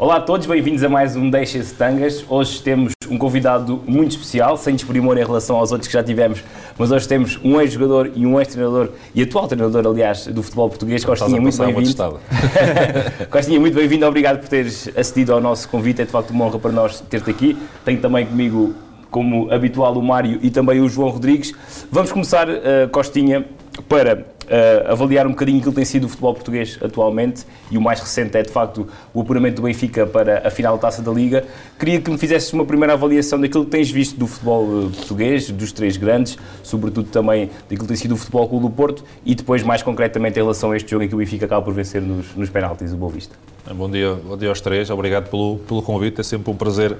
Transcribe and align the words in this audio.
Olá 0.00 0.16
a 0.16 0.20
todos, 0.22 0.46
bem-vindos 0.46 0.82
a 0.82 0.88
mais 0.88 1.14
um 1.14 1.28
Deixa-se 1.28 1.74
Tangas. 1.74 2.24
Hoje 2.26 2.62
temos 2.62 2.94
um 3.10 3.18
convidado 3.18 3.82
muito 3.86 4.12
especial, 4.12 4.56
sem 4.56 4.74
desprimor 4.74 5.18
em 5.18 5.22
relação 5.22 5.56
aos 5.56 5.72
outros 5.72 5.88
que 5.88 5.92
já 5.92 6.02
tivemos, 6.02 6.42
mas 6.78 6.90
hoje 6.90 7.06
temos 7.06 7.38
um 7.44 7.60
ex-jogador 7.60 8.10
e 8.16 8.24
um 8.24 8.40
ex-treinador, 8.40 8.92
e 9.14 9.22
atual 9.22 9.46
treinador, 9.46 9.86
aliás, 9.86 10.26
do 10.26 10.42
futebol 10.42 10.70
português. 10.70 11.04
Costinha, 11.04 11.38
muito 11.38 11.58
bem-vindo. 11.58 12.18
Costinha, 13.28 13.60
muito 13.60 13.74
bem-vindo, 13.74 14.06
obrigado 14.06 14.40
por 14.40 14.48
teres 14.48 14.88
acedido 14.96 15.34
ao 15.34 15.40
nosso 15.42 15.68
convite, 15.68 16.00
é 16.00 16.06
de 16.06 16.10
facto 16.10 16.30
uma 16.30 16.46
honra 16.46 16.58
para 16.58 16.72
nós 16.72 17.00
ter-te 17.02 17.28
aqui. 17.28 17.58
Tenho 17.84 18.00
também 18.00 18.24
comigo, 18.24 18.74
como 19.10 19.52
habitual, 19.52 19.92
o 19.98 20.02
Mário 20.02 20.38
e 20.40 20.50
também 20.50 20.80
o 20.80 20.88
João 20.88 21.10
Rodrigues. 21.10 21.52
Vamos 21.92 22.10
começar, 22.10 22.48
uh, 22.48 22.88
Costinha, 22.90 23.44
para 23.86 24.24
uh, 24.50 24.90
avaliar 24.92 25.26
um 25.26 25.30
bocadinho 25.30 25.58
aquilo 25.58 25.72
que 25.72 25.76
tem 25.76 25.84
sido 25.84 26.04
o 26.04 26.08
futebol 26.08 26.34
português 26.34 26.78
atualmente 26.82 27.46
e 27.70 27.78
o 27.78 27.80
mais 27.80 28.00
recente 28.00 28.36
é 28.36 28.42
de 28.42 28.50
facto 28.50 28.88
o 29.14 29.20
apuramento 29.20 29.56
do 29.56 29.62
Benfica 29.62 30.06
para 30.06 30.46
a 30.46 30.50
final 30.50 30.74
da 30.76 30.82
Taça 30.82 31.00
da 31.00 31.12
Liga. 31.12 31.44
Queria 31.78 32.00
que 32.00 32.10
me 32.10 32.18
fizesses 32.18 32.52
uma 32.52 32.64
primeira 32.64 32.94
avaliação 32.94 33.40
daquilo 33.40 33.64
que 33.64 33.70
tens 33.70 33.90
visto 33.90 34.18
do 34.18 34.26
futebol 34.26 34.64
uh, 34.64 34.90
português, 34.90 35.50
dos 35.50 35.72
três 35.72 35.96
grandes, 35.96 36.36
sobretudo 36.62 37.08
também 37.08 37.50
daquilo 37.62 37.82
que 37.82 37.88
tem 37.88 37.96
sido 37.96 38.14
o 38.14 38.16
Futebol 38.16 38.48
Clube 38.48 38.66
do 38.66 38.70
Porto 38.70 39.04
e 39.24 39.34
depois 39.34 39.62
mais 39.62 39.82
concretamente 39.82 40.38
em 40.38 40.42
relação 40.42 40.72
a 40.72 40.76
este 40.76 40.90
jogo 40.90 41.04
em 41.04 41.08
que 41.08 41.14
o 41.14 41.18
Benfica 41.18 41.46
acaba 41.46 41.62
por 41.62 41.72
vencer 41.72 42.02
nos, 42.02 42.34
nos 42.34 42.50
penaltis, 42.50 42.92
o 42.92 42.96
Boa 42.96 43.12
Vista. 43.12 43.34
Bom 43.72 43.88
dia, 43.88 44.14
bom 44.14 44.36
dia 44.36 44.48
aos 44.48 44.60
três, 44.60 44.90
obrigado 44.90 45.30
pelo, 45.30 45.58
pelo 45.58 45.82
convite, 45.82 46.20
é 46.20 46.24
sempre 46.24 46.50
um 46.50 46.56
prazer 46.56 46.96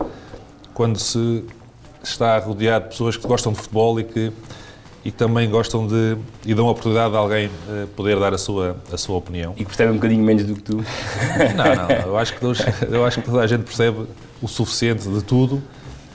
quando 0.73 0.99
se 0.99 1.45
está 2.03 2.39
rodeado 2.39 2.85
de 2.85 2.91
pessoas 2.91 3.17
que 3.17 3.27
gostam 3.27 3.53
de 3.53 3.59
futebol 3.59 3.99
e 3.99 4.05
que 4.05 4.33
e 5.05 5.11
que 5.11 5.17
também 5.17 5.49
gostam 5.49 5.87
de 5.87 6.17
e 6.45 6.55
dão 6.55 6.69
a 6.69 6.71
oportunidade 6.71 7.15
a 7.15 7.19
alguém 7.19 7.47
uh, 7.47 7.87
poder 7.97 8.19
dar 8.19 8.35
a 8.35 8.39
sua, 8.39 8.77
a 8.93 8.97
sua 8.97 9.17
opinião. 9.17 9.53
E 9.57 9.61
que 9.61 9.67
percebem 9.67 9.93
um 9.93 9.97
bocadinho 9.97 10.23
menos 10.23 10.45
do 10.45 10.55
que 10.55 10.63
tu. 10.63 10.77
Não, 11.57 11.75
não, 11.75 11.91
eu 12.07 12.19
acho 12.19 12.37
que, 12.37 12.45
eu 12.45 13.05
acho 13.05 13.21
que 13.21 13.27
toda 13.27 13.41
a 13.43 13.47
gente 13.47 13.63
percebe 13.63 14.07
o 14.43 14.49
suficiente 14.49 15.09
de 15.09 15.23
tudo. 15.23 15.55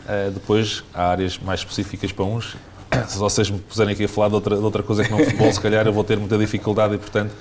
Uh, 0.05 0.31
depois 0.31 0.83
há 0.93 1.09
áreas 1.09 1.39
mais 1.39 1.61
específicas 1.61 2.11
para 2.11 2.25
uns. 2.25 2.55
Se 3.07 3.17
vocês 3.17 3.49
me 3.49 3.59
puserem 3.59 3.93
aqui 3.93 4.05
a 4.05 4.07
falar 4.07 4.29
de 4.29 4.35
outra, 4.35 4.55
de 4.55 4.63
outra 4.63 4.83
coisa 4.83 5.03
que 5.03 5.11
não 5.11 5.17
futebol, 5.17 5.51
se 5.51 5.59
calhar 5.59 5.85
eu 5.85 5.91
vou 5.91 6.03
ter 6.03 6.17
muita 6.17 6.37
dificuldade 6.37 6.95
e, 6.95 6.97
portanto, 6.97 7.33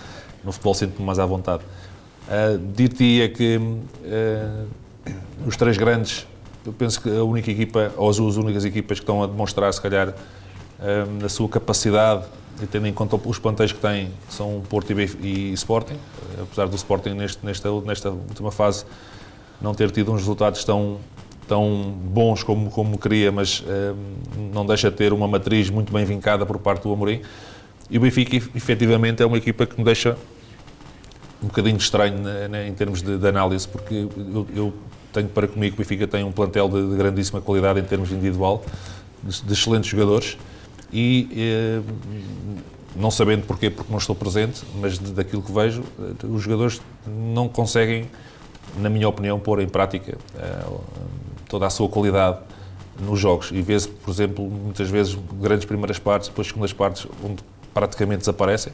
no 0.43 0.51
futebol 0.51 0.75
sinto-me 0.75 1.05
mais 1.05 1.19
à 1.19 1.27
vontade. 1.27 1.63
Uh, 2.27 2.59
Dir-te-ia 2.75 3.29
que 3.29 3.59
uh, 3.59 4.67
os 5.47 5.57
três 5.57 5.77
grandes, 5.77 6.27
eu 6.65 6.73
penso 6.73 7.01
que 7.01 7.11
a 7.15 7.23
única 7.23 7.51
equipa, 7.51 7.93
ou 7.97 8.09
as 8.09 8.17
duas 8.17 8.37
únicas 8.37 8.65
equipas 8.65 8.99
que 8.99 9.03
estão 9.03 9.23
a 9.23 9.27
demonstrar, 9.27 9.73
se 9.73 9.81
calhar, 9.81 10.15
na 11.21 11.29
sua 11.29 11.49
capacidade, 11.49 12.25
e 12.63 12.67
tendo 12.67 12.87
em 12.87 12.93
conta 12.93 13.17
os 13.17 13.39
plantéis 13.39 13.73
que 13.73 13.81
têm, 13.81 14.11
são 14.29 14.63
Porto 14.69 14.93
e, 14.93 15.53
Sporting, 15.55 15.95
eh, 15.95 16.43
apesar 16.43 16.69
do 16.69 16.77
Sporting 16.77 17.11
neste, 17.11 17.45
nesta, 17.45 17.71
nesta 17.81 18.11
última 18.11 18.53
fase 18.53 18.85
não 19.61 19.75
ter 19.75 19.91
tido 19.91 20.13
uns 20.13 20.19
resultados 20.19 20.63
tão, 20.65 20.99
tão 21.49 21.93
bons 22.05 22.43
como, 22.43 22.71
como 22.71 22.99
queria, 22.99 23.33
mas 23.33 23.65
um, 24.37 24.51
não 24.53 24.67
deixa 24.67 24.91
de 24.91 24.97
ter 24.97 25.13
uma 25.13 25.27
matriz 25.27 25.71
muito 25.71 25.93
bem 25.93 26.05
vincada 26.05 26.45
por 26.45 26.59
parte 26.59 26.83
do 26.83 26.93
Amorim. 26.93 27.23
E 27.91 27.99
o 27.99 28.01
Benfica, 28.01 28.37
efetivamente, 28.37 29.23
é 29.23 29.27
uma 29.27 29.37
equipa 29.37 29.67
que 29.67 29.77
me 29.79 29.85
deixa 29.85 30.17
um 31.43 31.47
bocadinho 31.47 31.77
estranho 31.77 32.19
né, 32.19 32.49
né, 32.49 32.69
em 32.69 32.75
termos 32.75 33.03
de, 33.03 33.19
de, 33.19 33.27
análise, 33.29 33.67
porque 33.67 33.95
eu, 33.95 34.47
eu, 34.55 34.75
tenho 35.13 35.29
para 35.29 35.47
comigo 35.47 35.77
que 35.77 35.83
o 35.83 35.85
Benfica 35.85 36.07
tem 36.07 36.25
um 36.25 36.33
plantel 36.33 36.69
de, 36.69 36.91
de 36.91 36.97
grandíssima 36.97 37.41
qualidade 37.41 37.79
em 37.79 37.85
termos 37.85 38.11
individual, 38.11 38.65
de, 39.23 39.43
de 39.43 39.53
excelentes 39.53 39.91
jogadores, 39.91 40.37
e 40.93 41.29
eh, 41.37 41.83
não 42.97 43.11
sabendo 43.11 43.47
porquê, 43.47 43.71
porque 43.71 43.91
não 43.91 43.99
estou 43.99 44.15
presente, 44.15 44.63
mas 44.81 44.99
daquilo 44.99 45.43
que 45.43 45.53
vejo, 45.53 45.83
eh, 45.99 46.27
os 46.27 46.43
jogadores 46.43 46.81
não 47.07 47.49
conseguem, 47.49 48.09
na 48.79 48.89
minha 48.89 49.09
opinião, 49.09 49.39
pôr 49.39 49.61
em 49.61 49.69
prática 49.69 50.17
eh, 50.37 50.65
toda 51.49 51.67
a 51.67 51.71
sua 51.71 51.89
qualidade 51.89 52.39
nos 53.01 53.19
jogos. 53.19 53.51
E 53.53 53.61
vê-se, 53.61 53.89
por 53.89 54.11
exemplo, 54.11 54.49
muitas 54.49 54.89
vezes 54.89 55.19
grandes 55.41 55.65
primeiras 55.65 55.99
partes, 55.99 56.29
depois 56.29 56.47
segundas 56.49 56.73
partes, 56.73 57.07
onde 57.23 57.43
praticamente 57.73 58.21
desaparecem. 58.21 58.73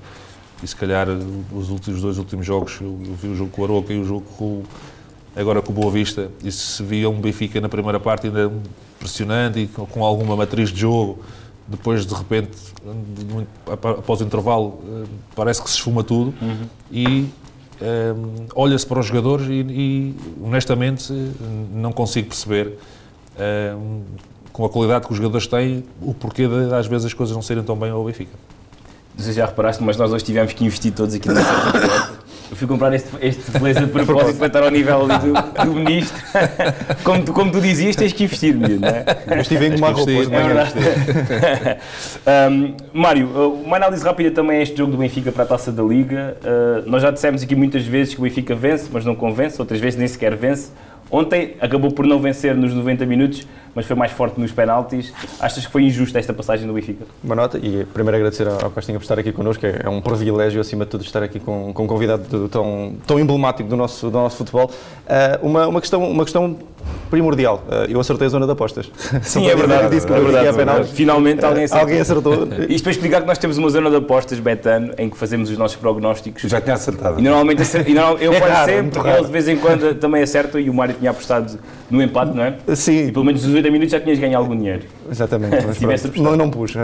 E 0.63 0.67
se 0.67 0.77
calhar 0.77 1.09
os 1.55 1.71
últimos 1.71 2.03
dois 2.03 2.19
últimos 2.19 2.45
jogos, 2.45 2.79
eu, 2.83 2.99
vi 3.21 3.29
o 3.29 3.35
jogo 3.35 3.51
com 3.51 3.63
o 3.63 3.65
Aroca 3.65 3.93
e 3.95 3.99
o 3.99 4.05
jogo 4.05 4.27
com, 4.37 4.63
agora 5.35 5.63
com 5.63 5.73
o 5.73 5.75
Boa 5.75 5.91
Vista, 5.91 6.31
e 6.45 6.53
se 6.53 6.83
via 6.83 7.09
um 7.09 7.19
Benfica 7.19 7.61
na 7.63 7.69
primeira 7.69 7.99
parte 7.99 8.27
ainda 8.27 8.53
pressionante 8.99 9.59
e 9.59 9.67
com 9.67 10.05
alguma 10.05 10.37
matriz 10.37 10.69
de 10.69 10.81
jogo, 10.81 11.21
depois 11.71 12.05
de 12.05 12.13
repente, 12.13 12.59
após 13.71 14.21
o 14.21 14.25
intervalo, 14.25 14.81
eh, 14.85 15.07
parece 15.37 15.63
que 15.63 15.71
se 15.71 15.77
esfuma 15.77 16.03
tudo 16.03 16.35
uhum. 16.43 16.67
e 16.91 17.07
um, 17.07 17.29
eh, 17.81 18.15
olha-se 18.57 18.85
para 18.85 18.99
os 18.99 19.07
jogadores 19.07 19.47
e, 19.49 19.61
e, 19.69 20.15
honestamente 20.43 21.13
não 21.73 21.93
consigo 21.93 22.29
perceber 22.29 22.67
um, 22.67 22.73
eh, 23.39 23.75
com 24.53 24.65
a 24.65 24.69
qualidade 24.69 25.07
que 25.07 25.13
os 25.13 25.17
jogadores 25.17 25.47
têm 25.47 25.85
o 26.03 26.13
porquê 26.13 26.49
de 26.49 26.75
às 26.75 26.89
vezes 26.89 27.07
as 27.07 27.15
coisas 27.15 27.35
não 27.35 27.43
serem 27.43 27.63
tão 27.63 27.77
bem 27.77 27.91
ao 27.91 28.05
Benfica. 28.05 28.37
Não 29.17 29.25
sei 29.25 29.33
se 29.33 29.39
já 29.39 29.47
reparaste, 29.47 29.81
mas 29.83 29.97
nós 29.97 30.13
hoje 30.13 30.25
tivemos 30.25 30.53
que 30.53 30.65
investir 30.65 30.93
todos 30.93 31.15
aqui 31.15 31.29
nessa 31.29 32.19
Eu 32.51 32.57
fui 32.57 32.67
comprar 32.67 32.93
este, 32.93 33.09
este 33.21 33.51
blazer 33.59 33.87
de 33.87 33.93
propósito 33.93 34.39
para 34.39 34.49
estar 34.49 34.63
ao 34.65 34.71
nível 34.71 35.03
ali 35.09 35.19
do, 35.19 35.65
do 35.65 35.73
ministro. 35.73 36.21
Como 37.05 37.25
tu, 37.25 37.33
como 37.33 37.53
tu 37.53 37.61
dizias, 37.61 37.95
tens 37.95 38.13
que 38.13 38.25
investir, 38.25 38.57
não 38.57 38.89
é? 38.89 39.05
Eu 39.31 39.41
estive 39.41 39.67
em 39.67 39.77
uma 39.77 39.91
roupa 39.91 40.11
hoje 40.11 40.31
é 42.27 42.49
um, 42.51 42.75
Mário, 42.93 43.29
uma 43.65 43.77
análise 43.77 44.05
rápida 44.05 44.31
também 44.31 44.59
a 44.59 44.63
este 44.63 44.77
jogo 44.77 44.93
do 44.93 44.99
Benfica 44.99 45.31
para 45.31 45.45
a 45.45 45.47
Taça 45.47 45.71
da 45.71 45.83
Liga. 45.83 46.37
Uh, 46.43 46.91
nós 46.91 47.03
já 47.03 47.11
dissemos 47.11 47.43
aqui 47.43 47.55
muitas 47.55 47.85
vezes 47.85 48.15
que 48.15 48.21
o 48.21 48.25
Benfica 48.25 48.55
vence, 48.55 48.89
mas 48.93 49.05
não 49.05 49.15
convence, 49.15 49.61
outras 49.61 49.81
vezes 49.81 49.99
nem 49.99 50.09
sequer 50.09 50.35
vence. 50.35 50.71
Ontem 51.11 51.57
acabou 51.61 51.91
por 51.93 52.07
não 52.07 52.19
vencer 52.21 52.55
nos 52.55 52.73
90 52.73 53.07
minutos, 53.07 53.47
mas 53.75 53.87
foi 53.87 53.97
mais 53.97 54.13
forte 54.13 54.41
nos 54.41 54.53
penaltis. 54.53 55.13
Achas 55.39 55.67
que 55.67 55.73
foi 55.73 55.85
injusta 55.85 56.19
esta 56.19 56.33
passagem 56.33 56.67
do 56.67 56.73
Benfica? 56.73 57.05
Uma 57.23 57.35
nota, 57.35 57.59
e 57.59 57.85
primeiro 57.85 58.17
agradecer 58.17 58.49
ao 58.49 58.71
Costinha 58.71 58.99
por 58.99 59.05
estar 59.05 59.19
aqui 59.19 59.33
connosco, 59.33 59.65
é 59.67 59.89
um 59.89 60.01
privilégio, 60.01 60.61
acima 60.61 60.85
de 60.85 60.91
tudo, 60.91 61.05
estar 61.05 61.23
aqui 61.23 61.41
com, 61.41 61.73
com 61.73 61.85
um 61.85 61.87
convidado 61.87 62.49
tão, 62.49 62.95
tão 63.07 63.19
emblemático 63.19 63.69
do 63.69 63.77
nosso, 63.77 64.11
do 64.11 64.19
nosso 64.19 64.37
futebol. 64.37 64.71
Uh, 64.71 65.47
uma, 65.47 65.69
uma, 65.69 65.81
questão, 65.81 66.09
uma 66.11 66.25
questão 66.25 66.57
primordial, 67.11 67.65
uh, 67.67 67.91
eu 67.91 68.01
acertei 68.01 68.27
a 68.27 68.31
zona 68.31 68.47
de 68.47 68.53
apostas. 68.53 68.91
Sim, 69.23 69.49
é 69.49 69.55
verdade, 69.55 69.95
disse 69.95 70.07
que 70.07 70.13
é 70.13 70.21
verdade, 70.21 70.47
é 70.47 70.53
verdade. 70.53 70.93
Finalmente 70.93 71.45
alguém 71.45 71.65
acertou. 71.65 71.81
alguém 71.83 72.01
acertou. 72.01 72.49
Isto 72.69 72.85
para 72.85 72.93
explicar 72.93 73.21
que 73.21 73.27
nós 73.27 73.39
temos 73.39 73.59
uma 73.59 73.69
zona 73.69 73.91
de 73.91 73.97
apostas, 73.97 74.39
Betano, 74.39 74.93
em 74.99 75.09
que 75.09 75.17
fazemos 75.17 75.51
os 75.51 75.59
nossos 75.59 75.77
prognósticos. 75.77 76.43
Já 76.43 76.61
tinha 76.61 76.75
acertado. 76.75 77.19
E 77.19 77.23
normalmente 77.23 77.63
e 77.87 77.95
não, 77.95 78.17
eu 78.19 78.33
é 78.33 78.41
faço 78.41 78.65
sempre, 78.67 79.01
ele 79.09 79.25
de 79.25 79.33
vez 79.33 79.49
em 79.49 79.57
quando 79.57 79.95
também 79.95 80.23
acerto 80.23 80.59
e 80.59 80.71
o 80.71 80.75
Mário 80.75 80.95
tinha 80.95 81.11
apostado 81.11 81.59
no 81.91 82.01
empate, 82.03 82.35
não 82.35 82.45
é? 82.45 82.55
Sim. 82.75 83.09
E 83.09 83.13
pelo 83.13 83.25
menos 83.25 83.45
nos 83.45 83.55
80 83.55 83.71
minutos 83.71 83.93
já 83.93 84.01
tinhas 84.01 84.19
ganho 84.19 84.37
algum 84.39 84.57
dinheiro. 84.57 84.83
Exatamente. 85.11 86.21
Não, 86.21 86.37
não 86.37 86.51
pus. 86.51 86.75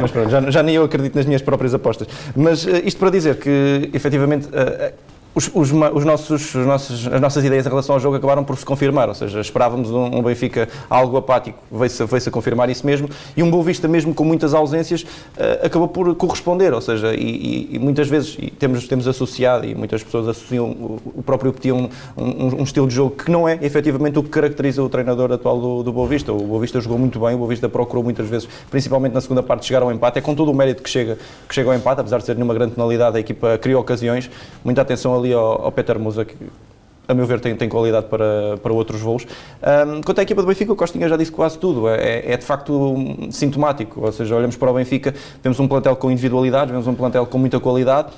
Mas 0.00 0.10
pronto, 0.10 0.30
já, 0.30 0.50
já 0.50 0.62
nem 0.62 0.74
eu 0.74 0.84
acredito 0.84 1.14
nas 1.14 1.26
minhas 1.26 1.42
próprias 1.42 1.74
apostas. 1.74 2.08
Mas 2.34 2.64
uh, 2.64 2.80
isto 2.84 2.98
para 2.98 3.10
dizer 3.10 3.36
que, 3.36 3.90
efetivamente, 3.92 4.48
uh, 4.48 4.92
os, 5.34 5.50
os, 5.54 5.70
os 5.70 6.04
nossos, 6.04 6.54
os 6.54 6.66
nossos, 6.66 7.06
as 7.06 7.20
nossas 7.20 7.44
ideias 7.44 7.66
em 7.66 7.68
relação 7.68 7.94
ao 7.94 8.00
jogo 8.00 8.16
acabaram 8.16 8.42
por 8.42 8.56
se 8.56 8.64
confirmar, 8.64 9.08
ou 9.08 9.14
seja, 9.14 9.40
esperávamos 9.40 9.90
um, 9.90 10.18
um 10.18 10.22
Benfica 10.22 10.68
algo 10.88 11.16
apático, 11.16 11.58
veio-se 11.70 12.04
veio 12.04 12.22
a 12.26 12.30
confirmar 12.30 12.70
isso 12.70 12.84
mesmo, 12.84 13.08
e 13.36 13.42
um 13.42 13.50
Boa 13.50 13.62
Vista 13.62 13.86
mesmo 13.86 14.14
com 14.14 14.24
muitas 14.24 14.54
ausências 14.54 15.02
uh, 15.02 15.66
acabou 15.66 15.88
por 15.88 16.14
corresponder, 16.16 16.72
ou 16.72 16.80
seja, 16.80 17.14
e, 17.14 17.68
e, 17.72 17.78
muitas 17.78 18.08
vezes 18.08 18.36
e 18.38 18.50
temos, 18.50 18.88
temos 18.88 19.06
associado, 19.06 19.66
e 19.66 19.74
muitas 19.74 20.02
pessoas 20.02 20.28
associam 20.28 20.70
o, 20.70 21.00
o 21.16 21.22
próprio 21.22 21.52
Petit 21.52 21.72
um, 21.72 21.88
um, 22.16 22.60
um, 22.60 22.62
estilo 22.62 22.88
de 22.88 22.94
jogo 22.94 23.14
que 23.14 23.30
não 23.30 23.48
é 23.48 23.58
efetivamente 23.62 24.18
o 24.18 24.22
que 24.22 24.30
caracteriza 24.30 24.82
o 24.82 24.88
treinador 24.88 25.30
atual 25.30 25.60
do, 25.60 25.82
do 25.82 25.92
Boa 25.92 26.08
Vista. 26.08 26.32
O 26.32 26.38
Boa 26.38 26.60
Vista 26.60 26.80
jogou 26.80 26.98
muito 26.98 27.20
bem, 27.20 27.34
o 27.34 27.38
Boa 27.38 27.48
Vista 27.48 27.68
procurou 27.68 28.02
muitas 28.02 28.28
vezes, 28.28 28.48
principalmente 28.70 29.12
na 29.12 29.20
segunda 29.20 29.42
parte, 29.42 29.66
chegar 29.66 29.82
ao 29.82 29.92
empate, 29.92 30.18
é 30.18 30.20
com 30.20 30.34
todo 30.34 30.50
o 30.50 30.54
mérito 30.54 30.82
que 30.82 30.90
chega, 30.90 31.18
que 31.48 31.54
chega 31.54 31.70
ao 31.70 31.76
empate, 31.76 32.00
apesar 32.00 32.18
de 32.18 32.24
ser 32.24 32.36
numa 32.36 32.54
grande 32.54 32.74
tonalidade, 32.74 33.16
a 33.16 33.20
equipa 33.20 33.58
criou 33.58 33.80
ocasiões, 33.80 34.30
muita 34.64 34.82
atenção 34.82 35.17
ali 35.18 35.32
ao, 35.32 35.64
ao 35.64 35.72
Peter 35.72 35.98
Musa, 35.98 36.24
que 36.24 36.36
a 37.08 37.14
meu 37.14 37.26
ver 37.26 37.40
tem, 37.40 37.56
tem 37.56 37.68
qualidade 37.68 38.06
para, 38.06 38.58
para 38.62 38.72
outros 38.72 39.00
voos. 39.00 39.24
Um, 39.24 40.02
quanto 40.02 40.18
à 40.18 40.22
equipa 40.22 40.42
do 40.42 40.46
Benfica, 40.46 40.72
o 40.72 40.76
Costinha 40.76 41.08
já 41.08 41.16
disse 41.16 41.32
quase 41.32 41.58
tudo, 41.58 41.88
é, 41.88 42.32
é, 42.32 42.36
de 42.36 42.44
facto 42.44 42.94
sintomático, 43.30 44.02
ou 44.04 44.12
seja, 44.12 44.36
olhamos 44.36 44.56
para 44.56 44.70
o 44.70 44.74
Benfica, 44.74 45.14
vemos 45.42 45.58
um 45.58 45.66
plantel 45.66 45.96
com 45.96 46.10
individualidades, 46.10 46.70
vemos 46.70 46.86
um 46.86 46.94
plantel 46.94 47.24
com 47.24 47.38
muita 47.38 47.58
qualidade, 47.58 48.12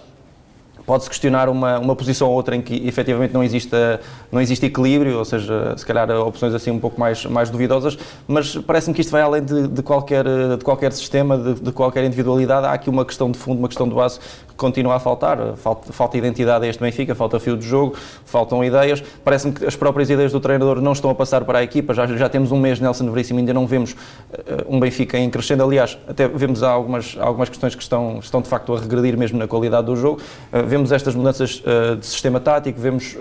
pode-se 0.91 1.09
questionar 1.09 1.49
uma, 1.49 1.79
uma 1.79 1.95
posição 1.95 2.29
ou 2.29 2.35
outra 2.35 2.57
em 2.57 2.61
que 2.61 2.85
efetivamente 2.85 3.33
não 3.33 3.45
existe, 3.45 3.71
não 4.33 4.41
existe 4.41 4.67
equilíbrio, 4.67 5.19
ou 5.19 5.25
seja, 5.25 5.73
se 5.77 5.87
calhar 5.87 6.11
opções 6.11 6.53
assim 6.53 6.73
um 6.73 6.81
pouco 6.81 6.99
mais, 6.99 7.25
mais 7.27 7.49
duvidosas, 7.49 7.97
mas 8.27 8.57
parece-me 8.57 8.93
que 8.93 9.01
isto 9.01 9.13
vai 9.13 9.23
além 9.23 9.41
de, 9.41 9.69
de, 9.69 9.83
qualquer, 9.85 10.25
de 10.25 10.65
qualquer 10.65 10.93
sistema, 10.93 11.39
de, 11.39 11.55
de, 11.61 11.71
qualquer 11.71 12.03
individualidade. 12.03 12.67
Há 12.67 12.73
aqui 12.73 12.91
uma 12.91 13.05
questão 13.05 13.31
de 13.31 13.39
fundo, 13.39 13.61
uma 13.61 13.69
questão 13.69 13.89
de 13.89 13.95
base 13.95 14.19
que 14.49 14.55
continua 14.57 14.97
a 14.97 14.99
faltar. 14.99 15.39
Falta, 15.59 15.93
falta 15.93 16.19
identidade 16.19 16.67
a 16.67 16.69
este 16.69 16.83
Benfica, 16.83 17.15
falta 17.15 17.39
fio 17.39 17.57
de 17.57 17.65
jogo, 17.65 17.95
faltam 18.25 18.65
ideias. 18.65 19.01
Parece-me 19.25 19.53
que 19.53 19.65
as 19.65 19.77
próprias 19.77 20.11
ideias 20.11 20.33
do 20.33 20.41
treinador 20.41 20.81
não 20.81 20.91
estão 20.91 21.09
a 21.09 21.15
passar 21.15 21.45
para 21.45 21.61
a 21.61 21.63
equipa. 21.63 21.95
Já, 21.95 22.05
já 22.09 22.29
temos 22.29 22.51
um 22.51 22.59
mês 22.59 22.81
Nelson 22.81 23.09
Veríssimo, 23.13 23.39
ainda 23.39 23.55
não 23.55 23.65
vemos 23.65 23.93
uh, 23.93 23.97
um 24.69 24.81
Benfica 24.81 25.17
em 25.17 25.31
crescendo. 25.31 25.63
Aliás, 25.63 25.97
até 26.09 26.27
vemos 26.27 26.65
algumas, 26.65 27.17
algumas 27.21 27.49
questões 27.49 27.77
que 27.77 27.83
estão, 27.83 28.19
estão 28.19 28.43
de 28.43 28.49
facto 28.49 28.75
a 28.75 28.81
regredir 28.81 29.17
mesmo 29.17 29.39
na 29.39 29.47
qualidade 29.47 29.87
do 29.87 29.95
jogo. 29.95 30.21
Uh, 30.53 30.80
vemos 30.81 30.93
estas 30.93 31.15
mudanças 31.15 31.61
uh, 31.61 31.97
de 31.97 32.07
sistema 32.07 32.41
tático, 32.41 32.81
vemos 32.81 33.17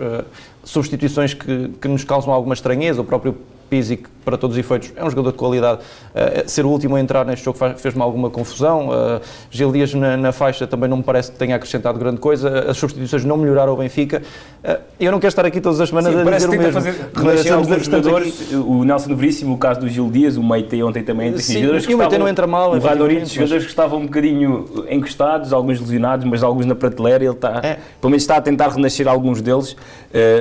substituições 0.63 1.33
que, 1.33 1.69
que 1.81 1.87
nos 1.87 2.03
causam 2.03 2.33
alguma 2.33 2.53
estranheza. 2.53 3.01
O 3.01 3.05
próprio 3.05 3.37
Pizzi, 3.69 4.03
para 4.29 4.37
todos 4.37 4.55
os 4.55 4.59
efeitos 4.59 4.93
é 4.95 5.03
um 5.03 5.09
jogador 5.09 5.31
de 5.31 5.37
qualidade, 5.37 5.81
uh, 5.81 6.47
ser 6.47 6.65
o 6.65 6.69
último 6.69 6.95
a 6.95 7.01
entrar 7.01 7.25
neste 7.25 7.45
jogo 7.45 7.57
fez-me 7.77 8.01
alguma 8.01 8.29
confusão. 8.29 8.89
Uh, 8.89 9.21
Gil 9.49 9.71
Dias 9.71 9.93
na, 9.93 10.15
na, 10.15 10.31
faixa 10.31 10.67
também 10.67 10.87
não 10.87 10.97
me 10.97 11.03
parece 11.03 11.31
que 11.31 11.37
tenha 11.37 11.55
acrescentado 11.55 11.97
grande 11.97 12.19
coisa. 12.19 12.69
As 12.69 12.77
substituições 12.77 13.25
não 13.25 13.37
melhoraram 13.37 13.73
o 13.73 13.77
Benfica. 13.77 14.21
Uh, 14.63 14.77
eu 14.99 15.11
não 15.11 15.19
quero 15.19 15.29
estar 15.29 15.45
aqui 15.45 15.59
todas 15.59 15.81
as 15.81 15.89
semanas 15.89 16.13
Sim, 16.13 16.19
a 16.19 16.31
dizer 16.31 16.47
o 16.47 16.51
mesmo. 16.51 16.73
Fazer, 16.73 17.09
mas 17.15 17.51
alguns 17.51 17.85
jogadores, 17.85 18.41
aqui. 18.41 18.55
o 18.55 18.83
Nelson 18.83 19.15
Veríssimo, 19.15 19.55
o 19.55 19.57
caso 19.57 19.79
do 19.79 19.89
Gil 19.89 20.09
Dias, 20.11 20.37
o 20.37 20.43
Meite 20.43 20.81
ontem 20.83 21.03
também. 21.03 21.35
Sim, 21.37 21.53
jogadores 21.53 21.85
e 21.85 21.93
o 21.95 21.97
Meite 21.97 22.17
não 22.17 22.27
entra 22.27 22.45
mal. 22.45 22.75
O 22.75 22.79
Vadorito, 22.79 23.27
jogadores 23.27 23.63
que 23.63 23.69
estavam 23.69 23.99
um 23.99 24.05
bocadinho 24.05 24.85
encostados, 24.89 25.51
alguns 25.51 25.79
lesionados, 25.79 26.25
mas 26.25 26.43
alguns 26.43 26.65
na 26.65 26.75
prateleira. 26.75 27.23
Ele 27.23 27.33
está, 27.33 27.61
é. 27.63 27.79
pelo 27.99 28.11
menos 28.11 28.23
está 28.23 28.35
a 28.35 28.41
tentar 28.41 28.69
renascer 28.69 29.07
alguns 29.07 29.41
deles. 29.41 29.75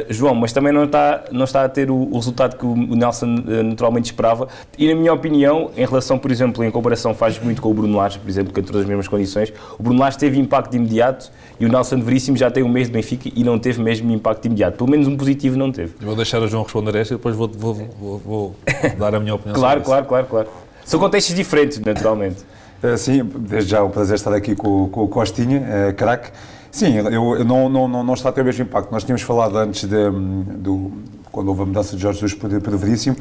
João, 0.09 0.35
mas 0.35 0.53
também 0.53 0.73
não 0.73 0.85
está, 0.85 1.25
não 1.31 1.45
está 1.45 1.65
a 1.65 1.69
ter 1.69 1.91
o, 1.91 1.95
o 1.95 2.15
resultado 2.17 2.57
que 2.57 2.67
o 2.67 2.75
Nelson 2.75 3.37
naturalmente 3.79 4.07
esperava. 4.07 4.49
E, 4.77 4.89
na 4.89 4.95
minha 4.95 5.13
opinião, 5.13 5.71
em 5.77 5.87
relação, 5.87 6.19
por 6.19 6.31
exemplo, 6.31 6.65
em 6.65 6.71
comparação 6.71 7.15
faz 7.15 7.39
muito 7.39 7.63
com 7.63 7.71
o 7.71 7.75
Bruno 7.75 7.97
Lage, 7.97 8.19
por 8.19 8.29
exemplo, 8.29 8.53
que 8.53 8.59
entrou 8.59 8.79
nas 8.79 8.89
mesmas 8.89 9.07
condições, 9.07 9.53
o 9.79 9.83
Bruno 9.83 10.01
Lage 10.01 10.19
teve 10.19 10.39
impacto 10.39 10.75
imediato 10.75 11.31
e 11.61 11.65
o 11.65 11.69
Nelson 11.69 12.01
Veríssimo 12.01 12.37
já 12.37 12.51
tem 12.51 12.63
um 12.63 12.69
mês 12.69 12.89
de 12.89 12.93
Benfica 12.93 13.31
e 13.35 13.45
não 13.45 13.59
teve 13.59 13.81
mesmo 13.81 14.11
impacto 14.13 14.45
imediato. 14.47 14.77
Pelo 14.77 14.91
menos 14.91 15.07
um 15.07 15.17
positivo 15.17 15.57
não 15.57 15.71
teve. 15.71 15.95
Eu 16.01 16.07
vou 16.07 16.17
deixar 16.17 16.43
o 16.43 16.49
João 16.49 16.65
responder 16.65 16.97
esta 16.97 17.15
e 17.15 17.17
depois 17.17 17.37
vou, 17.37 17.49
vou, 17.49 17.75
vou, 17.75 18.19
vou 18.19 18.57
dar 18.99 19.15
a 19.15 19.21
minha 19.21 19.35
opinião 19.35 19.55
Claro, 19.55 19.81
claro, 19.83 20.07
claro, 20.07 20.27
claro. 20.27 20.49
São 20.85 20.99
contextos 20.99 21.35
diferentes, 21.35 21.79
naturalmente. 21.79 22.43
Uh, 22.83 22.97
sim, 22.97 23.25
desde 23.25 23.71
já 23.71 23.79
é 23.79 23.83
um 23.83 23.91
prazer 23.91 24.15
estar 24.15 24.33
aqui 24.33 24.55
com, 24.55 24.89
com 24.89 25.05
o 25.05 25.09
Costinha, 25.09 25.61
uh, 25.61 25.95
craque. 25.95 26.31
Sim, 26.71 26.97
eu, 26.97 27.37
eu, 27.37 27.45
não, 27.45 27.69
não, 27.69 27.89
não, 27.89 28.05
não 28.05 28.15
está 28.15 28.29
a 28.29 28.33
ter 28.33 28.43
o 28.43 28.45
mesmo 28.45 28.63
impacto. 28.63 28.93
Nós 28.93 29.03
tínhamos 29.03 29.23
falado 29.23 29.57
antes 29.59 29.89
de, 29.89 30.11
do, 30.11 30.93
quando 31.39 31.49
houve 31.49 31.63
a 31.63 31.67
mudança 31.67 31.97
de 31.97 32.03
Jorge 32.03 32.21
Jesus 32.21 32.35
para, 32.35 32.61
para 32.61 32.77
Veríssimo, 32.77 33.17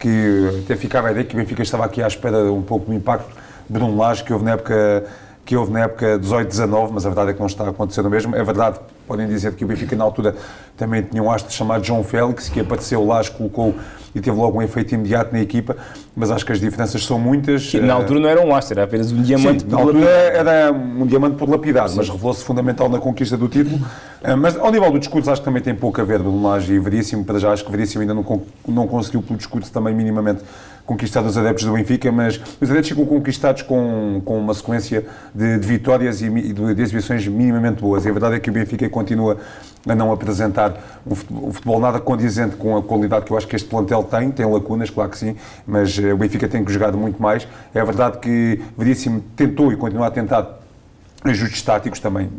que 0.00 0.62
até 0.64 0.74
ficava 0.76 1.08
a 1.08 1.10
ideia 1.10 1.26
que 1.26 1.34
o 1.34 1.36
Benfica 1.36 1.62
estava 1.62 1.84
aqui 1.84 2.02
à 2.02 2.08
espera 2.08 2.50
um 2.50 2.62
pouco 2.62 2.86
do 2.86 2.94
impacto. 2.94 3.28
De 3.68 3.72
Bruno 3.78 3.96
Lage 3.96 4.24
que 4.24 4.32
houve 4.32 4.46
na 4.46 4.52
época 4.52 5.04
que 5.44 5.56
houve 5.56 5.72
na 5.72 5.80
época 5.80 6.18
18-19, 6.18 6.90
mas 6.92 7.04
a 7.04 7.08
verdade 7.08 7.30
é 7.30 7.32
que 7.32 7.40
não 7.40 7.46
está 7.46 7.68
acontecendo 7.68 8.06
o 8.06 8.10
mesmo. 8.10 8.36
É 8.36 8.42
verdade, 8.44 8.78
podem 9.06 9.26
dizer 9.26 9.54
que 9.54 9.64
o 9.64 9.68
Benfica 9.68 9.96
na 9.96 10.04
altura 10.04 10.36
também 10.76 11.02
tinha 11.02 11.22
um 11.22 11.30
astro 11.30 11.52
chamado 11.52 11.84
João 11.84 12.04
Félix, 12.04 12.48
que 12.48 12.60
apareceu 12.60 13.04
lá, 13.04 13.20
colocou 13.30 13.74
e 14.14 14.20
teve 14.20 14.36
logo 14.36 14.58
um 14.58 14.62
efeito 14.62 14.94
imediato 14.94 15.32
na 15.32 15.40
equipa, 15.40 15.76
mas 16.16 16.30
acho 16.30 16.44
que 16.44 16.52
as 16.52 16.60
diferenças 16.60 17.04
são 17.04 17.18
muitas. 17.18 17.72
na 17.74 17.94
altura 17.94 18.20
não 18.20 18.28
era 18.28 18.44
um 18.44 18.54
astro, 18.54 18.74
era 18.74 18.84
apenas 18.84 19.12
um 19.12 19.22
diamante 19.22 19.62
Sim, 19.62 19.68
por 19.68 19.76
na 19.76 19.82
altura 19.82 20.08
era 20.08 20.72
um 20.72 21.06
diamante 21.06 21.36
por 21.36 21.48
lapidado, 21.48 21.92
mas 21.96 22.08
revelou-se 22.08 22.44
fundamental 22.44 22.88
na 22.88 22.98
conquista 22.98 23.36
do 23.36 23.48
título. 23.48 23.80
Eh, 24.22 24.34
mas 24.34 24.56
ao 24.56 24.70
nível 24.70 24.90
do 24.90 24.98
discurso 24.98 25.30
acho 25.30 25.40
que 25.40 25.44
também 25.44 25.62
tem 25.62 25.74
pouco 25.74 26.00
a 26.00 26.04
ver, 26.04 26.18
do 26.20 26.42
Lage 26.42 26.72
e 26.72 26.78
Veríssimo, 26.78 27.24
para 27.24 27.38
já 27.38 27.52
acho 27.52 27.64
que 27.64 27.70
Veríssimo 27.70 28.02
ainda 28.02 28.14
não, 28.14 28.42
não 28.66 28.86
conseguiu 28.86 29.22
pelo 29.22 29.36
discurso 29.36 29.72
também 29.72 29.94
minimamente 29.94 30.42
conquistado 30.90 31.26
os 31.26 31.38
adeptos 31.38 31.64
do 31.64 31.72
Benfica, 31.72 32.10
mas 32.10 32.40
os 32.60 32.68
adeptos 32.68 32.88
ficam 32.88 33.06
conquistados 33.06 33.62
com, 33.62 34.20
com 34.24 34.36
uma 34.40 34.52
sequência 34.52 35.06
de, 35.32 35.56
de 35.56 35.64
vitórias 35.64 36.20
e 36.20 36.28
de, 36.28 36.74
de, 36.74 36.82
exibições 36.82 37.28
minimamente 37.28 37.80
boas. 37.80 38.04
E 38.04 38.08
a 38.08 38.12
verdade 38.12 38.34
é 38.34 38.40
que 38.40 38.50
o 38.50 38.52
Benfica 38.52 38.88
continua 38.88 39.36
a 39.88 39.94
não 39.94 40.10
apresentar 40.10 41.00
um 41.06 41.52
futebol 41.52 41.78
nada 41.78 42.00
condizente 42.00 42.56
com 42.56 42.76
a 42.76 42.82
qualidade 42.82 43.24
que 43.24 43.32
eu 43.32 43.36
acho 43.36 43.46
que 43.46 43.54
este 43.54 43.68
plantel 43.68 44.02
tem. 44.02 44.32
Tem 44.32 44.44
lacunas, 44.44 44.90
claro 44.90 45.10
que 45.10 45.18
sim, 45.18 45.36
mas 45.64 45.96
eh, 45.96 46.12
o 46.12 46.16
Benfica 46.16 46.48
tem 46.48 46.64
que 46.64 46.72
jogar 46.72 46.90
muito 46.90 47.22
mais. 47.22 47.46
É 47.72 47.84
verdade 47.84 48.18
que 48.18 48.60
Veríssimo 48.76 49.22
tentou 49.36 49.72
e 49.72 49.76
continua 49.76 50.08
a 50.08 50.10
tentar 50.10 50.58
ajustes 51.24 51.62
táticos 51.62 52.00
também. 52.00 52.30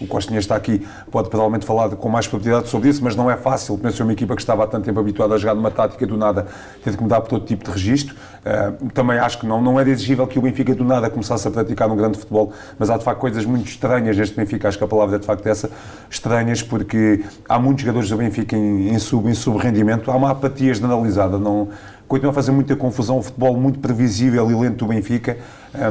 O 0.00 0.06
Costinha 0.06 0.38
está 0.38 0.56
aqui, 0.56 0.86
pode 1.10 1.28
provavelmente 1.28 1.66
falar 1.66 1.90
com 1.90 2.08
mais 2.08 2.26
probabilidade 2.26 2.68
sobre 2.68 2.88
isso, 2.88 3.02
mas 3.04 3.14
não 3.14 3.30
é 3.30 3.36
fácil. 3.36 3.76
Pensou 3.76 4.06
uma 4.06 4.12
equipa 4.12 4.34
que 4.34 4.40
estava 4.40 4.64
há 4.64 4.66
tanto 4.66 4.84
tempo 4.84 4.98
habituada 4.98 5.34
a 5.34 5.38
jogar 5.38 5.54
numa 5.54 5.70
tática 5.70 6.06
do 6.06 6.16
nada, 6.16 6.46
teve 6.82 6.96
que 6.96 7.02
mudar 7.02 7.20
por 7.20 7.28
todo 7.28 7.44
tipo 7.44 7.64
de 7.64 7.70
registro. 7.70 8.14
Uh, 8.14 8.90
também 8.90 9.18
acho 9.18 9.38
que 9.38 9.46
não, 9.46 9.60
não 9.60 9.80
era 9.80 9.88
exigível 9.88 10.26
que 10.26 10.38
o 10.38 10.42
Benfica 10.42 10.74
do 10.74 10.84
nada 10.84 11.08
começasse 11.08 11.46
a 11.48 11.50
praticar 11.50 11.90
um 11.90 11.96
grande 11.96 12.18
futebol, 12.18 12.52
mas 12.78 12.90
há 12.90 12.98
de 12.98 13.04
facto 13.04 13.20
coisas 13.20 13.44
muito 13.44 13.68
estranhas 13.68 14.16
neste 14.16 14.36
Benfica. 14.36 14.68
Acho 14.68 14.78
que 14.78 14.84
a 14.84 14.88
palavra 14.88 15.16
é 15.16 15.18
de 15.18 15.26
facto 15.26 15.46
essa, 15.46 15.70
estranhas, 16.10 16.62
porque 16.62 17.24
há 17.48 17.58
muitos 17.58 17.82
jogadores 17.82 18.08
do 18.08 18.16
Benfica 18.16 18.56
em, 18.56 18.88
em, 18.88 18.98
sub, 18.98 19.28
em 19.30 19.34
sub-rendimento, 19.34 20.10
há 20.10 20.16
uma 20.16 20.30
apatia 20.30 20.72
generalizada. 20.74 21.38
Não, 21.38 21.68
continua 22.06 22.30
a 22.30 22.34
fazer 22.34 22.52
muita 22.52 22.76
confusão, 22.76 23.18
o 23.18 23.22
futebol 23.22 23.56
muito 23.56 23.78
previsível 23.78 24.50
e 24.50 24.54
lento 24.54 24.84
do 24.84 24.86
Benfica, 24.86 25.38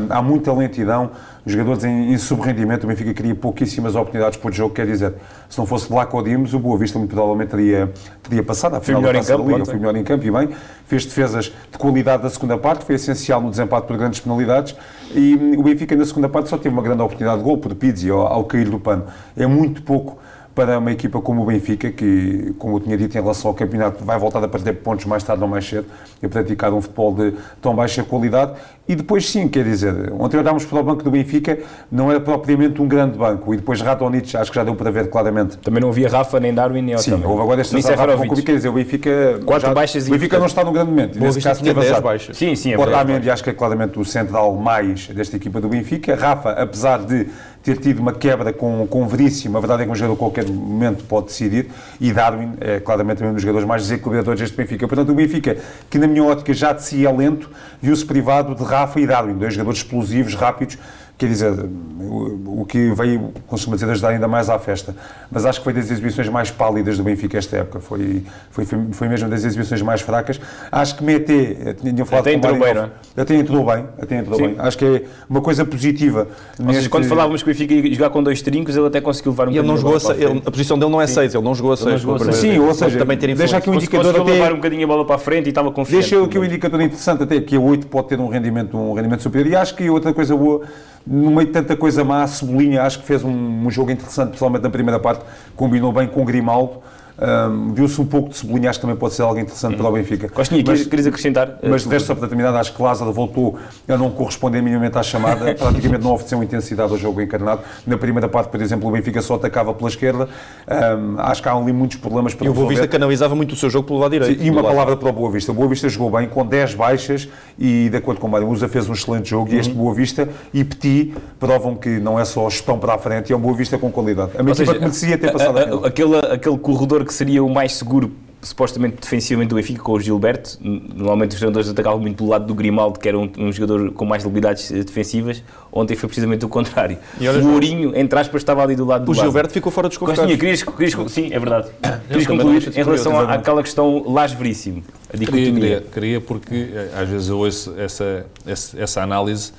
há 0.09 0.21
muita 0.21 0.53
lentidão, 0.53 1.11
os 1.45 1.51
jogadores 1.51 1.83
em, 1.83 2.13
em 2.13 2.17
subrendimento, 2.17 2.85
o 2.85 2.87
Benfica 2.87 3.13
cria 3.13 3.35
pouquíssimas 3.35 3.95
oportunidades 3.95 4.37
por 4.37 4.53
jogo, 4.53 4.73
quer 4.73 4.85
dizer, 4.85 5.13
se 5.49 5.57
não 5.57 5.65
fosse 5.65 5.89
Black 5.89 6.11
Dimos, 6.23 6.53
o 6.53 6.59
Boa 6.59 6.77
Vista 6.77 6.97
muito 6.97 7.11
provavelmente 7.11 7.49
teria, 7.49 7.91
teria 8.21 8.43
passado, 8.43 8.75
afinal 8.75 9.01
foi 9.01 9.11
melhor, 9.11 9.23
em 9.23 9.27
campo, 9.27 9.49
Liga, 9.49 9.65
foi 9.65 9.75
melhor 9.75 9.95
em 9.95 10.03
campo 10.03 10.25
e 10.25 10.31
bem, 10.31 10.49
fez 10.85 11.05
defesas 11.05 11.45
de 11.71 11.77
qualidade 11.77 12.23
da 12.23 12.29
segunda 12.29 12.57
parte, 12.57 12.85
foi 12.85 12.95
essencial 12.95 13.41
no 13.41 13.49
desempate 13.49 13.87
por 13.87 13.97
grandes 13.97 14.19
penalidades. 14.19 14.75
E 15.13 15.35
o 15.57 15.63
Benfica 15.63 15.95
na 15.95 16.05
segunda 16.05 16.29
parte 16.29 16.49
só 16.49 16.57
teve 16.57 16.73
uma 16.73 16.81
grande 16.81 17.01
oportunidade 17.01 17.39
de 17.39 17.43
gol 17.43 17.57
por 17.57 17.75
Pizzi 17.75 18.09
ao, 18.09 18.19
ao 18.25 18.43
cair 18.45 18.69
do 18.69 18.79
pano, 18.79 19.05
é 19.35 19.45
muito 19.45 19.81
pouco 19.81 20.22
para 20.55 20.77
uma 20.77 20.91
equipa 20.91 21.19
como 21.19 21.41
o 21.41 21.45
Benfica, 21.45 21.91
que, 21.91 22.53
como 22.59 22.75
eu 22.75 22.79
tinha 22.79 22.95
dito 22.95 23.17
em 23.17 23.21
relação 23.21 23.49
ao 23.49 23.55
campeonato, 23.55 24.03
vai 24.05 24.19
voltar 24.19 24.43
a 24.43 24.47
perder 24.47 24.73
pontos 24.73 25.05
mais 25.05 25.23
tarde 25.23 25.41
ou 25.41 25.49
mais 25.49 25.67
cedo 25.67 25.87
e 26.21 26.25
a 26.25 26.29
praticar 26.29 26.71
um 26.73 26.81
futebol 26.81 27.13
de 27.13 27.33
tão 27.61 27.75
baixa 27.75 28.03
qualidade. 28.03 28.53
E 28.87 28.95
depois, 28.95 29.29
sim, 29.29 29.47
quer 29.47 29.63
dizer, 29.63 30.11
ontem 30.19 30.37
olhámos 30.37 30.65
para 30.65 30.79
o 30.79 30.83
banco 30.83 31.01
do 31.03 31.09
Benfica, 31.09 31.57
não 31.91 32.11
era 32.11 32.19
propriamente 32.19 32.81
um 32.81 32.87
grande 32.87 33.17
banco. 33.17 33.53
E 33.53 33.57
depois 33.57 33.81
Radonich, 33.81 34.35
acho 34.35 34.51
que 34.51 34.55
já 34.55 34.63
deu 34.63 34.75
para 34.75 34.91
ver 34.91 35.09
claramente. 35.09 35.57
Também 35.57 35.81
não 35.81 35.89
havia 35.89 36.09
Rafa 36.09 36.39
nem 36.39 36.53
Darwin 36.53 36.81
nem 36.81 36.97
Sim, 36.97 37.11
também. 37.11 37.27
houve 37.27 37.41
agora 37.41 37.61
esta 37.61 37.77
Rafa 37.77 38.41
quer 38.43 38.55
dizer, 38.55 38.69
o 38.69 38.73
Benfica. 38.73 39.39
Quatro 39.45 39.69
já, 39.69 39.73
baixas 39.73 40.07
O 40.07 40.11
Benfica 40.11 40.37
não 40.37 40.45
está 40.45 40.63
no 40.63 40.71
grande 40.71 40.91
momento. 40.91 41.19
Nesse 41.19 41.41
caso, 41.41 41.61
tinha 41.61 41.73
10 41.73 41.99
baixas. 42.01 42.37
Sim, 42.37 42.55
sim, 42.55 42.73
é 42.73 42.77
verdade. 42.77 43.29
acho 43.29 43.43
que 43.43 43.49
é 43.49 43.53
claramente 43.53 43.97
o 43.97 44.05
central 44.05 44.53
mais 44.55 45.07
desta 45.07 45.37
equipa 45.37 45.61
do 45.61 45.69
Benfica. 45.69 46.15
Rafa, 46.15 46.51
apesar 46.51 46.99
de 46.99 47.27
ter 47.63 47.77
tido 47.77 47.99
uma 47.99 48.11
quebra 48.11 48.51
com, 48.51 48.85
com 48.87 49.07
Veríssimo, 49.07 49.57
a 49.57 49.61
verdade 49.61 49.83
é 49.83 49.85
que 49.85 49.91
um 49.91 49.95
jogador 49.95 50.15
a 50.15 50.17
qualquer 50.17 50.45
momento 50.45 51.05
pode 51.05 51.27
decidir, 51.27 51.69
e 51.99 52.11
Darwin 52.11 52.53
é 52.59 52.81
claramente 52.81 53.23
um 53.23 53.31
dos 53.31 53.41
jogadores 53.41 53.65
mais 53.65 53.83
desequilibradores 53.83 54.41
deste 54.41 54.57
Benfica. 54.57 54.85
Portanto, 54.85 55.09
o 55.11 55.15
Benfica, 55.15 55.57
que 55.89 55.97
na 55.97 56.05
minha 56.05 56.23
ótica 56.25 56.53
já 56.53 56.73
de 56.73 56.83
si 56.83 57.05
é 57.05 57.11
lento, 57.11 57.49
viu-se 57.81 58.05
privado 58.05 58.53
de 58.53 58.63
Rafa 58.63 58.99
e 58.99 59.07
Darwin, 59.07 59.35
dois 59.35 59.53
jogadores 59.53 59.79
explosivos, 59.79 60.35
rápidos, 60.35 60.77
quer 61.17 61.27
dizer, 61.27 61.51
o, 61.51 62.61
o 62.61 62.65
que 62.65 62.91
veio, 62.91 63.31
costuma 63.47 63.75
dizer, 63.75 63.89
ajudar 63.89 64.09
ainda 64.09 64.27
mais 64.27 64.49
à 64.49 64.57
festa. 64.57 64.95
Mas 65.31 65.45
acho 65.45 65.59
que 65.59 65.63
foi 65.63 65.73
das 65.73 65.89
exibições 65.89 66.27
mais 66.29 66.51
pálidas 66.51 66.97
do 66.97 67.03
Benfica 67.03 67.37
esta 67.37 67.57
época. 67.57 67.79
Foi, 67.79 68.23
foi, 68.51 68.65
foi 68.65 69.07
mesmo 69.07 69.29
das 69.29 69.43
exibições 69.43 69.81
mais 69.81 70.01
fracas. 70.01 70.39
Acho 70.71 70.95
que 70.95 71.03
Mete, 71.03 71.57
eh, 71.59 71.73
tinham 71.73 72.05
falado 72.05 72.27
até 72.27 72.33
entrou 72.33 72.59
bem, 72.59 72.73
não 72.73 72.83
é? 72.83 72.89
Até 73.15 73.35
entrou 73.35 73.65
bem, 73.65 73.85
até 74.01 74.17
entrou 74.17 74.39
bem. 74.39 74.55
Acho 74.57 74.77
que 74.77 74.85
é 74.85 75.03
uma 75.29 75.41
coisa 75.41 75.63
positiva. 75.63 76.27
Ou 76.59 76.65
neste... 76.65 76.77
seja, 76.77 76.89
quando 76.89 77.05
falávamos 77.05 77.43
que 77.43 77.49
o 77.49 77.53
Benfica 77.53 77.73
ia 77.73 77.93
jogar 77.93 78.09
com 78.09 78.23
dois 78.23 78.41
trincos, 78.41 78.75
ele 78.75 78.87
até 78.87 78.99
conseguiu 78.99 79.31
levar 79.31 79.47
um 79.47 79.51
ele 79.51 79.61
não 79.61 79.77
jogou 79.77 79.95
a, 79.95 80.13
ele, 80.15 80.41
a 80.45 80.51
posição 80.51 80.77
dele 80.77 80.91
não 80.91 81.01
é 81.01 81.07
6, 81.07 81.35
ele 81.35 81.43
não 81.43 81.53
jogou 81.53 81.73
a 81.73 81.77
6. 81.77 82.01
Sim, 82.35 82.59
ou 82.59 82.73
seja, 82.73 82.97
também 82.97 83.17
ter 83.17 83.33
deixa 83.35 83.57
aqui 83.57 83.69
um 83.69 83.75
indicador 83.75 84.19
até... 84.19 84.31
levar 84.31 84.51
um 84.51 84.57
bocadinho 84.57 84.83
a 84.83 84.87
bola 84.87 85.05
para 85.05 85.15
a 85.15 85.19
frente 85.19 85.45
e 85.47 85.49
estava 85.49 85.71
confiante. 85.71 86.09
Deixa 86.09 86.23
aqui 86.23 86.37
um 86.37 86.43
indicador 86.43 86.81
interessante 86.81 87.23
até, 87.23 87.39
que 87.39 87.55
a 87.55 87.59
8 87.59 87.87
pode 87.87 88.07
ter 88.07 88.19
um 88.19 88.27
rendimento, 88.27 88.77
um 88.77 88.93
rendimento 88.93 89.21
superior. 89.21 89.51
E 89.51 89.55
acho 89.55 89.75
que 89.75 89.89
outra 89.89 90.13
coisa 90.13 90.35
boa 90.35 90.61
no 91.05 91.31
meio 91.31 91.47
de 91.47 91.53
tanta 91.53 91.75
coisa 91.75 92.03
má, 92.03 92.23
a 92.23 92.27
Cebolinha 92.27 92.83
acho 92.83 92.99
que 92.99 93.05
fez 93.05 93.23
um, 93.23 93.65
um 93.65 93.69
jogo 93.69 93.91
interessante, 93.91 94.29
principalmente 94.29 94.63
na 94.63 94.69
primeira 94.69 94.99
parte, 94.99 95.23
combinou 95.55 95.91
bem 95.91 96.07
com 96.07 96.21
o 96.21 96.25
Grimaldo. 96.25 96.81
Um, 97.19 97.73
Viu-se 97.73 98.01
um 98.01 98.05
pouco 98.05 98.29
de 98.29 98.37
Cebolinha, 98.37 98.69
acho 98.69 98.79
que 98.79 98.81
também 98.85 98.97
pode 98.97 99.13
ser 99.13 99.21
algo 99.21 99.39
interessante 99.39 99.77
para 99.77 99.87
o 99.87 99.91
Benfica. 99.91 100.27
Costinha, 100.29 100.63
mas, 100.65 100.83
querias 100.85 101.07
acrescentar? 101.07 101.59
Mas 101.61 101.83
de 101.83 101.89
resto, 101.89 102.07
só 102.07 102.15
para 102.15 102.27
terminar, 102.27 102.53
acho 102.55 102.73
que 102.73 102.81
Lázaro 102.81 103.11
voltou 103.13 103.57
a 103.87 103.97
não 103.97 104.09
corresponder 104.09 104.61
minimamente 104.61 104.97
à 104.97 105.03
chamada, 105.03 105.53
praticamente 105.55 106.03
não 106.03 106.13
ofereceu 106.13 106.41
intensidade 106.41 106.91
ao 106.91 106.97
jogo 106.97 107.21
encarnado. 107.21 107.61
Na 107.85 107.97
primeira 107.97 108.27
parte, 108.27 108.49
por 108.49 108.61
exemplo, 108.61 108.89
o 108.89 108.91
Benfica 108.91 109.21
só 109.21 109.35
atacava 109.35 109.73
pela 109.73 109.89
esquerda. 109.89 110.27
Um, 110.67 111.19
acho 111.19 111.41
que 111.41 111.49
há 111.49 111.53
ali 111.53 111.71
muitos 111.71 111.97
problemas 111.97 112.33
para 112.33 112.47
E 112.47 112.49
o 112.49 112.53
Boa 112.53 112.67
Vista 112.67 112.87
canalizava 112.87 113.35
muito 113.35 113.51
o 113.53 113.55
seu 113.55 113.69
jogo 113.69 113.87
pelo 113.87 113.99
lado 113.99 114.11
direito. 114.11 114.39
Sim, 114.39 114.45
e 114.47 114.49
uma 114.49 114.63
palavra 114.63 114.97
para 114.97 115.09
o 115.09 115.13
Boa 115.13 115.31
Vista. 115.31 115.51
O 115.51 115.55
Boa 115.55 115.67
Vista 115.67 115.87
jogou 115.89 116.09
bem, 116.09 116.27
com 116.27 116.45
10 116.45 116.73
baixas 116.75 117.29
e, 117.59 117.89
de 117.89 117.97
acordo 117.97 118.19
com 118.19 118.27
o 118.27 118.31
Mário 118.31 118.47
Musa, 118.47 118.67
fez 118.67 118.89
um 118.89 118.93
excelente 118.93 119.29
jogo. 119.29 119.51
E 119.53 119.57
este 119.59 119.71
Uhum. 119.73 119.77
Boa 119.83 119.93
Vista 119.95 120.27
e 120.53 120.63
Petit 120.63 121.13
provam 121.39 121.75
que 121.75 121.89
não 121.99 122.19
é 122.19 122.25
só 122.25 122.49
gestão 122.49 122.77
para 122.79 122.93
a 122.95 122.97
frente, 122.97 123.31
é 123.31 123.35
um 123.35 123.39
Boa 123.39 123.55
Vista 123.55 123.77
com 123.77 123.91
qualidade. 123.91 124.31
A 124.37 124.43
minha 124.43 124.53
equipa 124.53 124.73
que 124.73 124.79
merecia 124.79 125.17
ter 125.17 125.29
a- 125.29 125.33
passado 125.33 125.57
a- 125.57 125.61
aquilo. 125.61 125.85
aquele, 125.85 126.17
aquele 126.33 126.57
corredor 126.57 127.02
que 127.05 127.13
seria 127.13 127.43
o 127.43 127.49
mais 127.49 127.73
seguro 127.75 128.11
supostamente 128.43 128.97
defensivamente 129.01 129.49
do 129.49 129.55
Benfica 129.55 129.81
com 129.81 129.93
o 129.93 129.99
Gilberto, 129.99 130.57
normalmente 130.61 131.31
os 131.31 131.37
treinadores 131.37 131.69
atacavam 131.69 131.99
muito 131.99 132.17
pelo 132.17 132.29
lado 132.29 132.45
do 132.45 132.53
Grimaldo, 132.53 132.99
que 132.99 133.07
era 133.07 133.17
um, 133.17 133.29
um 133.37 133.51
jogador 133.51 133.91
com 133.93 134.05
mais 134.05 134.25
habilidades 134.25 134.69
eh, 134.71 134.83
defensivas, 134.83 135.41
ontem 135.71 135.95
foi 135.95 136.07
precisamente 136.09 136.43
o 136.43 136.49
contrário. 136.49 136.97
Olha, 137.19 137.39
o 137.39 137.53
Ourinho, 137.53 137.95
entre 137.95 138.19
aspas, 138.19 138.41
estava 138.41 138.61
ali 138.61 138.75
do 138.75 138.85
lado 138.85 139.05
do 139.05 139.11
O. 139.11 139.15
Gilberto 139.15 139.53
ficou 139.53 139.71
fora 139.71 139.87
dos 139.87 139.97
convocados. 139.97 140.35
querias, 140.35 140.61
querias, 140.61 141.11
sim, 141.11 141.29
é 141.31 141.39
verdade. 141.39 141.69
Querias 142.07 142.27
não 142.27 142.37
concluir 142.37 142.67
em 142.67 142.83
relação 142.83 143.17
à- 143.17 143.33
àquela 143.33 143.63
questão 143.63 144.03
Las 144.11 144.33
Veríssimo, 144.33 144.83
a 145.13 145.17
Queria, 145.17 145.53
queria, 145.53 145.81
queria 145.81 146.21
porque 146.21 146.69
eh, 146.73 146.89
às 146.95 147.07
vezes 147.07 147.29
eu 147.29 147.37
ouço 147.37 147.73
essa, 147.77 148.25
essa, 148.45 148.77
essa 148.81 149.01
análise 149.01 149.53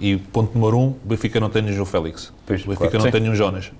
e 0.00 0.16
ponto 0.16 0.58
número 0.58 0.78
um, 0.78 0.86
o 0.88 0.96
Benfica 1.04 1.38
não 1.38 1.48
tem 1.48 1.62
nenhum 1.62 1.76
João 1.76 1.86
Félix. 1.86 2.32
Pois, 2.44 2.64
o 2.64 2.68
Benfica 2.68 2.90
claro. 2.90 2.98
não 2.98 3.04
Sim. 3.04 3.10
tem 3.12 3.20
nenhum 3.20 3.34
Jonas. 3.36 3.70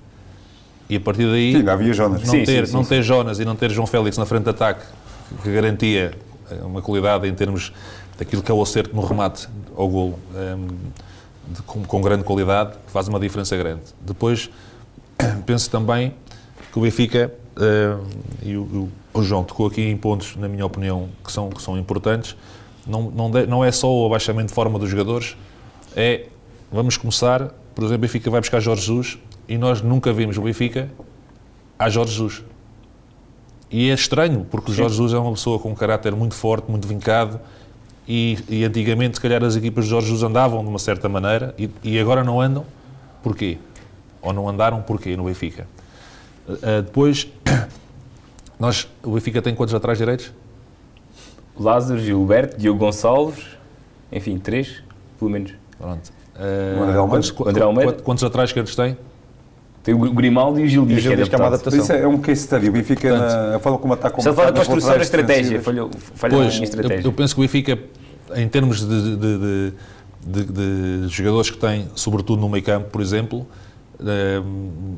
E 0.89 0.95
a 0.95 0.99
partir 0.99 1.25
daí, 1.29 1.51
Sim, 1.53 1.67
havia 1.69 1.93
Jonas. 1.93 2.23
não, 2.23 2.31
Sim, 2.33 2.43
ter, 2.43 2.61
sim, 2.61 2.65
sim, 2.67 2.73
não 2.73 2.83
sim. 2.83 2.89
ter 2.89 3.01
Jonas 3.03 3.39
e 3.39 3.45
não 3.45 3.55
ter 3.55 3.69
João 3.71 3.85
Félix 3.87 4.17
na 4.17 4.25
frente 4.25 4.43
de 4.43 4.49
ataque, 4.51 4.85
que 5.43 5.51
garantia 5.51 6.13
eh, 6.49 6.55
uma 6.63 6.81
qualidade 6.81 7.27
em 7.27 7.33
termos 7.33 7.73
daquilo 8.17 8.41
que 8.41 8.49
é 8.49 8.53
o 8.53 8.61
acerto 8.61 8.95
no 8.95 9.01
remate 9.05 9.47
ao 9.75 9.87
golo, 9.87 10.17
ehm, 10.35 10.67
de- 11.53 11.61
com, 11.63 11.83
com 11.83 12.01
grande 12.01 12.23
qualidade, 12.23 12.71
faz 12.87 13.07
uma 13.09 13.19
diferença 13.19 13.55
grande. 13.57 13.81
Depois, 14.01 14.49
penso 15.45 15.69
também 15.69 16.13
que 16.71 16.79
o 16.79 16.81
Benfica, 16.81 17.33
ehm, 17.59 17.99
e 18.43 18.55
o, 18.57 18.61
o- 18.61 18.91
o 19.19 19.23
João 19.23 19.43
tocou 19.43 19.67
aqui 19.67 19.81
em 19.81 19.97
pontos, 19.97 20.35
na 20.37 20.47
minha 20.47 20.65
opinião, 20.65 21.09
que 21.25 21.31
são, 21.31 21.49
que 21.49 21.61
são 21.61 21.77
importantes, 21.77 22.35
não, 22.87 23.11
não, 23.11 23.29
de- 23.29 23.45
não 23.45 23.63
é 23.65 23.71
só 23.73 23.93
o 23.93 24.05
abaixamento 24.05 24.47
de 24.47 24.53
forma 24.53 24.79
dos 24.79 24.89
jogadores, 24.89 25.35
é, 25.97 26.27
vamos 26.71 26.95
começar, 26.95 27.53
por 27.75 27.83
exemplo, 27.83 27.97
o 27.97 27.99
Benfica 28.07 28.29
vai 28.31 28.39
buscar 28.39 28.61
Jorge 28.61 28.83
Jesus 28.83 29.17
e 29.47 29.57
nós 29.57 29.81
nunca 29.81 30.11
vimos 30.13 30.37
o 30.37 30.41
Benfica 30.41 30.89
a 31.79 31.89
Jorge 31.89 32.11
Jesus. 32.13 32.43
E 33.69 33.89
é 33.89 33.93
estranho, 33.93 34.45
porque 34.49 34.71
o 34.71 34.73
Jorge 34.73 34.95
Jesus 34.95 35.13
é 35.13 35.17
uma 35.17 35.31
pessoa 35.33 35.59
com 35.59 35.69
um 35.71 35.75
caráter 35.75 36.15
muito 36.15 36.35
forte, 36.35 36.69
muito 36.71 36.87
vincado, 36.87 37.39
e, 38.07 38.37
e 38.47 38.63
antigamente, 38.63 39.15
se 39.17 39.21
calhar, 39.21 39.43
as 39.43 39.55
equipas 39.55 39.83
de 39.83 39.89
Jorge 39.91 40.07
Jesus 40.07 40.23
andavam 40.23 40.63
de 40.63 40.69
uma 40.69 40.79
certa 40.79 41.09
maneira, 41.09 41.53
e, 41.57 41.69
e 41.83 41.99
agora 41.99 42.23
não 42.23 42.39
andam. 42.39 42.65
Porquê? 43.21 43.57
Ou 44.21 44.31
não 44.31 44.47
andaram 44.47 44.81
porquê 44.81 45.15
no 45.17 45.25
Benfica? 45.25 45.67
Ah, 46.49 46.81
depois, 46.81 47.27
nós, 48.59 48.87
o 49.03 49.11
Benfica 49.11 49.41
tem 49.41 49.53
quantos 49.53 49.75
atrás 49.75 49.97
direitos? 49.97 50.31
Lázaro, 51.59 51.99
Gilberto, 51.99 52.57
Diogo 52.57 52.79
Gonçalves, 52.79 53.43
enfim, 54.11 54.37
três, 54.39 54.81
pelo 55.19 55.31
menos. 55.31 55.53
Pronto. 55.77 56.11
O 56.35 56.83
André 56.83 56.97
Almeida? 56.97 57.07
quantos, 57.09 57.31
O 57.31 57.49
André 57.49 57.63
Almeida? 57.63 57.91
quantos- 57.91 58.03
quantos 58.05 58.23
atrás 58.23 58.49
esquerdos 58.49 58.75
tem? 58.75 58.97
Tem 59.87 59.95
o 59.95 59.99
Grimaldo 60.11 60.59
e 60.59 60.65
o 60.65 60.67
Gil 60.67 60.85
Dias, 60.85 61.01
que 61.01 61.07
é 61.07 61.15
que 61.29 61.33
é 61.33 61.37
uma 61.37 61.47
adaptado. 61.47 61.77
Isso 61.77 61.93
é 61.93 62.05
um 62.05 62.17
case 62.17 62.41
study. 62.41 62.67
O 62.67 62.73
Benfica, 62.73 63.07
Portanto, 63.07 63.31
na, 63.31 63.55
a 63.55 63.59
forma 63.59 63.77
como 63.77 63.93
Está 63.93 64.07
a 64.09 64.11
da 64.11 64.17
mercado, 64.17 64.57
nas 64.57 64.67
construção 64.67 64.97
da 64.97 65.01
estratégia, 65.01 65.41
defensivas. 65.59 65.63
falhou, 65.63 65.89
falhou 66.13 66.41
Pois, 66.41 66.53
em 66.55 66.57
eu, 66.57 66.63
estratégia. 66.65 67.07
eu 67.07 67.13
penso 67.13 67.33
que 67.33 67.39
o 67.39 67.43
Benfica, 67.43 67.79
em 68.35 68.49
termos 68.49 68.81
de, 68.85 69.15
de- 69.15 69.37
de- 69.37 69.73
de- 70.43 71.01
de 71.03 71.07
jogadores 71.07 71.49
que 71.49 71.57
tem, 71.57 71.87
sobretudo 71.95 72.41
no 72.41 72.49
meio 72.49 72.65
campo, 72.65 72.89
por 72.89 72.99
exemplo, 72.99 73.47
eh, 74.05 74.41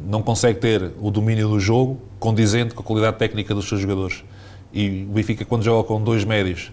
não 0.09 0.23
consegue 0.23 0.57
ter 0.57 0.89
o 0.99 1.11
domínio 1.11 1.49
do 1.49 1.59
jogo 1.59 1.99
condizente 2.19 2.73
com 2.73 2.81
a 2.81 2.83
qualidade 2.83 3.17
técnica 3.17 3.53
dos 3.53 3.69
seus 3.69 3.79
jogadores. 3.81 4.23
E 4.73 5.05
o 5.07 5.13
Benfica, 5.13 5.45
quando 5.45 5.61
joga 5.61 5.87
com 5.87 6.01
dois 6.01 6.23
médios 6.25 6.71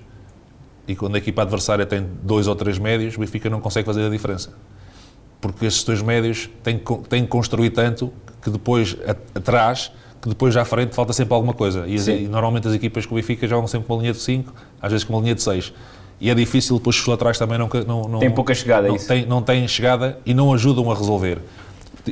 e 0.89 0.97
quando 0.97 1.17
a 1.17 1.19
equipa 1.19 1.43
adversária 1.43 1.85
tem 1.85 2.03
dois 2.23 2.47
ou 2.49 2.57
três 2.57 2.79
médios, 2.79 3.15
o 3.15 3.21
Benfica 3.21 3.51
não 3.51 3.61
consegue 3.61 3.85
fazer 3.85 4.07
a 4.07 4.09
diferença. 4.09 4.55
Porque 5.41 5.67
estes 5.67 5.85
dois 5.85 6.03
médios 6.03 6.49
têm, 6.63 6.79
que 6.79 6.95
têm 7.09 7.23
que 7.23 7.29
construir 7.29 7.71
tanto 7.71 8.13
que 8.43 8.51
depois, 8.51 8.97
atrás, 9.35 9.91
que 10.23 10.29
depois 10.29 10.55
já 10.55 10.63
à 10.63 10.65
frente 10.65 10.95
falta 10.95 11.13
sempre 11.13 11.35
alguma 11.35 11.53
coisa. 11.53 11.85
E, 11.87 11.95
as- 11.97 12.07
e 12.09 12.29
normalmente 12.29 12.67
as 12.69 12.75
equipas 12.75 13.05
com 13.07 13.15
o 13.15 13.17
Benfica 13.17 13.47
jogam 13.47 13.67
sempre 13.67 13.87
com 13.87 13.95
uma 13.95 14.01
linha 14.03 14.13
de 14.13 14.21
5, 14.21 14.53
às 14.81 14.91
vezes 14.91 15.05
com 15.05 15.13
uma 15.15 15.21
linha 15.23 15.35
de 15.35 15.43
6. 15.43 15.73
E 16.21 16.31
é 16.31 16.35
difícil, 16.35 16.77
depois 16.79 16.97
os 16.99 17.07
laterais 17.07 17.37
também 17.39 17.59
não, 17.59 17.69
não, 17.87 18.03
não 18.09 18.19
Tem 18.19 18.31
pouca 18.31 18.55
chegada, 18.55 18.87
é 18.87 18.89
não 18.89 18.97
isso. 18.97 19.07
Têm, 19.07 19.27
não 19.27 19.43
têm 19.43 19.69
chegada 19.69 20.19
e 20.25 20.33
não 20.33 20.53
ajudam 20.55 20.91
a 20.91 20.95
resolver. 20.95 21.39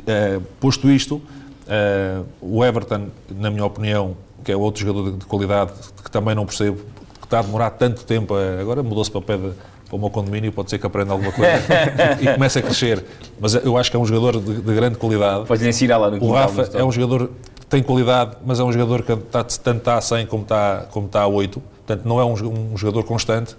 Eh, 0.05 0.39
posto 0.59 0.89
isto, 0.89 1.19
eh, 1.67 2.21
o 2.41 2.63
Everton, 2.63 3.07
na 3.31 3.49
minha 3.49 3.65
opinião, 3.65 4.15
que 4.43 4.51
é 4.51 4.55
outro 4.55 4.85
jogador 4.85 5.11
de, 5.11 5.17
de 5.19 5.25
qualidade 5.25 5.71
que 6.03 6.11
também 6.11 6.35
não 6.35 6.45
percebo, 6.45 6.77
que 7.19 7.25
está 7.25 7.39
a 7.39 7.41
demorar 7.41 7.71
tanto 7.71 8.03
tempo, 8.05 8.35
a- 8.35 8.61
agora 8.61 8.83
mudou-se 8.83 9.09
para 9.09 9.19
o 9.19 9.21
pé 9.23 9.37
de, 9.37 9.51
para 9.87 9.95
o 9.95 9.99
meu 9.99 10.09
condomínio, 10.09 10.51
pode 10.51 10.69
ser 10.69 10.77
que 10.79 10.85
aprenda 10.85 11.11
alguma 11.13 11.31
coisa 11.31 11.51
e 12.19 12.33
comece 12.33 12.59
a 12.59 12.61
crescer. 12.61 13.03
Mas 13.39 13.53
eu 13.55 13.77
acho 13.77 13.89
que 13.91 13.97
é 13.97 13.99
um 13.99 14.05
jogador 14.05 14.39
de, 14.41 14.61
de 14.61 14.73
grande 14.73 14.97
qualidade. 14.97 15.45
Podes 15.45 15.65
ensinar 15.65 15.97
lá 15.97 16.09
no 16.09 16.23
O 16.23 16.31
Rafa 16.31 16.65
tá. 16.65 16.79
é 16.79 16.83
um 16.83 16.91
jogador 16.91 17.29
que 17.59 17.65
tem 17.67 17.81
qualidade, 17.83 18.37
mas 18.45 18.59
é 18.59 18.63
um 18.63 18.71
jogador 18.71 19.03
que 19.03 19.11
está, 19.11 19.43
tanto 19.43 19.77
está 19.77 19.97
a 19.97 20.01
100 20.01 20.25
como 20.27 20.43
está, 20.43 20.85
como 20.91 21.05
está 21.07 21.21
a 21.21 21.27
8. 21.27 21.59
Portanto, 21.85 22.05
não 22.07 22.19
é 22.19 22.25
um, 22.25 22.33
um 22.73 22.77
jogador 22.77 23.03
constante. 23.03 23.55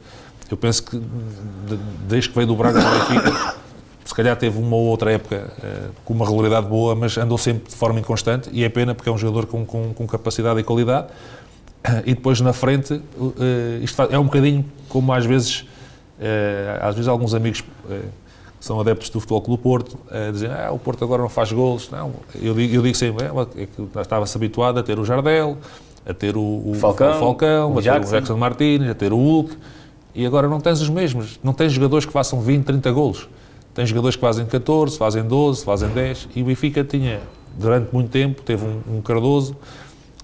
Eu 0.51 0.57
penso 0.57 0.83
que 0.85 0.97
de- 0.97 1.79
desde 2.09 2.29
que 2.31 2.35
veio 2.37 2.47
do 2.47 2.55
Braga 2.57 2.81
para 2.81 2.89
o 2.89 2.99
Benfica, 2.99 3.55
se 4.05 4.15
calhar 4.15 4.37
teve 4.37 4.59
uma 4.59 4.77
ou 4.77 4.85
outra 4.85 5.11
época 5.13 5.53
eh, 5.63 5.89
com 6.05 6.15
uma 6.15 6.25
regularidade 6.25 6.67
boa, 6.69 6.95
mas 6.95 7.19
andou 7.19 7.37
sempre 7.37 7.69
de 7.69 7.75
forma 7.75 7.99
inconstante 7.99 8.49
e 8.53 8.63
é 8.63 8.69
pena 8.69 8.95
porque 8.95 9.09
é 9.09 9.13
um 9.13 9.19
jogador 9.19 9.47
com, 9.47 9.65
com, 9.67 9.93
com 9.93 10.07
capacidade 10.07 10.61
e 10.61 10.63
qualidade. 10.63 11.09
E 12.05 12.15
depois 12.15 12.41
na 12.41 12.53
frente, 12.53 12.95
eh, 13.41 13.79
isto 13.83 14.01
é 14.03 14.19
um 14.19 14.25
bocadinho 14.25 14.65
como 14.89 15.13
às 15.13 15.25
vezes, 15.27 15.65
às 16.83 16.95
vezes 16.95 17.09
alguns 17.09 17.35
amigos 17.35 17.63
eh, 17.91 18.01
que 18.59 18.65
são 18.65 18.81
adeptos 18.81 19.11
do 19.11 19.21
Futebol 19.21 19.43
Clube 19.43 19.61
do 19.61 19.63
Porto 19.63 19.99
eh, 20.11 20.33
dizem 20.33 20.51
ah, 20.51 20.71
o 20.73 20.79
Porto 20.79 21.05
agora 21.05 21.23
não 21.23 21.29
faz 21.29 21.53
golos. 21.53 21.91
Não, 21.91 22.13
eu 22.41 22.55
digo, 22.55 22.75
eu 22.75 22.83
digo 22.83 22.97
sempre, 22.97 23.27
é, 23.27 23.63
é 23.63 23.67
que 23.67 24.01
estava-se 24.01 24.37
habituado 24.37 24.79
a 24.79 24.83
ter 24.83 24.99
o 24.99 25.05
Jardel, 25.05 25.57
a 26.09 26.15
ter 26.15 26.37
o, 26.37 26.41
o 26.71 26.75
Falcão, 26.75 27.17
o 27.17 27.19
Falcão, 27.19 27.73
o 27.75 27.79
a 27.79 27.83
ter 27.83 27.89
o. 27.91 28.11
Jackson 28.11 28.37
Martínez, 28.37 28.91
a 28.91 28.95
ter 28.95 29.13
o 29.13 29.17
Hulk, 29.17 29.57
e 30.15 30.25
agora 30.25 30.49
não 30.49 30.61
tens 30.61 30.81
os 30.81 30.89
mesmos. 30.89 31.39
Não 31.45 31.53
tens 31.53 31.73
jogadores 31.73 32.07
que 32.07 32.13
façam 32.13 32.41
20, 32.41 32.65
30 32.65 32.91
golos. 32.93 33.29
Tens 33.75 33.91
jogadores 33.91 34.17
que 34.17 34.23
fazem 34.23 34.47
14, 34.47 34.97
fazem 34.97 35.23
12, 35.23 35.63
fazem 35.65 35.89
10, 35.91 36.29
e 36.35 36.41
o 36.43 36.47
Benfica 36.47 36.83
tinha, 36.83 37.21
durante 37.59 37.93
muito 37.93 38.09
tempo, 38.09 38.41
teve 38.41 38.65
um, 38.65 38.97
um 38.97 39.03
Cardoso, 39.03 39.55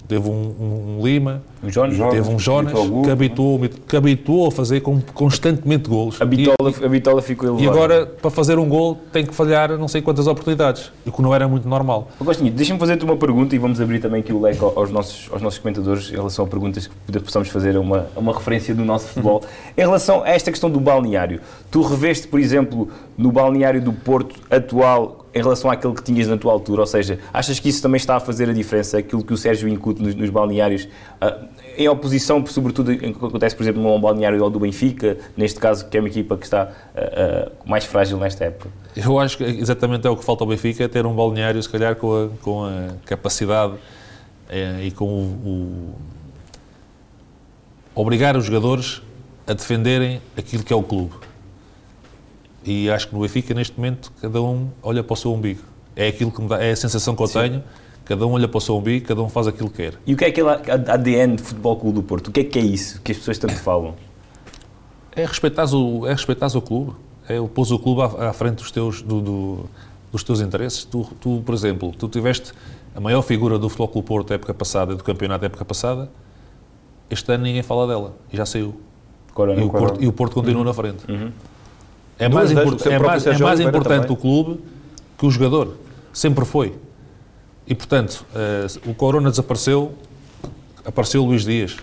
teve 0.08 0.26
um, 0.26 0.32
um- 0.32 0.98
um 0.98 1.04
Lima, 1.06 1.42
O 1.62 1.70
Jones 1.70 1.96
Jones. 1.96 2.14
teve 2.14 2.28
um 2.28 2.38
Jonas 2.38 2.72
que 3.04 3.10
habituou, 3.10 3.60
que 3.88 3.96
habituou 3.96 4.48
a 4.48 4.50
fazer 4.50 4.80
constantemente 4.80 5.88
golos. 5.88 6.20
a 6.20 6.24
bitola, 6.24 6.56
a 6.84 6.88
bitola 6.88 7.22
ficou 7.22 7.46
E, 7.48 7.50
elevada. 7.50 7.64
e 7.64 7.68
agora, 7.68 8.06
para 8.06 8.30
fazer 8.30 8.58
um 8.58 8.68
gol, 8.68 8.98
tem 9.12 9.24
que 9.24 9.34
falhar 9.34 9.76
não 9.78 9.86
sei 9.86 10.02
quantas 10.02 10.26
oportunidades, 10.26 10.90
o 11.06 11.12
que 11.12 11.22
não 11.22 11.34
era 11.34 11.46
muito 11.46 11.68
normal. 11.68 12.08
Agostinho, 12.20 12.50
deixa-me 12.52 12.80
fazer-te 12.80 13.04
uma 13.04 13.16
pergunta 13.16 13.54
e 13.54 13.58
vamos 13.58 13.80
abrir 13.80 14.00
também 14.00 14.20
aqui 14.20 14.32
o 14.32 14.40
leque 14.40 14.62
aos 14.62 14.90
nossos, 14.90 15.28
aos 15.32 15.40
nossos 15.40 15.58
comentadores 15.60 16.08
em 16.10 16.16
relação 16.16 16.44
a 16.44 16.48
perguntas 16.48 16.90
que 17.06 17.18
possamos 17.20 17.48
fazer 17.48 17.76
a 17.76 17.80
uma, 17.80 18.06
a 18.16 18.18
uma 18.18 18.32
referência 18.32 18.74
do 18.74 18.84
nosso 18.84 19.06
futebol. 19.08 19.42
Em 19.76 19.80
relação 19.82 20.22
a 20.24 20.28
esta 20.30 20.50
questão 20.50 20.68
do 20.70 20.80
balneário, 20.80 21.40
tu 21.70 21.82
reveste, 21.82 22.26
por 22.26 22.40
exemplo, 22.40 22.88
no 23.16 23.30
balneário 23.30 23.80
do 23.80 23.92
Porto 23.92 24.34
atual 24.50 25.18
em 25.34 25.40
relação 25.42 25.70
àquele 25.70 25.94
que 25.94 26.02
tinhas 26.02 26.28
na 26.28 26.36
tua 26.36 26.52
altura? 26.52 26.82
Ou 26.82 26.86
seja, 26.86 27.18
achas 27.32 27.58
que 27.58 27.68
isso 27.68 27.80
também 27.80 27.96
está 27.96 28.16
a 28.16 28.20
fazer 28.20 28.50
a 28.50 28.52
diferença, 28.52 28.98
aquilo 28.98 29.24
que 29.24 29.32
o 29.32 29.36
Sérgio 29.36 29.66
incute 29.68 30.02
nos, 30.02 30.14
nos 30.14 30.28
balneários, 30.28 30.86
ah, 31.20 31.38
em 31.76 31.88
oposição, 31.88 32.44
sobretudo, 32.46 32.92
em 32.92 32.98
que 33.12 33.24
acontece, 33.24 33.56
por 33.56 33.62
exemplo, 33.62 33.82
num 33.82 33.98
balneário 34.00 34.48
do 34.50 34.58
Benfica, 34.60 35.16
neste 35.36 35.58
caso, 35.58 35.88
que 35.88 35.96
é 35.96 36.00
uma 36.00 36.08
equipa 36.08 36.36
que 36.36 36.44
está 36.44 36.70
ah, 36.94 37.00
ah, 37.00 37.52
mais 37.64 37.84
frágil 37.84 38.18
nesta 38.18 38.44
época? 38.44 38.68
Eu 38.94 39.18
acho 39.18 39.38
que 39.38 39.44
exatamente 39.44 40.06
é 40.06 40.10
o 40.10 40.16
que 40.16 40.24
falta 40.24 40.44
ao 40.44 40.48
Benfica, 40.48 40.84
é 40.84 40.88
ter 40.88 41.06
um 41.06 41.14
balneário, 41.14 41.62
se 41.62 41.68
calhar, 41.68 41.96
com 41.96 42.24
a, 42.24 42.28
com 42.42 42.64
a 42.64 42.88
capacidade 43.06 43.74
eh, 44.50 44.84
e 44.84 44.90
com 44.90 45.06
o, 45.06 45.94
o- 47.94 48.00
obrigar 48.02 48.36
os 48.36 48.44
jogadores 48.44 49.02
a 49.46 49.52
defenderem 49.54 50.20
aquilo 50.36 50.62
que 50.62 50.72
é 50.72 50.76
o 50.76 50.82
clube. 50.82 51.14
E 52.64 52.88
acho 52.90 53.08
que 53.08 53.14
no 53.14 53.20
Benfica, 53.22 53.54
neste 53.54 53.76
momento, 53.76 54.12
cada 54.20 54.40
um 54.40 54.68
olha 54.82 55.02
para 55.02 55.14
o 55.14 55.16
seu 55.16 55.32
umbigo. 55.32 55.62
É 55.96 56.08
aquilo 56.08 56.30
que 56.30 56.40
dá, 56.42 56.62
é 56.62 56.70
a 56.70 56.76
sensação 56.76 57.16
que 57.16 57.22
eu 57.22 57.28
tenho. 57.28 57.62
Cada 58.04 58.26
um 58.26 58.32
olha 58.32 58.48
para 58.48 58.58
o 58.58 58.60
seu 58.60 58.76
umbigo, 58.76 59.06
cada 59.06 59.22
um 59.22 59.28
faz 59.28 59.46
aquilo 59.46 59.70
que 59.70 59.76
quer. 59.76 59.94
E 60.06 60.14
o 60.14 60.16
que 60.16 60.24
é 60.24 60.28
aquele 60.28 60.48
ADN 60.48 61.36
de 61.36 61.42
Futebol 61.42 61.76
Clube 61.76 61.94
do 61.96 62.02
Porto? 62.02 62.28
O 62.28 62.32
que 62.32 62.40
é 62.40 62.44
que 62.44 62.58
é 62.58 62.62
isso 62.62 63.00
que 63.02 63.12
as 63.12 63.18
pessoas 63.18 63.38
tanto 63.38 63.54
falam? 63.54 63.94
É 65.14 65.24
respeitar 65.24 65.64
o, 65.74 66.06
é 66.06 66.12
respeitares 66.12 66.54
o 66.54 66.60
clube. 66.62 66.92
É 67.28 67.38
o 67.40 67.46
pôs 67.46 67.70
o 67.70 67.78
clube 67.78 68.02
à, 68.02 68.30
à 68.30 68.32
frente 68.32 68.56
dos 68.56 68.70
teus, 68.70 69.02
do, 69.02 69.20
do- 69.20 69.64
dos 70.10 70.24
teus 70.24 70.40
interesses. 70.40 70.84
Tu, 70.84 71.06
tu, 71.20 71.42
por 71.46 71.54
exemplo, 71.54 71.92
tu 71.96 72.08
tiveste 72.08 72.52
a 72.94 73.00
maior 73.00 73.22
figura 73.22 73.58
do 73.58 73.68
Futebol 73.68 73.88
Clube 73.88 74.08
Porto 74.08 74.28
da 74.30 74.34
época 74.34 74.52
passada 74.52 74.92
e 74.92 74.96
do 74.96 75.04
campeonato 75.04 75.40
da 75.42 75.46
época 75.46 75.64
passada, 75.64 76.10
este 77.10 77.30
ano 77.32 77.44
ninguém 77.44 77.62
fala 77.62 77.86
dela 77.86 78.14
e 78.32 78.36
já 78.36 78.44
saiu. 78.44 78.74
Corona. 79.32 79.60
E 79.60 79.64
o, 79.64 79.68
Corona. 79.68 79.88
Porto, 79.90 80.02
e 80.04 80.06
o 80.08 80.12
Porto 80.12 80.34
continua 80.34 80.64
na 80.64 80.74
frente. 80.74 81.10
Uhum. 81.10 81.30
É 82.18 82.28
mais, 82.28 82.50
vezes, 82.50 82.62
impor- 82.64 82.74
o 82.76 82.82
seu 82.82 82.92
é 82.92 82.98
mais, 82.98 83.26
é 83.26 83.38
mais 83.38 83.60
importante 83.60 84.02
também. 84.02 84.12
o 84.12 84.16
clube 84.16 84.60
que 85.16 85.24
o 85.26 85.30
jogador. 85.30 85.76
Sempre 86.12 86.44
foi. 86.44 86.74
E, 87.66 87.74
portanto, 87.74 88.24
eh, 88.34 88.66
o 88.86 88.94
Corona 88.94 89.30
desapareceu, 89.30 89.92
apareceu 90.84 91.22
o 91.22 91.26
Luís 91.26 91.44
Dias. 91.44 91.76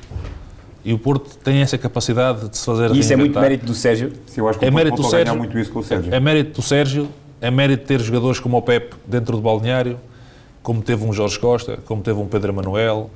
E 0.83 0.93
o 0.93 0.99
Porto 0.99 1.37
tem 1.37 1.57
essa 1.61 1.77
capacidade 1.77 2.49
de 2.49 2.57
se 2.57 2.65
fazer 2.65 2.91
E 2.95 2.99
isso 2.99 3.11
é 3.11 3.15
muito 3.15 3.37
mérito 3.39 3.65
do 3.65 3.73
Sérgio. 3.73 4.13
Sim, 4.25 4.41
eu 4.41 4.49
acho 4.49 4.59
que 4.59 4.65
É 4.65 4.69
o 4.69 4.73
mérito 4.73 4.95
do 5.01 5.03
Sérgio. 5.07 5.35
muito 5.37 5.57
isso 5.59 5.71
com 5.71 5.79
o 5.79 5.83
Sérgio. 5.83 6.13
É 6.13 6.19
mérito 6.19 6.61
do 6.61 6.65
Sérgio, 6.65 7.09
é 7.41 7.51
mérito 7.51 7.81
de 7.81 7.87
ter 7.87 7.99
jogadores 8.01 8.39
como 8.39 8.57
o 8.57 8.61
Pepe 8.61 8.95
dentro 9.05 9.35
do 9.35 9.41
balneário, 9.41 9.99
como 10.63 10.81
teve 10.81 11.03
um 11.05 11.11
Jorge 11.13 11.37
Costa, 11.39 11.77
como 11.85 12.01
teve 12.01 12.19
um 12.19 12.27
Pedro 12.27 12.53
Manuel, 12.53 13.09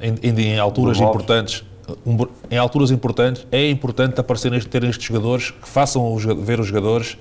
em, 0.00 0.14
em, 0.22 0.40
em 0.40 0.58
alturas 0.58 0.98
importantes. 1.00 1.64
um- 2.06 2.16
em 2.50 2.56
alturas 2.56 2.90
importantes, 2.90 3.46
é 3.52 3.68
importante 3.70 4.18
aparecerem 4.20 4.58
terem 4.60 4.88
estes 4.90 5.06
jogadores 5.06 5.50
que 5.50 5.68
façam 5.68 6.14
os 6.14 6.24
ver 6.24 6.58
os 6.58 6.66
jogadores 6.66 7.16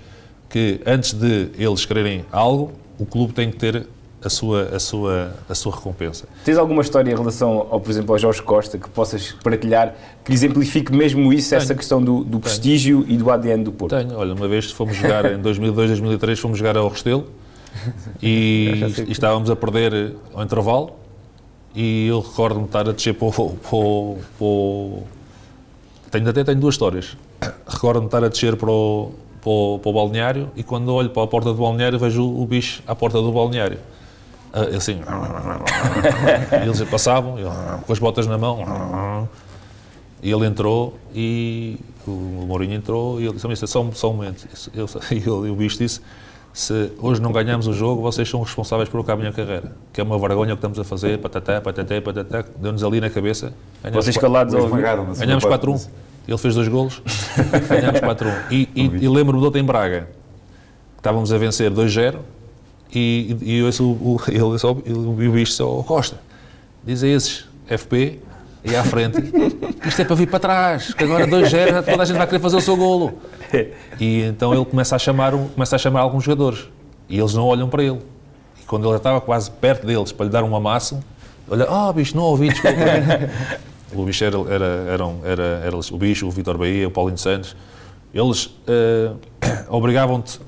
que 0.50 0.80
antes 0.86 1.14
de 1.14 1.50
eles 1.58 1.86
quererem 1.86 2.24
algo, 2.32 2.72
o 2.98 3.06
clube 3.06 3.34
tem 3.34 3.52
que 3.52 3.58
ter 3.58 3.86
a 4.24 4.30
sua, 4.30 4.64
a 4.76 4.80
sua, 4.80 5.36
a 5.50 5.56
sua 5.56 5.76
recompensa. 5.76 6.26
Tens 6.46 6.58
alguma 6.58 6.82
história 6.82 7.12
em 7.12 7.16
relação, 7.16 7.68
ao, 7.70 7.80
por 7.80 7.90
exemplo, 7.92 8.14
ao 8.14 8.18
Jorge 8.20 8.42
Costa 8.42 8.78
que 8.78 8.90
possas 8.90 9.32
partilhar, 9.44 9.96
que 10.24 10.32
exemplifique 10.32 10.92
mesmo 10.94 11.34
isso, 11.34 11.54
essa 11.56 11.76
questão 11.76 12.02
do, 12.02 12.24
do 12.24 12.40
prestígio 12.40 13.06
e 13.08 13.18
do 13.18 13.30
ADN 13.30 13.64
do 13.64 13.72
Porto? 13.72 13.96
Tenho, 13.98 14.18
olha, 14.18 14.34
uma 14.34 14.48
vez 14.48 14.72
fomos 14.72 14.96
jogar 14.96 15.26
em 15.32 15.38
2002, 15.40 15.90
2003, 15.90 16.40
fomos 16.40 16.58
jogar 16.58 16.78
ao 16.78 16.88
Restelo 16.88 17.26
e, 18.22 18.84
e 19.08 19.12
estávamos 19.12 19.50
a 19.50 19.56
perder 19.56 20.16
ao 20.34 20.44
intervalo 20.44 20.92
e 21.76 22.08
eu 22.08 22.20
recordo-me 22.20 22.66
estar 22.66 22.88
a 22.88 22.92
descer 22.92 23.14
para 23.16 23.28
o, 23.28 23.32
para 23.60 23.76
o- 23.78 24.18
para 24.38 24.46
o- 24.46 25.04
Tenho, 26.12 26.30
até 26.30 26.44
tenho 26.44 26.60
duas 26.60 26.76
histórias. 26.76 27.18
Recordo-me 27.68 28.06
estar 28.06 28.24
a 28.24 28.28
descer 28.30 28.56
para 28.56 28.70
o, 28.70 29.12
para, 29.42 29.50
o, 29.52 29.80
para 29.80 29.90
o 29.90 29.94
balneário 29.94 30.52
e 30.56 30.62
quando 30.64 30.94
olho 30.94 31.10
para 31.10 31.24
a 31.24 31.28
porta 31.28 31.52
do 31.52 31.60
balneário 31.62 31.98
vejo 31.98 32.24
o 32.24 32.46
bicho 32.46 32.84
à 32.88 32.94
porta 32.96 33.20
do 33.20 33.32
balneário. 33.32 33.80
Ah, 34.54 34.78
Assim, 34.78 35.02
e 36.52 36.68
eles 36.68 36.80
passavam, 36.84 37.40
eu, 37.40 37.52
com 37.88 37.92
as 37.92 37.98
botas 37.98 38.28
na 38.28 38.38
mão, 38.38 39.28
e 40.22 40.32
ele 40.32 40.46
entrou 40.46 40.98
e 41.14 41.80
o 42.08 42.46
Mourinho 42.48 42.76
entrou 42.76 43.20
e 43.20 43.26
ele 43.26 43.34
disse, 43.34 43.68
só, 43.68 43.86
só 43.94 44.12
um 44.12 44.14
momento. 44.14 44.48
Eu, 44.74 44.88
eu, 45.10 45.44
eu, 45.46 45.54
o 45.54 45.56
bicho 45.56 45.80
disse, 45.80 46.02
se 46.54 46.92
hoje 47.00 47.20
não 47.20 47.32
ganhamos 47.32 47.66
o 47.68 47.74
jogo, 47.74 48.02
vocês 48.04 48.30
são 48.30 48.42
responsáveis 48.44 48.88
por 48.88 49.00
acabar 49.00 49.14
a 49.14 49.18
minha 49.18 49.34
carreira. 49.34 49.72
Que 49.92 50.00
é 50.00 50.04
uma 50.04 50.20
vergonha 50.20 50.54
o 50.54 50.56
que 50.56 50.60
estamos 50.60 50.80
a 50.80 50.84
fazer, 50.84 51.18
patatá, 51.18 51.60
patatá, 51.60 52.00
patatá, 52.00 52.46
deu-nos 52.58 52.84
ali 52.84 53.02
na 53.02 53.10
cabeça. 53.10 53.54
Ganhamos 53.82 54.06
Vocês 54.06 54.18
calados 54.18 54.54
ao 54.54 54.70
parte. 55.44 55.66
4-1. 55.66 55.90
Ele 56.28 56.38
fez 56.38 56.56
dois 56.56 56.68
golos, 56.68 57.02
ganhámos 57.68 58.00
4-1. 58.00 58.52
E, 58.52 58.70
e, 58.76 58.82
e 58.86 59.10
lembro-me 59.10 59.40
de 59.40 59.46
outra 59.46 59.60
em 59.60 59.64
Braga, 59.64 60.08
estávamos 60.96 61.34
a 61.34 61.38
vencer 61.38 61.72
2-0 61.72 62.20
e, 63.00 63.38
e 63.42 63.58
eu 63.60 63.68
o, 63.86 64.20
ele, 64.30 64.60
só, 64.60 64.72
o 64.72 65.14
bicho 65.32 65.54
só, 65.54 65.80
"Oh, 65.80 65.84
Costa, 65.84 66.18
diz 66.84 67.04
a 67.04 67.08
esses 67.08 67.46
FP 67.68 68.20
e 68.66 68.76
à 68.76 68.84
frente, 68.84 69.18
isto 69.86 70.02
é 70.02 70.06
para 70.06 70.16
vir 70.16 70.28
para 70.28 70.40
trás, 70.40 70.94
que 70.94 71.04
agora 71.04 71.28
2-0 71.28 71.84
toda 71.84 72.04
a 72.04 72.06
gente 72.06 72.18
vai 72.18 72.28
querer 72.28 72.40
fazer 72.40 72.58
o 72.58 72.62
seu 72.62 72.78
golo. 72.78 73.14
E 74.00 74.22
então 74.24 74.54
ele 74.54 74.64
começa 74.66 74.96
a 74.96 75.00
chamar, 75.00 75.32
começa 75.34 75.76
a 75.76 75.80
chamar 75.80 76.02
alguns 76.02 76.24
jogadores 76.24 76.70
e 77.10 77.20
eles 77.20 77.34
não 77.34 77.46
olham 77.46 77.68
para 77.70 77.84
ele. 77.84 78.00
E 78.62 78.66
quando 78.66 78.88
ele 78.88 78.96
estava 78.98 79.20
quase 79.20 79.52
perto 79.52 79.86
deles 79.86 80.12
para 80.12 80.26
lhe 80.26 80.32
dar 80.32 80.44
um 80.44 80.56
amasso, 80.56 81.00
olha, 81.50 81.66
ah 81.70 81.92
bicho, 81.92 82.16
não 82.16 82.24
ouvi, 82.24 82.50
desculpa. 82.50 82.78
O 83.96 84.06
bicho 84.06 84.24
era, 84.24 84.38
era, 84.50 84.66
eram- 84.92 85.20
era, 85.24 85.44
era, 85.64 85.78
o 85.78 85.98
bicho, 86.00 86.26
o 86.26 86.32
Vitor 86.32 86.58
Bahia, 86.58 86.88
o 86.88 86.92
Paulinho 86.92 87.18
Santos. 87.18 87.56
Eles 88.12 88.50
eh, 88.66 89.12
obrigavam-te 89.70 90.40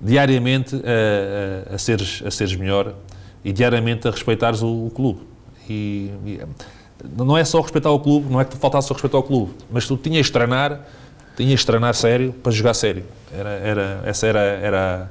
diariamente 0.00 0.76
a, 0.76 1.72
a, 1.72 1.74
a 1.74 1.78
seres, 1.78 2.22
a 2.24 2.30
seres 2.30 2.54
melhor 2.56 2.94
e 3.44 3.52
diariamente 3.52 4.08
a 4.08 4.10
respeitares 4.10 4.62
o, 4.62 4.86
o 4.86 4.90
clube. 4.94 5.20
E, 5.68 6.10
e, 6.26 6.40
não 7.16 7.36
é 7.36 7.44
só 7.44 7.60
respeitar 7.60 7.90
o 7.90 8.00
clube, 8.00 8.30
não 8.30 8.40
é 8.40 8.44
que 8.44 8.52
tu 8.52 8.56
faltasse 8.56 8.88
só 8.88 8.94
respeitar 8.94 9.18
o 9.18 9.22
clube, 9.22 9.52
mas 9.70 9.86
tu 9.86 9.96
tinhas 9.96 10.26
de 10.26 10.32
treinar, 10.32 10.80
tinhas 11.36 11.60
de 11.60 11.66
treinar 11.66 11.94
sério 11.94 12.32
para 12.32 12.52
jogar 12.52 12.74
sério. 12.74 13.04
Era, 13.32 13.50
era, 13.50 14.02
essa 14.04 14.26
era, 14.26 14.40
era, 14.40 15.10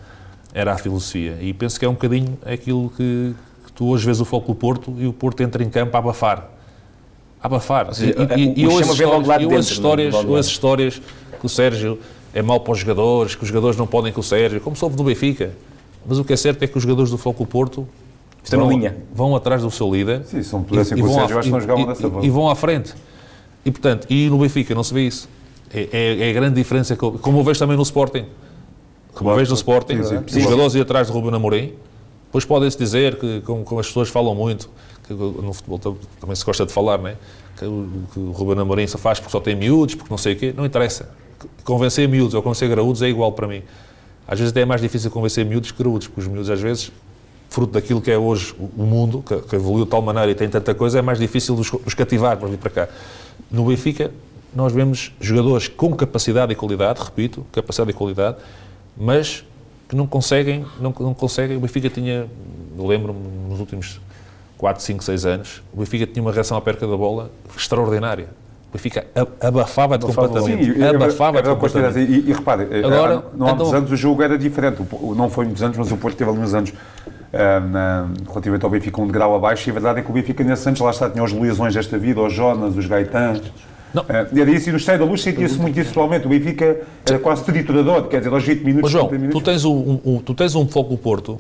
era 0.53 0.73
a 0.73 0.77
filosofia. 0.77 1.37
E 1.41 1.53
penso 1.53 1.79
que 1.79 1.85
é 1.85 1.89
um 1.89 1.93
bocadinho 1.93 2.37
aquilo 2.45 2.89
que, 2.95 3.35
que 3.65 3.71
tu 3.73 3.87
hoje 3.87 4.05
vês 4.05 4.19
o 4.19 4.25
Foco 4.25 4.53
do 4.53 4.55
Porto 4.55 4.95
e 4.97 5.05
o 5.05 5.13
Porto 5.13 5.41
entra 5.43 5.63
em 5.63 5.69
campo 5.69 5.95
a 5.95 5.99
abafar. 5.99 6.49
A 7.41 7.47
abafar. 7.47 7.93
seja, 7.93 8.15
e, 8.35 8.41
e, 8.41 8.61
e 8.61 8.67
o 8.67 8.71
eu 8.71 8.71
chama 8.71 8.85
ouço 8.87 8.95
vem 8.95 9.07
logo 9.07 9.27
lá 9.27 9.37
de 9.37 9.45
histórias, 10.39 11.01
que 11.39 11.45
o 11.45 11.49
Sérgio 11.49 11.99
é 12.33 12.41
mau 12.41 12.59
para 12.59 12.73
os 12.73 12.79
jogadores, 12.79 13.35
que 13.35 13.43
os 13.43 13.47
jogadores 13.49 13.77
não 13.77 13.85
podem 13.87 14.11
com 14.11 14.19
o 14.19 14.23
Sérgio, 14.23 14.59
como 14.61 14.75
soube 14.75 14.95
do 14.95 15.03
Benfica. 15.03 15.51
Mas 16.05 16.17
o 16.19 16.23
que 16.25 16.33
é 16.33 16.35
certo 16.35 16.63
é 16.63 16.67
que 16.67 16.75
os 16.77 16.83
jogadores 16.83 17.09
do 17.11 17.17
Foco 17.17 17.45
Porto 17.45 17.87
Estão 18.43 18.59
na 18.59 18.65
vão, 18.65 18.73
linha. 18.75 18.97
vão 19.13 19.35
atrás 19.35 19.61
do 19.61 19.71
seu 19.71 19.89
líder 19.93 20.23
Sim, 20.25 20.39
o 20.39 20.43
vão 21.07 21.27
Sérgio, 21.27 21.39
à- 21.39 22.25
e- 22.25 22.29
vão 22.29 22.49
à 22.49 22.55
frente. 22.55 22.93
E, 23.65 23.71
portanto, 23.71 24.05
e 24.09 24.29
no 24.29 24.37
Benfica 24.39 24.75
não 24.75 24.83
se 24.83 24.93
vê 24.93 25.07
isso. 25.07 25.29
É, 25.73 25.87
é- 25.93 26.27
é 26.27 26.29
a 26.29 26.33
grande 26.33 26.55
diferença, 26.55 26.93
eu- 27.01 27.13
como 27.13 27.39
eu 27.39 27.43
vejo 27.43 27.59
também 27.59 27.77
no 27.77 27.83
Sporting. 27.83 28.25
Como 29.13 29.29
eu 29.29 29.35
vejo 29.35 29.51
no 29.51 29.55
Sporting, 29.55 30.03
Sim, 30.03 30.19
sim. 30.27 30.37
os 30.39 30.43
jogadores 30.43 30.75
ir 30.75 30.81
atrás 30.81 31.07
de 31.07 31.13
Ruben 31.13 31.33
Amorim, 31.33 31.73
depois 32.33 32.45
podem-se 32.45 32.75
dizer, 32.75 33.19
que, 33.19 33.41
como, 33.41 33.63
como 33.63 33.79
as 33.79 33.85
pessoas 33.85 34.09
falam 34.09 34.33
muito, 34.33 34.67
que 35.07 35.13
no 35.13 35.53
futebol 35.53 35.77
tam- 35.77 35.95
também 36.19 36.35
se 36.35 36.43
gosta 36.43 36.65
de 36.65 36.73
falar, 36.73 36.97
não 36.97 37.09
é? 37.09 37.15
que, 37.55 37.65
que 38.11 38.19
o 38.19 38.31
Ruben 38.31 38.59
Amorim 38.59 38.87
só 38.87 38.97
faz 38.97 39.19
porque 39.19 39.31
só 39.31 39.39
tem 39.39 39.55
miúdos, 39.55 39.93
porque 39.93 40.09
não 40.09 40.17
sei 40.17 40.33
o 40.33 40.35
quê, 40.35 40.51
não 40.57 40.65
interessa. 40.65 41.11
Convencer 41.63 42.09
miúdos 42.09 42.33
ou 42.33 42.41
convencer 42.41 42.67
graúdos 42.67 43.03
é 43.03 43.07
igual 43.07 43.31
para 43.33 43.47
mim. 43.47 43.61
Às 44.27 44.39
vezes 44.39 44.51
até 44.51 44.61
é 44.61 44.65
mais 44.65 44.81
difícil 44.81 45.11
convencer 45.11 45.45
miúdos 45.45 45.71
que 45.71 45.77
graúdos, 45.77 46.07
porque 46.07 46.21
os 46.21 46.27
miúdos 46.27 46.49
às 46.49 46.59
vezes 46.59 46.91
fruto 47.51 47.73
daquilo 47.73 48.01
que 48.01 48.09
é 48.09 48.17
hoje 48.17 48.55
o 48.57 48.81
mundo, 48.83 49.23
que, 49.23 49.35
que 49.41 49.55
evoluiu 49.55 49.85
de 49.85 49.91
tal 49.91 50.01
maneira 50.01 50.31
e 50.31 50.33
tem 50.33 50.49
tanta 50.49 50.73
coisa, 50.73 50.97
é 50.97 51.01
mais 51.03 51.19
difícil 51.19 51.53
os, 51.53 51.71
os 51.85 51.93
cativar 51.93 52.35
para 52.37 52.47
vir 52.47 52.57
para 52.57 52.71
cá. 52.71 52.87
No 53.51 53.65
Benfica, 53.65 54.09
nós 54.55 54.73
vemos 54.73 55.11
jogadores 55.21 55.67
com 55.67 55.93
capacidade 55.95 56.51
e 56.51 56.55
qualidade, 56.55 56.99
repito, 57.03 57.45
capacidade 57.51 57.91
e 57.91 57.93
qualidade, 57.93 58.37
mas 58.97 59.43
que 59.93 59.97
não 59.97 60.07
conseguem, 60.07 60.65
não, 60.79 60.93
não 60.99 61.13
conseguem. 61.13 61.55
O 61.55 61.59
Benfica 61.59 61.87
tinha, 61.89 62.25
lembro-me, 62.77 63.19
nos 63.49 63.59
últimos 63.59 64.01
4, 64.57 64.81
5, 64.83 65.03
6 65.03 65.25
anos, 65.25 65.61
o 65.73 65.77
Benfica 65.77 66.07
tinha 66.07 66.21
uma 66.23 66.31
reação 66.31 66.57
à 66.57 66.61
perca 66.61 66.87
da 66.87 66.97
bola 66.97 67.29
extraordinária. 67.55 68.27
O 68.69 68.73
Benfica 68.73 69.05
abafava-te 69.39 70.03
Abafava 70.05 70.27
completamente. 70.27 70.73
Sim, 70.73 70.83
abafava-te 70.83 71.47
completamente. 71.49 71.99
e, 71.99 72.29
e 72.29 72.33
repare, 72.33 72.67
eh, 72.71 72.79
Agora, 72.83 73.17
há- 73.17 73.37
não 73.37 73.45
há 73.47 73.49
muitos 73.49 73.67
então- 73.67 73.77
anos 73.79 73.91
o 73.91 73.95
jogo 73.95 74.23
era 74.23 74.35
diferente. 74.35 74.81
Não 75.15 75.29
foi 75.29 75.45
muitos 75.45 75.61
anos, 75.61 75.77
mas 75.77 75.91
o 75.91 75.97
Porto 75.97 76.17
teve 76.17 76.29
ali 76.31 76.39
uns 76.39 76.53
anos 76.55 76.73
ah, 77.31 77.59
na- 77.59 78.07
relativamente 78.27 78.63
ao 78.65 78.71
Benfica 78.71 78.99
um 78.99 79.05
degrau 79.05 79.35
abaixo. 79.35 79.69
E 79.69 79.71
a 79.71 79.73
verdade 79.73 79.99
é 79.99 80.01
que 80.01 80.09
o 80.09 80.13
Benfica 80.13 80.43
nesses 80.43 80.65
anos 80.65 80.79
lá 80.79 80.89
está, 80.89 81.07
tinha 81.09 81.23
os 81.23 81.31
Luizões 81.31 81.75
desta 81.75 81.97
vida, 81.99 82.19
os 82.21 82.33
Jonas, 82.33 82.75
os 82.75 82.87
Gaetãs. 82.87 83.41
Não. 83.93 84.05
Era 84.09 84.51
isso, 84.51 84.69
e 84.69 84.71
no 84.71 84.77
Estádio 84.77 85.05
da 85.05 85.11
Luz 85.11 85.21
sentia-se 85.21 85.57
muito 85.59 85.79
isso 85.79 85.91
atualmente. 85.91 86.25
O 86.25 86.29
Benfica 86.29 86.81
era 87.05 87.19
quase 87.19 87.43
triturador, 87.43 88.07
quer 88.07 88.17
dizer, 88.19 88.33
aos 88.33 88.43
20 88.43 88.61
minutos, 88.63 88.81
Mas, 88.83 88.91
João, 88.91 89.07
30 89.07 89.19
tu 89.21 89.27
minutos. 89.27 89.43
tens 89.43 89.65
um, 89.65 89.99
um- 90.03 90.17
tu 90.19 90.33
tens 90.33 90.55
um 90.55 90.67
foco 90.67 90.89
do 90.91 90.97
Porto 90.97 91.39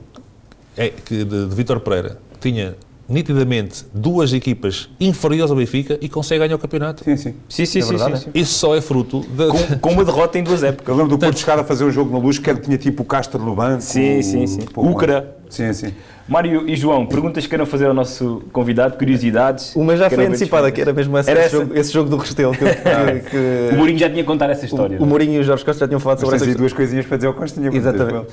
é, 0.77 0.89
que, 0.89 1.23
de, 1.23 1.47
de 1.47 1.55
Vítor 1.55 1.79
Pereira 1.79 2.17
que 2.33 2.49
tinha 2.51 2.75
nitidamente 3.07 3.85
duas 3.93 4.31
equipas 4.33 4.89
inferiores 4.99 5.51
ao 5.51 5.57
Benfica 5.57 5.97
e 6.01 6.07
consegue 6.07 6.39
ganhar 6.39 6.55
o 6.55 6.59
campeonato. 6.59 7.03
Sim, 7.03 7.17
sim. 7.17 7.33
Sim, 7.49 7.65
sim, 7.65 7.81
sim, 7.81 7.87
verdade, 7.89 8.17
sim, 8.19 8.23
sim. 8.25 8.31
Isso 8.33 8.53
só 8.53 8.75
é 8.75 8.81
fruto 8.81 9.21
de, 9.21 9.47
Com, 9.47 9.79
com 9.79 9.89
uma 9.91 10.05
derrota 10.05 10.39
em 10.39 10.43
duas 10.43 10.63
épocas. 10.63 10.87
Eu 10.87 10.95
lembro 10.95 11.09
do 11.09 11.19
Porto 11.19 11.37
chegar 11.37 11.59
a 11.59 11.63
fazer 11.63 11.83
o 11.83 11.91
jogo 11.91 12.11
na 12.11 12.17
luz, 12.23 12.39
que 12.39 12.49
era- 12.49 12.59
tinha 12.59 12.77
tipo 12.77 13.03
o 13.03 13.05
Castro 13.05 13.43
no 13.43 13.55
banco. 13.55 13.81
Sim, 13.81 14.21
sim, 14.21 14.47
sim. 14.47 14.59
mais. 14.75 15.23
Sim, 15.49 15.73
sim. 15.73 15.93
Mário 16.27 16.63
e 16.69 16.75
João, 16.75 17.05
perguntas 17.05 17.43
que 17.43 17.49
queiram 17.49 17.65
fazer 17.65 17.85
ao 17.87 17.93
nosso 17.93 18.43
convidado, 18.53 18.97
curiosidades. 18.97 19.75
Uma 19.75 19.97
já 19.97 20.09
foi 20.09 20.25
antecipada, 20.25 20.71
que 20.71 20.79
era 20.79 20.93
mesmo 20.93 21.17
essa, 21.17 21.29
Era 21.29 21.41
esse, 21.45 21.47
essa? 21.55 21.57
jogo, 21.65 21.77
esse 21.77 21.93
jogo 21.93 22.09
do 22.09 22.15
Restelo. 22.17 22.53
Que, 22.53 22.59
que- 22.63 23.29
que- 23.29 23.69
O 23.73 23.77
Mourinho 23.77 23.99
já 23.99 24.09
tinha 24.09 24.23
contado 24.23 24.51
essa 24.51 24.63
história. 24.65 24.97
o, 24.99 25.03
o 25.03 25.05
Mourinho 25.05 25.33
e 25.33 25.39
o 25.39 25.43
Jorge 25.43 25.65
Costa 25.65 25.81
já 25.81 25.87
tinham 25.87 25.99
falado 25.99 26.19
Mas 26.21 26.29
sobre 26.29 26.49
essa 26.49 26.57
duas 26.57 26.71
coisinhas 26.71 27.05
para 27.05 27.17
dizer 27.17 27.27
ao 27.27 27.33
dizer 27.43 27.75
Exatamente. 27.75 28.27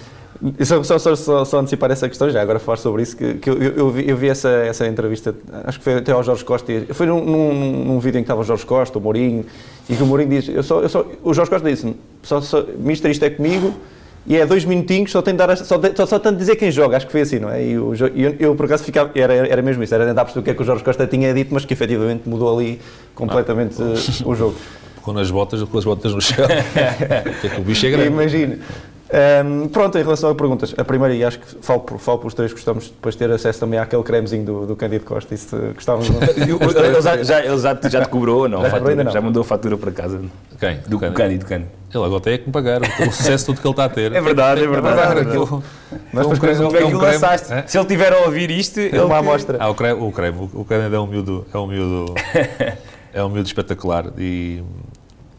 Só, 0.64 0.82
só, 0.84 0.98
só, 0.98 1.16
só, 1.16 1.44
só 1.44 1.58
antecipar 1.58 1.90
essa 1.90 2.08
questão, 2.08 2.30
já 2.30 2.40
agora 2.40 2.58
falar 2.60 2.76
sobre 2.78 3.02
isso, 3.02 3.16
que, 3.16 3.34
que 3.34 3.50
eu, 3.50 3.60
eu- 3.60 3.72
eu 3.76 3.90
vi, 3.90 4.08
eu 4.08 4.16
vi 4.16 4.28
essa, 4.28 4.48
essa 4.48 4.86
entrevista, 4.86 5.34
acho 5.64 5.78
que 5.78 5.84
foi 5.84 5.94
até 5.96 6.12
ao 6.12 6.22
Jorge 6.22 6.44
Costa, 6.44 6.72
e- 6.72 6.86
foi 6.94 7.06
num, 7.06 7.22
num, 7.24 7.84
num 7.86 7.98
vídeo 7.98 8.18
em 8.18 8.22
que 8.22 8.24
estava 8.26 8.40
o 8.40 8.44
Jorge 8.44 8.64
Costa, 8.64 8.96
o 8.98 9.02
Mourinho, 9.02 9.44
e 9.88 9.94
que 9.96 10.02
o 10.02 10.06
Mourinho 10.06 10.30
diz, 10.30 10.48
eu 10.48 10.62
só, 10.62 10.80
eu 10.80 10.88
só, 10.88 11.04
o 11.24 11.34
Jorge 11.34 11.50
Costa 11.50 11.68
disse-me, 11.68 11.94
só, 12.22 12.40
só, 12.40 12.64
mister, 12.78 13.10
isto 13.10 13.22
é 13.24 13.28
comigo, 13.30 13.74
e 14.26 14.36
é 14.36 14.44
dois 14.46 14.64
minutinhos, 14.64 15.10
só 15.10 15.22
tem 15.22 15.34
de 15.34 15.38
dar, 15.38 15.56
só, 15.56 15.78
tem- 15.78 15.94
só, 15.96 16.06
só 16.06 16.18
tem 16.18 16.32
de 16.32 16.38
dizer 16.38 16.56
quem 16.56 16.70
joga, 16.70 16.96
acho 16.96 17.06
que 17.06 17.12
foi 17.12 17.22
assim, 17.22 17.38
não 17.38 17.50
é? 17.50 17.64
E 17.64 17.78
o 17.78 17.94
Jo- 17.94 18.10
e 18.14 18.22
eu, 18.22 18.36
eu, 18.38 18.54
por 18.54 18.66
acaso 18.66 18.84
ficava, 18.84 19.10
era, 19.14 19.34
era 19.34 19.62
mesmo 19.62 19.82
isso, 19.82 19.94
era 19.94 20.06
tentar 20.06 20.24
perceber 20.24 20.40
o 20.40 20.44
que 20.44 20.50
é 20.50 20.54
que 20.54 20.62
o 20.62 20.64
Jorge 20.64 20.84
Costa 20.84 21.06
tinha 21.06 21.32
dito, 21.34 21.52
mas 21.54 21.64
que 21.64 21.72
efetivamente 21.72 22.28
mudou 22.28 22.56
ali 22.56 22.80
completamente 23.14 23.80
eh, 23.80 24.22
o 24.24 24.34
jogo. 24.34 24.54
com 25.02 25.16
as 25.18 25.30
botas, 25.30 25.62
com 25.62 25.78
as 25.78 25.84
botas 25.84 26.14
no 26.14 26.20
chão. 26.20 26.46
É 26.76 27.48
que 27.48 27.60
o 27.60 27.64
bicho 27.64 27.86
é 27.86 27.90
grande. 27.90 28.08
Imagina. 28.08 28.58
Um, 29.12 29.68
pronto, 29.68 29.98
em 29.98 30.02
relação 30.02 30.30
a 30.30 30.34
perguntas, 30.34 30.72
a 30.76 30.84
primeira, 30.84 31.12
e 31.14 31.24
acho 31.24 31.40
que 31.40 31.56
falo, 31.60 31.80
por, 31.80 31.98
falo 31.98 32.18
pelos 32.18 32.34
três, 32.34 32.52
gostamos 32.52 32.90
depois 32.90 33.16
de 33.16 33.18
ter 33.18 33.30
acesso 33.30 33.58
também 33.58 33.78
àquele 33.78 34.04
cremezinho 34.04 34.44
do, 34.44 34.66
do 34.66 34.76
Cândido 34.76 35.04
Costa. 35.04 35.34
Isso 35.34 35.56
gostávamos. 35.74 36.08
ele 36.38 37.02
já, 37.02 37.22
já, 37.22 37.44
ele 37.44 37.58
já, 37.58 37.78
já 37.88 38.02
te 38.02 38.08
cobrou 38.08 38.42
ou 38.42 38.48
não? 38.48 38.62
Já, 38.62 38.70
fatura, 38.70 39.04
não? 39.04 39.10
já 39.10 39.20
mandou 39.20 39.40
a 39.40 39.44
fatura 39.44 39.76
para 39.76 39.90
casa? 39.90 40.20
Quem? 40.58 40.78
Do 40.86 40.98
Cândido, 40.98 41.44
Cândido. 41.44 41.70
Ele 41.92 42.04
agora 42.04 42.20
tem 42.20 42.34
é 42.34 42.38
que 42.38 42.46
me 42.46 42.52
pagar 42.52 42.80
o 42.82 43.12
sucesso 43.12 43.46
todo 43.46 43.60
que 43.60 43.66
ele 43.66 43.72
está 43.72 43.86
a 43.86 43.88
ter. 43.88 44.12
É 44.12 44.20
verdade, 44.20 44.62
é 44.62 44.68
verdade. 44.68 45.00
É 45.00 45.14
verdade. 45.24 45.62
Mas 46.12 46.28
depois 46.28 46.58
quando 46.58 46.76
é 46.76 46.86
que 46.86 46.94
lançaste, 46.94 47.52
é? 47.52 47.64
se 47.66 47.76
ele 47.76 47.86
tiver 47.86 48.12
a 48.12 48.18
ouvir 48.20 48.48
isto, 48.48 48.78
é 48.78 48.84
ele 48.84 49.00
uma 49.00 49.18
amostra. 49.18 49.58
Ah, 49.60 49.68
o 49.68 49.74
creme, 49.74 50.00
o 50.00 50.12
creme, 50.12 50.50
o 50.54 50.64
Cândido 50.64 50.94
é 50.94 51.00
um 51.00 51.06
miúdo, 51.08 51.46
é 51.52 51.58
um 51.58 51.66
miúdo, 51.66 52.14
é 53.12 53.24
um 53.24 53.28
miúdo 53.28 53.48
espetacular 53.48 54.12
e 54.16 54.62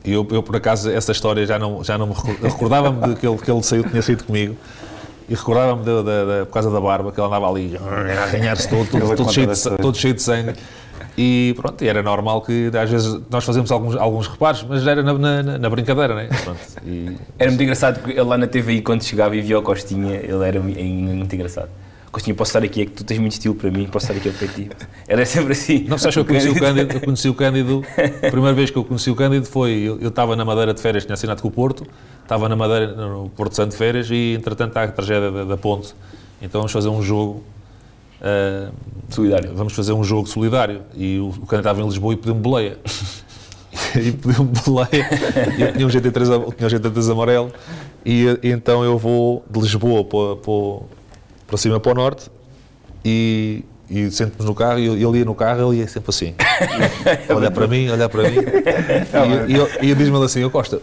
eu, 0.03 0.27
eu, 0.31 0.41
por 0.41 0.55
acaso, 0.55 0.89
essa 0.89 1.11
história 1.11 1.45
já 1.45 1.59
não, 1.59 1.83
já 1.83 1.97
não 1.97 2.07
me 2.07 2.15
recordava-me 2.41 3.13
de 3.13 3.19
que 3.19 3.27
ele, 3.27 3.37
que 3.37 3.51
ele 3.51 3.63
saiu, 3.63 3.83
tinha 3.83 4.01
saído 4.01 4.23
comigo. 4.23 4.55
E 5.29 5.35
recordava-me 5.35 5.83
por 6.45 6.51
causa 6.51 6.69
da 6.71 6.81
barba, 6.81 7.11
que 7.11 7.19
ele 7.19 7.27
andava 7.27 7.47
ali 7.47 7.77
a 7.77 8.27
ganhar-se 8.27 8.67
todo, 8.67 8.89
todo, 8.89 9.15
todo, 9.15 9.31
cheio 9.31 9.47
de, 9.47 9.77
todo 9.77 9.97
cheio 9.97 10.13
de 10.13 10.21
sangue. 10.21 10.53
E 11.17 11.53
pronto, 11.57 11.83
era 11.83 12.01
normal 12.01 12.41
que 12.41 12.71
às 12.73 12.89
vezes 12.89 13.19
nós 13.29 13.43
fazíamos 13.43 13.71
alguns, 13.71 13.95
alguns 13.95 14.27
reparos, 14.27 14.65
mas 14.67 14.85
era 14.87 15.03
na, 15.03 15.13
na, 15.13 15.57
na 15.57 15.69
brincadeira, 15.69 16.15
né? 16.15 16.29
Pronto, 16.43 16.59
e... 16.85 17.17
Era 17.37 17.51
muito 17.51 17.63
engraçado 17.63 17.99
porque 17.99 18.13
ele 18.13 18.21
lá 18.21 18.37
na 18.37 18.47
TVI, 18.47 18.81
quando 18.81 19.03
chegava 19.03 19.35
e 19.35 19.41
via 19.41 19.59
o 19.59 19.61
Costinha, 19.61 20.15
ele 20.15 20.43
era 20.45 20.59
muito 20.59 21.35
engraçado. 21.35 21.69
Costinha, 22.11 22.35
posso 22.35 22.49
estar 22.49 22.63
aqui, 22.63 22.81
é 22.81 22.85
que 22.85 22.91
tu 22.91 23.03
tens 23.05 23.19
muito 23.19 23.31
estilo 23.31 23.55
para 23.55 23.71
mim, 23.71 23.87
posso 23.87 24.05
estar 24.05 24.17
aqui 24.17 24.27
ao 24.27 24.35
pé 24.35 24.45
de 24.47 24.53
ti. 24.53 24.71
Era 25.07 25.25
sempre 25.25 25.53
assim. 25.53 25.85
Não 25.87 25.97
sabes 25.97 26.15
que 26.15 26.19
eu 26.19 26.25
conheci 26.25 26.49
o 26.49 26.59
Cândido, 26.59 26.93
eu 26.93 27.01
conheci 27.01 27.29
o 27.29 27.33
Cândido, 27.33 27.85
a 28.21 28.29
primeira 28.29 28.53
vez 28.53 28.69
que 28.69 28.77
eu 28.77 28.83
conheci 28.83 29.09
o 29.09 29.15
Cândido 29.15 29.45
foi, 29.45 29.71
eu, 29.71 29.99
eu 30.01 30.09
estava 30.09 30.35
na 30.35 30.43
Madeira 30.43 30.73
de 30.73 30.81
férias, 30.81 31.05
tinha 31.05 31.13
assinado 31.13 31.41
com 31.41 31.47
o 31.47 31.51
Porto, 31.51 31.87
estava 32.21 32.49
na 32.49 32.55
Madeira, 32.55 32.87
no 32.95 33.29
Porto 33.29 33.55
Santo 33.55 33.71
de 33.71 33.77
férias 33.77 34.09
e 34.11 34.35
entretanto 34.37 34.71
está 34.71 34.83
a 34.83 34.87
tragédia 34.89 35.31
da, 35.31 35.43
da 35.45 35.57
ponte, 35.57 35.93
então 36.41 36.59
vamos 36.59 36.73
fazer 36.73 36.89
um 36.89 37.01
jogo 37.01 37.43
uh, 38.21 38.73
solidário. 39.09 39.53
Vamos 39.55 39.73
fazer 39.73 39.93
um 39.93 40.03
jogo 40.03 40.27
solidário 40.27 40.81
e 40.95 41.17
o, 41.17 41.29
o 41.29 41.45
Cândido 41.45 41.59
estava 41.59 41.81
em 41.81 41.85
Lisboa 41.85 42.13
e 42.13 42.17
pediu-me 42.17 42.41
boleia. 42.41 42.77
e 43.95 44.11
pediu-me 44.11 44.51
boleia, 44.65 45.09
eu 45.57 45.73
tinha 45.73 45.87
um 45.87 45.89
GT3, 45.89 46.55
tinha 46.55 46.67
um 46.67 46.69
GT3 46.69 47.11
amarelo 47.11 47.53
e, 48.05 48.25
e, 48.43 48.49
então 48.49 48.83
eu 48.83 48.97
vou 48.97 49.45
de 49.49 49.61
Lisboa 49.61 50.03
para, 50.03 50.35
para 50.35 51.00
para 51.51 51.57
cima 51.57 51.81
para 51.81 51.91
o 51.91 51.95
norte 51.95 52.31
e, 53.03 53.65
e 53.89 54.09
sento-me 54.09 54.45
no 54.47 54.55
carro 54.55 54.79
e 54.79 54.87
ele 54.87 55.19
ia 55.19 55.25
no 55.25 55.35
carro, 55.35 55.73
ele 55.73 55.81
ia 55.81 55.87
sempre 55.87 56.09
assim. 56.09 56.33
olhar 57.35 57.51
para 57.51 57.67
mim, 57.67 57.89
olhar 57.89 58.07
para 58.07 58.29
mim. 58.29 58.37
e, 59.47 59.83
e, 59.83 59.87
e, 59.87 59.91
e 59.91 59.95
diz-me 59.95 60.23
assim, 60.23 60.39
eu 60.39 60.49
Costa, 60.49 60.81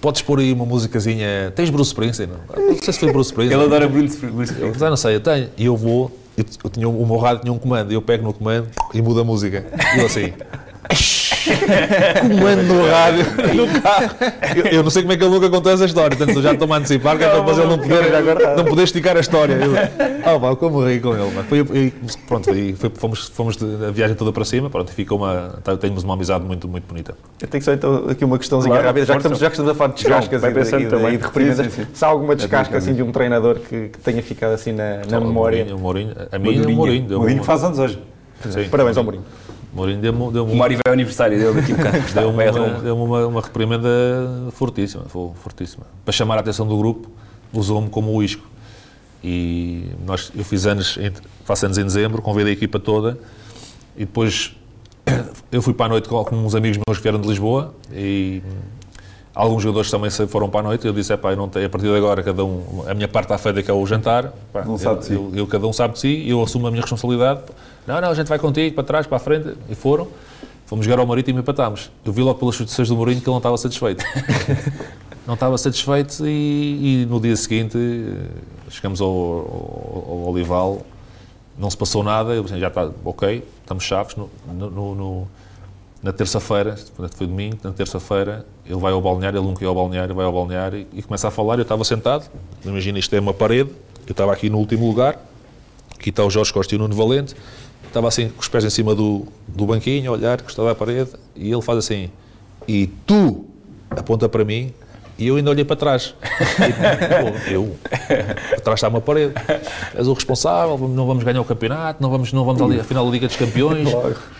podes 0.00 0.22
pôr 0.22 0.38
aí 0.38 0.52
uma 0.52 0.64
musicazinha, 0.64 1.52
tens 1.56 1.70
Bruce 1.70 1.88
Springsteen? 1.88 2.28
Não, 2.28 2.66
não 2.66 2.78
sei 2.80 2.92
se 2.92 3.00
foi 3.00 3.12
Bruce 3.12 3.30
Springsteen. 3.30 3.60
Ele 3.60 3.66
adora 3.66 3.88
Bruce 3.88 4.14
Springsteen. 4.14 4.72
Eu 4.80 4.90
não 4.90 4.96
sei, 4.96 5.16
eu 5.16 5.20
tenho. 5.20 5.48
E 5.56 5.64
eu 5.64 5.76
vou, 5.76 6.16
eu, 6.36 6.44
eu 6.62 6.70
tinha, 6.70 6.88
o 6.88 7.06
meu 7.06 7.16
rádio 7.16 7.42
tinha 7.42 7.52
um 7.52 7.58
comando, 7.58 7.90
eu 7.90 8.00
pego 8.00 8.22
no 8.22 8.32
comando 8.32 8.68
e 8.94 9.02
mudo 9.02 9.20
a 9.20 9.24
música. 9.24 9.66
E 9.96 9.98
eu 9.98 10.06
assim... 10.06 10.32
comando 12.20 12.62
no 12.62 12.86
rádio, 12.86 13.24
no 13.54 13.80
carro. 13.80 14.10
Eu, 14.56 14.64
eu, 14.66 14.82
não 14.82 14.90
sei 14.90 15.02
como 15.02 15.12
é 15.12 15.16
que 15.16 15.24
ele 15.24 15.32
nunca 15.32 15.50
contou 15.50 15.72
essa 15.72 15.84
história, 15.84 16.16
portanto 16.16 16.36
eu 16.36 16.42
já 16.42 16.52
estou-me 16.52 16.74
a 16.74 16.76
antecipar, 16.76 17.16
que 17.16 17.24
é 17.24 17.28
para 17.28 17.44
fazer 17.44 17.62
ele 17.62 17.70
não 17.70 17.78
poder, 17.78 18.56
não 18.56 18.64
poder 18.64 18.82
esticar 18.84 19.16
a 19.16 19.20
história. 19.20 19.54
Eu, 19.54 19.72
oh, 20.34 20.40
pá, 20.40 20.56
como 20.56 20.84
ri 20.84 21.00
com 21.00 21.14
ele. 21.14 21.42
Foi, 21.48 21.58
e, 21.58 21.92
pronto, 22.26 22.44
foi, 22.76 22.90
fomos, 22.94 23.28
fomos 23.28 23.58
a 23.86 23.90
viagem 23.90 24.16
toda 24.16 24.32
para 24.32 24.44
cima, 24.44 24.70
pronto, 24.70 24.92
ficou 24.92 25.18
uma, 25.18 25.58
tá, 25.62 25.76
temos 25.76 26.04
uma 26.04 26.14
amizade 26.14 26.44
muito, 26.44 26.68
muito 26.68 26.86
bonita. 26.86 27.14
Eu 27.40 27.48
tenho 27.48 27.62
só 27.62 27.72
então 27.72 28.08
aqui 28.08 28.24
uma 28.24 28.38
questãozinha 28.38 28.72
claro, 28.72 28.86
rápida, 28.86 29.06
já 29.06 29.12
que, 29.14 29.18
estamos, 29.18 29.38
já 29.38 29.46
que 29.46 29.52
estamos 29.52 29.72
a 29.72 29.74
falar 29.74 29.88
de 29.88 30.02
descascas 30.02 30.42
e, 30.42 30.52
de, 30.52 30.94
e, 31.14 31.16
de 31.16 31.24
reprimendas, 31.24 31.72
se 31.92 32.04
há 32.04 32.08
alguma 32.08 32.36
descasca 32.36 32.76
assim, 32.76 32.94
de 32.94 33.02
um 33.02 33.12
treinador 33.12 33.56
que, 33.60 33.88
que 33.88 33.98
tenha 33.98 34.22
ficado 34.22 34.52
assim 34.52 34.72
na, 34.72 35.02
na 35.08 35.20
memória? 35.20 35.66
O 35.74 35.78
Mourinho, 35.78 36.14
a 36.30 36.38
mim 36.38 36.62
é 36.62 36.66
o 36.66 36.70
Mourinho. 36.70 37.16
O 37.16 37.20
Mourinho 37.20 37.44
faz 37.44 37.64
anos 37.64 37.78
hoje. 37.78 37.98
Parabéns 38.70 38.96
ao 38.96 39.04
Mourinho. 39.04 39.24
Mourinho 39.78 40.00
deu-me. 40.00 40.32
Deu 40.32 40.44
o 40.44 40.56
Mário 40.56 40.76
vai 40.76 40.90
ao 40.90 40.92
aniversário 40.92 41.38
dele 41.38 41.60
daqui 41.60 41.72
a 41.72 41.76
bocado. 41.76 41.98
Deu-me 42.12 42.50
uma, 42.50 42.80
deu 42.80 42.96
uma, 42.96 43.26
uma 43.26 43.40
reprimenda 43.40 43.88
fortíssima, 44.52 45.04
fortíssima. 45.04 45.86
Para 46.04 46.12
chamar 46.12 46.36
a 46.36 46.40
atenção 46.40 46.66
do 46.66 46.76
grupo, 46.76 47.08
usou-me 47.52 47.88
como 47.88 48.12
o 48.12 48.22
isco. 48.22 48.44
E 49.22 49.84
nós, 50.04 50.32
eu 50.34 50.44
fiz 50.44 50.66
anos, 50.66 50.98
faço 51.44 51.66
anos 51.66 51.78
em 51.78 51.84
dezembro, 51.84 52.20
convidei 52.20 52.52
a 52.52 52.56
equipa 52.56 52.78
toda 52.78 53.18
e 53.96 54.00
depois 54.00 54.54
eu 55.50 55.62
fui 55.62 55.74
para 55.74 55.86
a 55.86 55.88
noite 55.88 56.08
com, 56.08 56.24
uns 56.32 56.54
amigos 56.54 56.78
meus 56.86 56.98
que 56.98 57.02
vieram 57.02 57.20
de 57.20 57.28
Lisboa 57.28 57.74
e 57.92 58.42
alguns 59.34 59.62
jogadores 59.62 59.90
também 59.90 60.10
foram 60.10 60.48
para 60.48 60.60
a 60.60 60.62
noite. 60.64 60.86
Eu 60.86 60.92
disse: 60.92 61.12
é 61.12 61.16
pá, 61.16 61.34
não 61.36 61.48
tenho, 61.48 61.66
a 61.66 61.68
partir 61.68 61.86
de 61.86 61.96
agora, 61.96 62.22
cada 62.22 62.44
um, 62.44 62.84
a 62.86 62.94
minha 62.94 63.08
parte 63.08 63.32
à 63.32 63.38
feira 63.38 63.62
que 63.62 63.70
é 63.70 63.74
o 63.74 63.86
jantar, 63.86 64.32
pá, 64.52 64.64
não 64.64 64.76
sabe 64.76 65.04
eu, 65.08 65.30
eu, 65.32 65.36
eu, 65.36 65.46
cada 65.46 65.66
um 65.66 65.72
sabe 65.72 65.94
de 65.94 66.00
si, 66.00 66.28
eu 66.28 66.42
assumo 66.42 66.66
a 66.66 66.70
minha 66.70 66.82
responsabilidade 66.82 67.42
não, 67.88 68.02
não, 68.02 68.10
a 68.10 68.14
gente 68.14 68.26
vai 68.28 68.38
contigo, 68.38 68.74
para 68.74 68.84
trás, 68.84 69.06
para 69.06 69.16
a 69.16 69.20
frente. 69.20 69.54
E 69.68 69.74
foram. 69.74 70.06
Fomos 70.66 70.84
jogar 70.84 71.00
ao 71.00 71.06
Marítimo 71.06 71.38
e 71.38 71.40
empatámos. 71.40 71.90
Eu 72.04 72.12
vi 72.12 72.20
logo 72.20 72.38
pelas 72.38 72.54
substituições 72.54 72.90
do 72.90 72.96
Mourinho 72.96 73.22
que 73.22 73.26
ele 73.26 73.32
não 73.32 73.38
estava 73.38 73.56
satisfeito. 73.56 74.04
não 75.26 75.32
estava 75.32 75.56
satisfeito 75.56 76.26
e, 76.26 77.02
e, 77.02 77.06
no 77.06 77.18
dia 77.18 77.34
seguinte 77.34 77.78
eh, 77.78 78.70
chegamos 78.70 79.00
ao, 79.00 79.08
ao, 79.08 80.04
ao, 80.06 80.28
Olival, 80.30 80.82
não 81.58 81.70
se 81.70 81.76
passou 81.76 82.02
nada, 82.02 82.34
eu 82.34 82.46
já 82.46 82.68
está, 82.68 82.90
ok, 83.02 83.42
estamos 83.62 83.84
chaves. 83.84 84.14
No, 84.16 84.28
no, 84.52 84.94
no, 84.94 85.28
na 86.02 86.12
terça-feira, 86.12 86.76
foi 87.14 87.26
domingo, 87.26 87.56
na 87.62 87.72
terça-feira, 87.72 88.44
ele 88.66 88.78
vai 88.78 88.92
ao 88.92 89.00
balneário, 89.00 89.38
ele 89.38 89.46
nunca 89.46 89.64
ia 89.64 89.68
ao 89.68 89.74
balneário, 89.74 90.14
vai 90.14 90.26
ao 90.26 90.32
balneário 90.32 90.86
e, 90.92 90.98
e 90.98 91.02
começa 91.02 91.28
a 91.28 91.30
falar, 91.30 91.56
eu 91.56 91.62
estava 91.62 91.82
sentado, 91.84 92.30
imagina 92.62 92.98
isto 92.98 93.14
é 93.16 93.20
uma 93.20 93.32
parede, 93.32 93.70
eu 94.06 94.12
estava 94.12 94.32
aqui 94.34 94.50
no 94.50 94.58
último 94.58 94.86
lugar, 94.86 95.18
aqui 95.94 96.10
está 96.10 96.24
o 96.24 96.30
Jorge 96.30 96.52
Costa 96.52 96.74
e 96.74 96.76
o 96.76 96.78
Nuno 96.78 96.94
Valente, 96.94 97.34
estava 97.88 98.08
assim 98.08 98.28
com 98.28 98.40
os 98.40 98.48
pés 98.48 98.64
em 98.64 98.70
cima 98.70 98.94
do, 98.94 99.26
do 99.46 99.66
banquinho, 99.66 100.10
a 100.10 100.14
olhar, 100.14 100.40
estava 100.46 100.70
à 100.70 100.74
parede, 100.74 101.10
e 101.34 101.50
ele 101.50 101.62
faz 101.62 101.78
assim, 101.78 102.10
e 102.66 102.86
tu, 103.06 103.46
aponta 103.90 104.28
para 104.28 104.44
mim, 104.44 104.72
e 105.18 105.26
eu 105.26 105.34
ainda 105.34 105.50
olhei 105.50 105.64
para 105.64 105.76
trás. 105.76 106.14
E, 107.48 107.52
eu, 107.52 107.76
atrás 108.56 108.78
está 108.78 108.88
uma 108.88 109.00
parede. 109.00 109.32
És 109.96 110.06
o 110.06 110.12
responsável, 110.12 110.76
não 110.88 111.06
vamos 111.06 111.24
ganhar 111.24 111.40
o 111.40 111.44
campeonato, 111.44 112.02
não 112.02 112.10
vamos, 112.10 112.32
não 112.32 112.44
vamos 112.44 112.60
ali 112.62 112.78
à 112.78 112.84
final 112.84 113.04
da 113.04 113.10
Liga 113.10 113.26
dos 113.26 113.36
Campeões, 113.36 113.88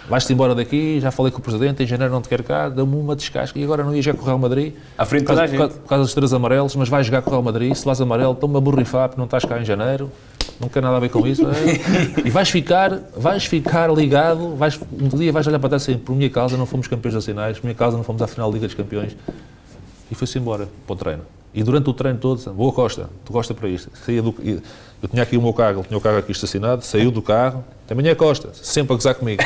vais-te 0.09 0.33
embora 0.33 0.55
daqui, 0.55 1.01
já 1.01 1.11
falei 1.11 1.33
com 1.33 1.39
o 1.39 1.43
Presidente, 1.43 1.83
em 1.83 1.87
janeiro 1.87 2.13
não 2.13 2.21
te 2.21 2.29
quero 2.29 2.45
cá, 2.45 2.69
dá-me 2.69 2.95
uma 2.95 3.17
descasca 3.17 3.59
e 3.59 3.65
agora 3.65 3.83
não 3.83 3.95
ia 3.95 4.03
jogar 4.03 4.19
com 4.19 4.25
o 4.25 4.27
Real 4.27 4.39
Madrid. 4.39 4.75
À 4.97 5.05
frente 5.05 5.25
por 5.25 5.37
causa, 5.37 5.57
por, 5.57 5.69
por 5.69 5.89
causa 5.89 6.05
dos 6.05 6.15
três 6.15 6.33
amarelos, 6.33 6.77
mas 6.77 6.89
vais 6.89 7.07
jogar 7.07 7.23
com 7.23 7.31
o 7.31 7.33
Real 7.33 7.43
Madrid, 7.43 7.75
se 7.75 7.85
vás 7.85 8.01
amarelo, 8.01 8.33
estou-me 8.33 8.57
a 8.57 8.61
borrifar 8.61 9.09
porque 9.09 9.19
não 9.19 9.27
estás 9.27 9.45
cá 9.45 9.61
em 9.61 9.65
janeiro 9.65 10.11
não 10.61 10.69
quer 10.69 10.83
nada 10.83 10.97
a 10.97 11.01
ver 11.01 11.09
com 11.09 11.27
isso. 11.27 11.43
É? 11.47 12.27
e 12.27 12.31
vais 12.31 12.51
ficar, 12.51 13.01
vais 13.17 13.45
ficar 13.45 13.93
ligado, 13.93 14.57
vais, 14.57 14.79
um 14.93 15.09
dia 15.17 15.33
vais 15.33 15.47
olhar 15.47 15.59
para 15.59 15.71
trás 15.71 15.83
assim, 15.83 15.97
por 15.97 16.15
minha 16.15 16.29
causa 16.31 16.57
não 16.57 16.67
fomos 16.67 16.89
campeões 16.89 17.15
nacionais, 17.15 17.59
por 17.59 17.67
minha 17.67 17.75
causa 17.75 17.97
não 17.97 18.05
fomos 18.05 18.21
à 18.23 18.27
final 18.27 18.51
da 18.51 18.55
Liga 18.55 18.67
dos 18.67 18.75
Campeões. 18.75 19.17
E 20.11 20.15
foi-se 20.15 20.39
embora 20.39 20.69
para 20.87 20.93
o 20.93 20.97
treino. 20.97 21.23
E 21.55 21.63
durante 21.63 21.89
o 21.89 21.93
treino 21.93 22.19
todo, 22.19 22.53
boa 22.53 22.73
Costa, 22.73 23.09
tu 23.25 23.33
gosta 23.33 23.55
para 23.55 23.69
isto. 23.69 23.91
Saía 24.05 24.23
do, 24.23 24.35
eu 25.03 25.09
tinha 25.09 25.23
aqui 25.23 25.37
o 25.37 25.43
meu 25.43 25.53
carro, 25.53 25.79
ele 25.79 25.89
tinha 25.89 25.97
o 25.97 26.01
carro 26.01 26.19
aqui 26.19 26.33
estacionado, 26.33 26.85
saiu 26.85 27.11
do 27.11 27.23
carro, 27.23 27.65
também 27.87 28.07
é 28.09 28.15
Costa, 28.15 28.51
sempre 28.53 28.93
a 28.93 28.97
gozar 28.97 29.15
comigo. 29.15 29.43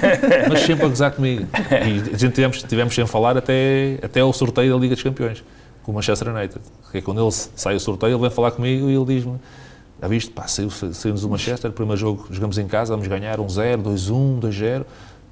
Mas 0.48 0.60
sempre 0.60 0.86
a 0.86 0.88
gozar 0.88 1.12
comigo. 1.12 1.46
E 1.70 2.14
a 2.14 2.18
gente 2.18 2.32
tivemos, 2.32 2.62
tivemos 2.62 2.94
sem 2.94 3.06
falar 3.06 3.36
até, 3.36 3.98
até 4.02 4.24
o 4.24 4.32
sorteio 4.32 4.72
da 4.72 4.80
Liga 4.80 4.94
dos 4.94 5.02
Campeões, 5.02 5.44
com 5.82 5.92
o 5.92 5.94
Manchester 5.94 6.34
United. 6.34 6.60
Porque 6.82 7.02
quando 7.02 7.22
ele 7.22 7.30
sai 7.32 7.76
o 7.76 7.80
sorteio, 7.80 8.14
ele 8.14 8.20
vem 8.20 8.30
falar 8.30 8.50
comigo 8.50 8.88
e 8.88 8.94
ele 8.94 9.04
diz-me 9.04 9.38
já 10.00 10.08
viste? 10.08 10.30
Pá, 10.30 10.46
saímos 10.46 10.82
saiu 10.92 11.14
do 11.14 11.28
Manchester, 11.28 11.70
primeiro 11.72 12.00
jogo 12.00 12.26
jogamos 12.30 12.58
em 12.58 12.66
casa, 12.66 12.92
vamos 12.92 13.08
ganhar 13.08 13.38
1-0, 13.38 13.82
2-1, 13.82 14.40
2-0. 14.40 14.84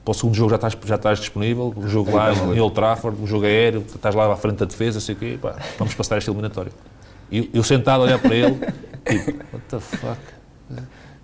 Para 0.05 0.11
o 0.11 0.14
segundo 0.14 0.35
jogo 0.35 0.51
já 0.51 0.57
estás, 0.57 0.77
já 0.85 0.96
estás 0.96 1.20
disponível, 1.20 1.72
o 1.77 1.88
jogo 1.88 2.16
lá 2.16 2.33
em 2.33 2.61
Old 2.61 2.75
Trafford, 2.75 3.22
o 3.22 3.27
jogo 3.27 3.46
aéreo, 3.46 3.85
estás 3.87 4.14
lá 4.14 4.33
à 4.33 4.37
frente 4.37 4.57
da 4.57 4.66
defesa, 4.66 4.98
sei 4.98 5.14
o 5.14 5.18
quê, 5.18 5.38
pá, 5.40 5.55
vamos 5.79 5.94
passar 5.94 6.16
esta 6.16 6.31
eliminatória. 6.31 6.72
E 7.31 7.48
eu 7.55 7.62
sentado 7.62 8.03
a 8.03 8.05
olhar 8.05 8.18
para 8.18 8.35
ele, 8.35 8.59
tipo, 9.07 9.38
what 9.53 9.64
the 9.68 9.79
fuck? 9.81 10.20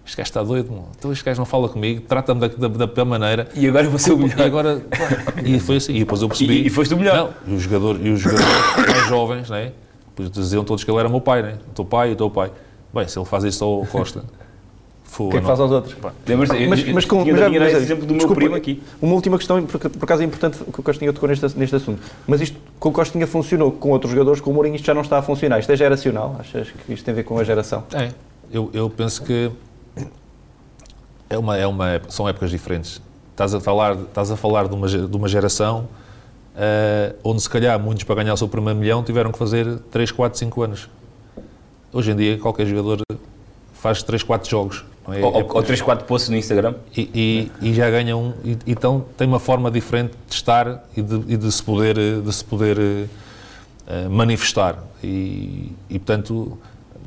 Este 0.07 0.17
gajo 0.17 0.29
está 0.29 0.43
doido, 0.43 0.71
mano. 0.71 0.89
Então 0.97 1.13
este 1.13 1.23
gajo 1.23 1.39
não 1.39 1.45
fala 1.45 1.69
comigo, 1.69 2.01
trata-me 2.09 2.41
da, 2.41 2.49
da, 2.49 2.69
da, 2.69 2.89
pior 2.89 3.05
maneira. 3.05 3.49
E 3.55 3.69
agora 3.69 3.85
eu 3.85 3.91
vou 3.91 3.99
ser 3.99 4.13
o 4.13 4.19
melhor. 4.19 4.39
E 4.39 4.43
agora, 4.43 4.81
pá, 4.81 5.43
e 5.45 5.61
foi 5.61 5.77
assim, 5.77 5.97
e 5.97 5.99
depois 5.99 6.23
eu 6.23 6.29
percebi... 6.29 6.63
E, 6.63 6.67
e 6.69 6.71
foste 6.71 6.95
o 6.95 6.97
melhor. 6.97 7.35
Não, 7.47 7.53
e 7.53 7.57
os 7.57 7.63
jogadores, 7.63 8.01
e 8.03 8.09
os 8.09 8.21
jogadores 8.21 8.77
mais 8.77 9.07
jovens, 9.09 9.51
né? 9.51 9.73
Depois 10.09 10.31
diziam 10.31 10.65
todos 10.65 10.83
que 10.83 10.91
ele 10.91 10.99
era 10.99 11.09
meu 11.11 11.21
pai, 11.21 11.43
né? 11.43 11.59
O 11.69 11.75
teu 11.75 11.85
pai, 11.85 12.13
o 12.13 12.17
teu 12.17 12.31
pai. 12.31 12.51
Bem, 12.93 13.07
se 13.07 13.19
ele 13.19 13.27
faz 13.27 13.45
isso 13.45 13.65
ao 13.65 13.87
Costa. 13.87 14.25
O 15.19 15.31
que 15.31 15.39
é 15.39 15.41
que 15.41 15.47
faz 15.47 15.59
aos 15.59 15.73
outros? 15.73 15.97
Lembras, 16.27 16.51
mas, 16.51 16.85
mas, 16.93 17.05
com, 17.07 17.25
mas, 17.25 17.39
já, 17.39 17.49
mas, 17.49 17.75
exemplo 17.75 18.07
do 18.07 18.15
desculpa, 18.15 18.41
meu 18.41 18.51
primo 18.51 18.55
aqui. 18.55 18.83
Uma 19.01 19.15
última 19.15 19.39
questão, 19.39 19.65
por, 19.65 19.81
por 19.81 20.05
acaso 20.05 20.23
é 20.23 20.25
importante 20.27 20.59
que 20.59 20.81
o 20.81 20.83
Costinha 20.83 21.13
tocou 21.13 21.29
neste, 21.29 21.59
neste 21.59 21.75
assunto. 21.75 22.01
Mas 22.27 22.43
isto 22.43 22.59
com 22.79 22.91
o 22.91 22.93
Costinha 22.93 23.27
funcionou, 23.27 23.73
com 23.73 23.91
outros 23.91 24.13
jogadores, 24.13 24.41
com 24.41 24.51
o 24.51 24.55
Mourinho 24.55 24.77
isto 24.77 24.85
já 24.85 24.93
não 24.93 25.01
está 25.01 25.19
a 25.19 25.23
funcionar. 25.23 25.59
Isto 25.59 25.73
é 25.73 25.77
geracional? 25.77 26.37
Achas 26.39 26.69
que 26.71 26.93
isto 26.93 27.05
tem 27.05 27.13
a 27.13 27.15
ver 27.17 27.25
com 27.25 27.39
a 27.39 27.43
geração? 27.43 27.85
É, 27.95 28.11
eu, 28.53 28.71
eu 28.73 28.89
penso 28.91 29.23
que 29.23 29.51
é 31.31 31.39
uma, 31.39 31.57
é 31.57 31.67
uma, 31.67 32.01
são 32.09 32.29
épocas 32.29 32.51
diferentes. 32.51 33.01
Estás 33.31 33.55
a 33.55 33.61
falar, 33.61 33.95
estás 33.95 34.31
a 34.31 34.37
falar 34.37 34.69
de, 34.69 34.75
uma, 34.75 34.89
de 34.89 35.17
uma 35.17 35.29
geração 35.29 35.89
uh, 36.55 37.15
onde 37.25 37.41
se 37.41 37.49
calhar 37.49 37.79
muitos 37.79 38.05
para 38.05 38.17
ganhar 38.17 38.35
o 38.35 38.37
seu 38.37 38.49
primeiro 38.49 38.79
milhão 38.79 39.03
tiveram 39.03 39.33
que 39.33 39.39
fazer 39.39 39.79
3, 39.91 40.11
4, 40.11 40.39
5 40.39 40.63
anos. 40.63 40.89
Hoje 41.93 42.11
em 42.13 42.17
dia 42.17 42.39
qualquer 42.39 42.67
jogador 42.67 43.01
faz 43.73 44.03
3, 44.03 44.23
4 44.23 44.51
jogos. 44.51 44.85
É? 45.09 45.25
Ou, 45.25 45.41
é, 45.41 45.45
ou 45.45 45.63
3, 45.63 45.81
4 45.81 46.05
posts 46.05 46.29
no 46.29 46.37
Instagram. 46.37 46.75
E, 46.97 47.51
e, 47.63 47.69
e 47.71 47.75
já 47.75 47.89
ganha 47.91 48.17
um. 48.17 48.35
E, 48.45 48.59
então 48.67 49.05
tem 49.17 49.27
uma 49.27 49.39
forma 49.39 49.71
diferente 49.71 50.13
de 50.29 50.35
estar 50.35 50.85
e 50.97 51.01
de, 51.01 51.33
e 51.33 51.37
de 51.37 51.51
se 51.51 51.63
poder, 51.63 51.97
de 52.21 52.33
se 52.33 52.45
poder 52.45 52.79
uh, 52.79 54.11
manifestar. 54.11 54.83
E, 55.03 55.73
portanto, 55.91 56.59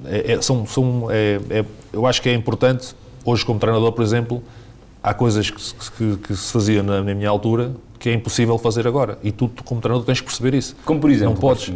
é, 0.05 0.33
é, 0.33 0.41
são, 0.41 0.65
são, 0.65 1.07
é, 1.11 1.63
eu 1.91 2.07
acho 2.07 2.21
que 2.21 2.29
é 2.29 2.33
importante, 2.33 2.95
hoje 3.23 3.45
como 3.45 3.59
treinador, 3.59 3.91
por 3.91 4.03
exemplo, 4.03 4.41
há 5.03 5.13
coisas 5.13 5.49
que, 5.49 5.91
que, 5.91 6.17
que 6.17 6.35
se 6.35 6.51
faziam 6.51 6.83
na, 6.83 7.01
na, 7.01 7.13
minha 7.13 7.29
altura 7.29 7.73
que 7.99 8.09
é 8.09 8.13
impossível 8.13 8.57
fazer 8.57 8.87
agora. 8.87 9.19
E 9.23 9.31
tu, 9.31 9.47
tu, 9.47 9.63
como 9.63 9.79
treinador, 9.79 10.05
tens 10.05 10.19
que 10.19 10.25
perceber 10.25 10.55
isso. 10.55 10.75
Como 10.83 10.99
por 10.99 11.11
exemplo? 11.11 11.35
Não 11.35 11.39
podes. 11.39 11.71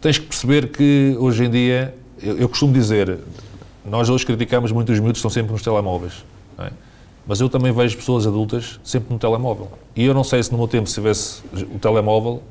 Tens 0.00 0.18
que 0.18 0.26
perceber 0.26 0.68
que 0.68 1.16
hoje 1.18 1.44
em 1.44 1.50
dia, 1.50 1.94
eu, 2.24 2.38
eu 2.38 2.48
costumo 2.48 2.72
dizer, 2.72 3.18
nós 3.84 4.08
hoje 4.08 4.24
criticamos 4.24 4.72
muito 4.72 4.90
os 4.92 4.98
miúdos 4.98 5.20
que 5.20 5.26
estão 5.26 5.30
sempre 5.30 5.52
nos 5.52 5.62
telemóveis. 5.62 6.24
É? 6.58 6.70
Mas 7.26 7.40
eu 7.40 7.48
também 7.48 7.72
vejo 7.72 7.96
pessoas 7.96 8.26
adultas 8.26 8.78
sempre 8.84 9.12
no 9.12 9.18
telemóvel. 9.18 9.70
E 9.96 10.04
eu 10.04 10.14
não 10.14 10.24
sei 10.24 10.42
se 10.42 10.52
no 10.52 10.58
meu 10.58 10.68
tempo, 10.68 10.88
se 10.88 10.94
tivesse 10.94 11.42
o 11.74 11.78
telemóvel, 11.78 12.42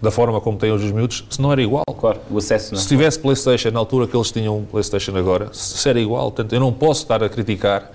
da 0.00 0.10
forma 0.10 0.40
como 0.40 0.56
têm 0.56 0.72
hoje 0.72 0.86
os 0.86 0.92
miúdos, 0.92 1.24
se 1.28 1.40
não 1.40 1.52
era 1.52 1.62
igual. 1.62 1.84
Claro, 1.98 2.20
o 2.30 2.38
acesso 2.38 2.74
não. 2.74 2.80
Se 2.80 2.88
tivesse 2.88 3.18
Playstation 3.18 3.70
na 3.70 3.78
altura 3.78 4.06
que 4.06 4.16
eles 4.16 4.30
tinham 4.30 4.64
Playstation 4.70 5.16
agora, 5.16 5.50
se 5.52 5.88
era 5.88 6.00
igual. 6.00 6.30
Portanto, 6.30 6.52
eu 6.52 6.60
não 6.60 6.72
posso 6.72 7.02
estar 7.02 7.22
a 7.22 7.28
criticar. 7.28 7.90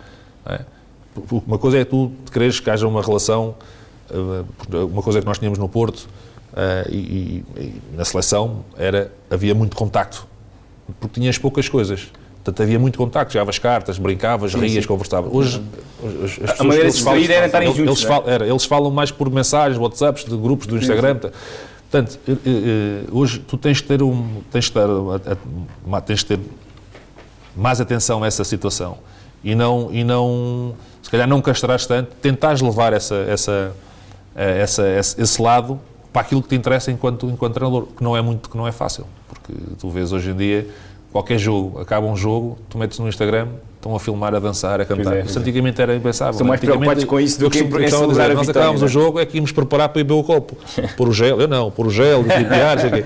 É? 0.45 0.61
Uma 1.31 1.57
coisa 1.57 1.79
é 1.79 1.85
tu 1.85 2.11
quereres 2.31 2.59
que 2.59 2.69
haja 2.69 2.87
uma 2.87 3.01
relação, 3.01 3.55
eh, 4.11 4.83
uma 4.83 5.01
coisa 5.01 5.19
que 5.21 5.25
nós 5.25 5.39
tínhamos 5.39 5.57
no 5.57 5.69
Porto 5.69 6.07
eh, 6.55 6.87
e, 6.89 7.43
e 7.57 7.81
na 7.95 8.03
seleção, 8.03 8.65
era, 8.77 9.11
havia 9.29 9.55
muito 9.55 9.75
contacto, 9.75 10.27
porque 10.99 11.19
tinhas 11.19 11.37
poucas 11.37 11.67
coisas. 11.69 12.07
Portanto, 12.35 12.61
havia 12.61 12.77
muito 12.77 12.97
contacto, 12.97 13.33
jogavas 13.33 13.57
cartas, 13.57 13.97
brincavas, 13.97 14.51
sim, 14.51 14.59
rias, 14.59 14.83
sim. 14.83 14.87
conversavas. 14.87 15.33
Hoje, 15.33 15.61
as. 16.43 16.59
A 16.59 16.63
maneira 16.63 16.89
de 16.89 16.95
se 16.95 17.03
falam, 17.03 17.23
era 17.23 17.45
estarem 17.47 17.67
juntos, 17.69 17.85
eles, 17.85 18.03
falam, 18.03 18.29
era, 18.29 18.47
eles 18.47 18.65
falam 18.65 18.91
mais 18.91 19.09
por 19.11 19.31
mensagens, 19.31 19.79
WhatsApps, 19.79 20.25
de 20.25 20.37
grupos 20.37 20.67
do 20.67 20.77
Instagram. 20.77 21.19
Sim, 21.21 21.29
Portanto, 21.89 22.19
eh, 22.27 22.33
eh, 22.45 23.03
hoje 23.11 23.39
tu 23.39 23.57
tens 23.57 23.77
de 23.77 23.83
ter 23.83 24.03
um, 24.03 24.41
tens 24.51 24.65
de 24.65 24.71
ter, 24.71 24.81
tens 26.05 26.19
de 26.19 26.25
ter 26.25 26.39
mais 27.55 27.79
atenção 27.79 28.23
a 28.23 28.27
essa 28.27 28.43
situação 28.43 28.97
e 29.43 29.55
não 29.55 29.89
e 29.91 30.03
não 30.03 30.75
se 31.01 31.09
calhar 31.09 31.27
não 31.27 31.41
castrares 31.41 31.85
tanto, 31.85 32.13
tentares 32.21 32.61
levar 32.61 32.91
essa 32.91 33.15
essa 33.15 33.73
eh, 34.35 34.61
essa 34.61 34.83
esse 35.17 35.41
lado 35.41 35.79
para 36.15 36.21
aquilo 36.21 36.41
que 36.41 36.47
te 36.47 36.55
interessa 36.55 36.89
enquanto 36.91 37.27
enquanto 37.27 37.55
treinador, 37.55 37.87
que 37.87 38.01
não 38.01 38.15
é 38.15 38.21
muito 38.21 38.49
que 38.49 38.55
não 38.55 38.65
é 38.65 38.71
fácil, 38.71 39.05
porque 39.27 39.51
tu 39.77 39.89
vês 39.89 40.13
hoje 40.13 40.29
em 40.29 40.35
dia 40.35 40.65
qualquer 41.11 41.37
jogo, 41.37 41.77
acaba 41.79 42.07
um 42.07 42.15
jogo, 42.15 42.57
tu 42.69 42.77
metes 42.77 42.99
no 42.99 43.09
Instagram, 43.09 43.47
estão 43.75 43.93
a 43.93 43.99
filmar, 43.99 44.33
a 44.33 44.39
dançar, 44.39 44.79
a 44.79 44.85
cantar. 44.85 45.17
É, 45.17 45.21
isso 45.21 45.37
antigamente 45.37 45.81
era 45.81 45.93
impensável. 45.93 46.33
São 46.33 46.47
mais 46.47 46.59
preocupados 46.59 47.03
com 47.03 47.19
isso 47.19 47.39
do 47.39 47.49
que 47.49 47.59
em 47.59 47.87
celebrar 47.89 48.33
Nós 48.33 48.47
acabámos 48.47 48.81
o 48.81 48.87
jogo, 48.87 49.19
é 49.19 49.25
que 49.25 49.37
íamos 49.37 49.51
preparar 49.51 49.89
para 49.89 49.99
ir 49.99 50.05
beber 50.05 50.19
o 50.19 50.23
copo. 50.23 50.55
Por 50.95 51.09
o 51.09 51.13
gel, 51.13 51.39
eu 51.41 51.47
não, 51.47 51.69
por 51.69 51.87
o 51.87 51.89
gel, 51.89 52.21
lipiar, 52.21 52.79
sei 52.79 52.89
o 52.89 52.93
quê. 52.93 53.05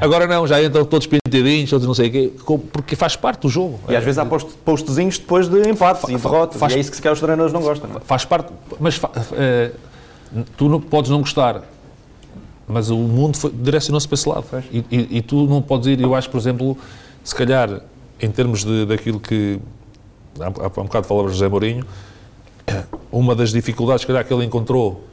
Agora 0.00 0.26
não, 0.26 0.46
já 0.46 0.62
entram 0.62 0.84
todos 0.84 1.06
pintadinhos, 1.06 1.68
todos 1.68 1.86
não 1.86 1.94
sei 1.94 2.08
o 2.08 2.12
quê, 2.12 2.32
porque 2.72 2.96
faz 2.96 3.16
parte 3.16 3.42
do 3.42 3.48
jogo. 3.48 3.78
E 3.88 3.94
às 3.94 4.02
vezes 4.02 4.18
há 4.18 4.24
post, 4.24 4.50
postzinhos 4.64 5.18
depois 5.18 5.46
de 5.48 5.68
empates 5.68 6.08
e 6.08 6.16
derrotas, 6.16 6.58
faz, 6.58 6.72
e 6.72 6.76
é 6.76 6.80
isso 6.80 6.90
que 6.90 6.96
se 6.96 7.02
calhar 7.02 7.14
os 7.14 7.20
treinadores 7.20 7.52
não 7.52 7.60
gostam. 7.60 7.88
Não 7.88 7.96
é? 7.98 8.00
Faz 8.00 8.24
parte, 8.24 8.52
mas 8.80 9.00
é, 9.32 9.70
tu 10.56 10.68
não, 10.68 10.80
podes 10.80 11.10
não 11.10 11.20
gostar, 11.20 11.62
mas 12.68 12.90
o 12.90 12.96
mundo 12.96 13.38
direcionou-se 13.54 14.08
para 14.08 14.14
esse 14.14 14.28
lado. 14.28 14.44
E, 14.72 14.84
e, 14.90 15.18
e 15.18 15.22
tu 15.22 15.46
não 15.46 15.62
podes 15.62 15.86
ir, 15.86 16.00
eu 16.00 16.14
acho, 16.14 16.28
por 16.30 16.38
exemplo 16.38 16.76
se 17.26 17.34
calhar, 17.34 17.80
em 18.20 18.30
termos 18.30 18.64
de, 18.64 18.86
daquilo 18.86 19.18
que 19.18 19.58
há, 20.38 20.46
há 20.46 20.80
um 20.80 20.84
bocado 20.84 21.08
falava 21.08 21.28
José 21.28 21.48
Mourinho, 21.48 21.84
uma 23.10 23.34
das 23.34 23.50
dificuldades 23.50 24.04
que, 24.04 24.24
que 24.24 24.32
ele 24.32 24.44
encontrou 24.44 25.04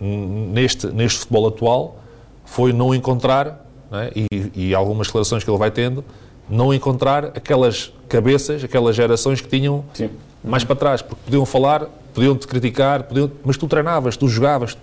neste, 0.00 0.88
neste 0.88 1.20
futebol 1.20 1.46
atual 1.46 1.98
foi 2.44 2.72
não 2.72 2.92
encontrar, 2.92 3.64
não 3.88 4.00
é? 4.00 4.10
e, 4.16 4.50
e, 4.56 4.74
algumas 4.74 5.06
declarações 5.06 5.44
que 5.44 5.50
ele 5.50 5.58
vai 5.58 5.70
tendo, 5.70 6.04
não 6.50 6.74
encontrar 6.74 7.26
aquelas 7.26 7.92
cabeças, 8.08 8.64
aquelas 8.64 8.96
gerações 8.96 9.40
que 9.40 9.48
tinham 9.48 9.84
Sim. 9.94 10.10
mais 10.42 10.64
para 10.64 10.74
trás, 10.74 11.00
porque 11.00 11.22
podiam 11.24 11.46
falar, 11.46 11.86
podiam-te 12.12 12.46
criticar, 12.46 13.04
podiam, 13.04 13.30
mas 13.44 13.56
tu 13.56 13.68
treinavas, 13.68 14.16
tu 14.16 14.28
jogavas, 14.28 14.76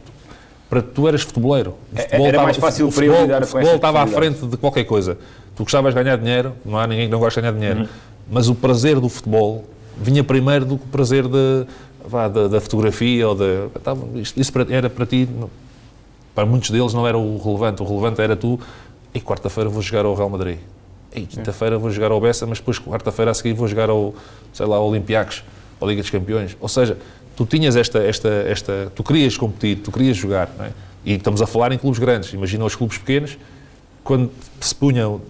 para 0.69 0.81
tu 0.81 1.07
eras 1.07 1.21
futeboleiro. 1.21 1.75
O 1.91 1.97
futebol 1.97 2.27
Era 2.27 2.43
mais 2.43 2.57
fácil 2.57 2.87
o 2.87 2.91
futebol, 2.91 3.25
o 3.25 3.45
futebol 3.45 3.75
estava 3.75 4.01
à 4.01 4.07
frente 4.07 4.45
de 4.45 4.57
qualquer 4.57 4.83
coisa. 4.85 5.17
Tu 5.55 5.63
gostavas 5.63 5.93
de 5.93 6.03
ganhar 6.03 6.17
dinheiro, 6.17 6.53
não 6.65 6.77
há 6.77 6.87
ninguém 6.87 7.05
que 7.05 7.11
não 7.11 7.19
goste 7.19 7.39
de 7.39 7.41
ganhar 7.41 7.53
dinheiro, 7.53 7.81
uhum. 7.81 7.87
mas 8.31 8.49
o 8.49 8.55
prazer 8.55 8.99
do 8.99 9.07
futebol 9.07 9.65
vinha 9.95 10.23
primeiro 10.23 10.65
do 10.65 10.77
que 10.77 10.85
o 10.85 10.87
prazer 10.87 11.27
de, 11.27 11.65
vá, 12.05 12.27
da, 12.27 12.47
da, 12.47 12.59
fotografia 12.59 13.27
ou 13.27 13.35
da. 13.35 13.67
Tá, 13.83 13.95
isso, 14.15 14.33
isso 14.37 14.51
era 14.69 14.89
para 14.89 15.05
ti, 15.05 15.29
para 16.33 16.45
muitos 16.45 16.71
deles 16.71 16.93
não 16.93 17.07
era 17.07 17.17
o 17.17 17.37
relevante, 17.37 17.83
o 17.83 17.85
relevante 17.85 18.21
era 18.21 18.35
tu, 18.35 18.59
e 19.13 19.21
quarta-feira 19.21 19.69
vou 19.69 19.81
jogar 19.81 20.05
ao 20.05 20.15
Real 20.15 20.29
Madrid. 20.29 20.57
E 21.15 21.27
quinta-feira 21.27 21.77
vou 21.77 21.91
jogar 21.91 22.11
ao 22.11 22.19
Bessa, 22.19 22.47
mas 22.47 22.57
depois 22.57 22.79
quarta-feira 22.79 23.29
a 23.29 23.33
seguir 23.33 23.53
vou 23.53 23.67
jogar 23.67 23.89
ao, 23.89 24.15
sei 24.51 24.65
lá, 24.65 24.77
ao 24.77 24.89
Olympiacos, 24.89 25.43
à 25.79 25.85
Liga 25.85 26.01
dos 26.01 26.09
Campeões. 26.09 26.57
Ou 26.59 26.67
seja, 26.67 26.97
tu 27.35 27.45
tinhas 27.45 27.75
esta, 27.75 27.99
esta, 27.99 28.29
esta, 28.29 28.91
tu 28.95 29.03
querias 29.03 29.37
competir, 29.37 29.77
tu 29.77 29.91
querias 29.91 30.17
jogar, 30.17 30.49
é? 30.59 30.71
E 31.05 31.13
estamos 31.13 31.41
a 31.41 31.47
falar 31.47 31.71
em 31.71 31.77
clubes 31.77 31.99
grandes. 31.99 32.33
Imagina 32.33 32.63
os 32.63 32.75
clubes 32.75 32.97
pequenos, 32.97 33.37
quando 34.03 34.31
se 34.59 34.73
punham 34.73 35.21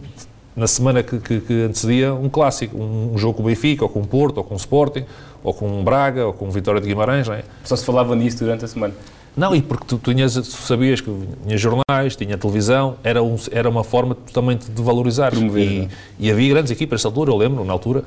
na 0.56 0.68
semana 0.68 1.02
que, 1.02 1.18
que, 1.18 1.40
que, 1.40 1.54
antecedia 1.64 2.14
um 2.14 2.30
clássico, 2.30 2.78
um, 2.78 3.18
jogo 3.18 3.36
com 3.36 3.44
o 3.44 3.46
Benfica, 3.48 3.84
ou 3.84 3.90
com 3.90 4.02
o 4.02 4.08
Porto, 4.08 4.38
ou 4.38 4.44
com 4.44 4.54
o 4.54 4.58
Sporting, 4.58 5.04
ou 5.44 5.54
com 5.54 5.82
o 5.82 5.84
Braga, 5.84 6.28
ou 6.28 6.34
com 6.34 6.48
o 6.48 6.52
Vitória 6.52 6.80
de 6.80 6.88
Guimarães. 6.88 7.28
É? 7.28 7.44
Só 7.64 7.76
se 7.76 7.84
falava 7.84 8.16
nisso 8.16 8.38
durante 8.40 8.64
a 8.66 8.68
semana. 8.68 8.94
Não, 9.36 9.56
e 9.56 9.64
porque 9.64 9.86
tu, 9.88 9.98
tu, 9.98 10.14
tinhas, 10.14 10.36
tu 10.36 10.44
sabias 10.44 11.02
que 11.02 11.12
tinha 11.44 11.58
jornais, 11.58 12.16
tinha 12.16 12.38
televisão, 12.38 12.98
era, 13.04 13.24
um, 13.24 13.36
era 13.52 13.68
uma 13.68 13.84
forma 13.84 14.16
também 14.32 14.58
de 14.58 14.82
valorizar. 14.82 15.32
Promover, 15.32 15.64
e, 15.64 15.80
é? 15.82 15.88
e, 16.20 16.32
havia 16.32 16.50
grandes 16.54 16.72
equipas 16.72 17.00
nessa 17.00 17.08
altura, 17.08 17.32
eu 17.32 17.38
lembro, 17.38 17.66
na 17.66 17.74
altura, 17.74 18.04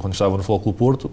quando 0.00 0.14
estava 0.14 0.32
no 0.36 0.42
Futebol 0.42 0.60
Clube 0.60 0.78
Porto, 0.78 1.10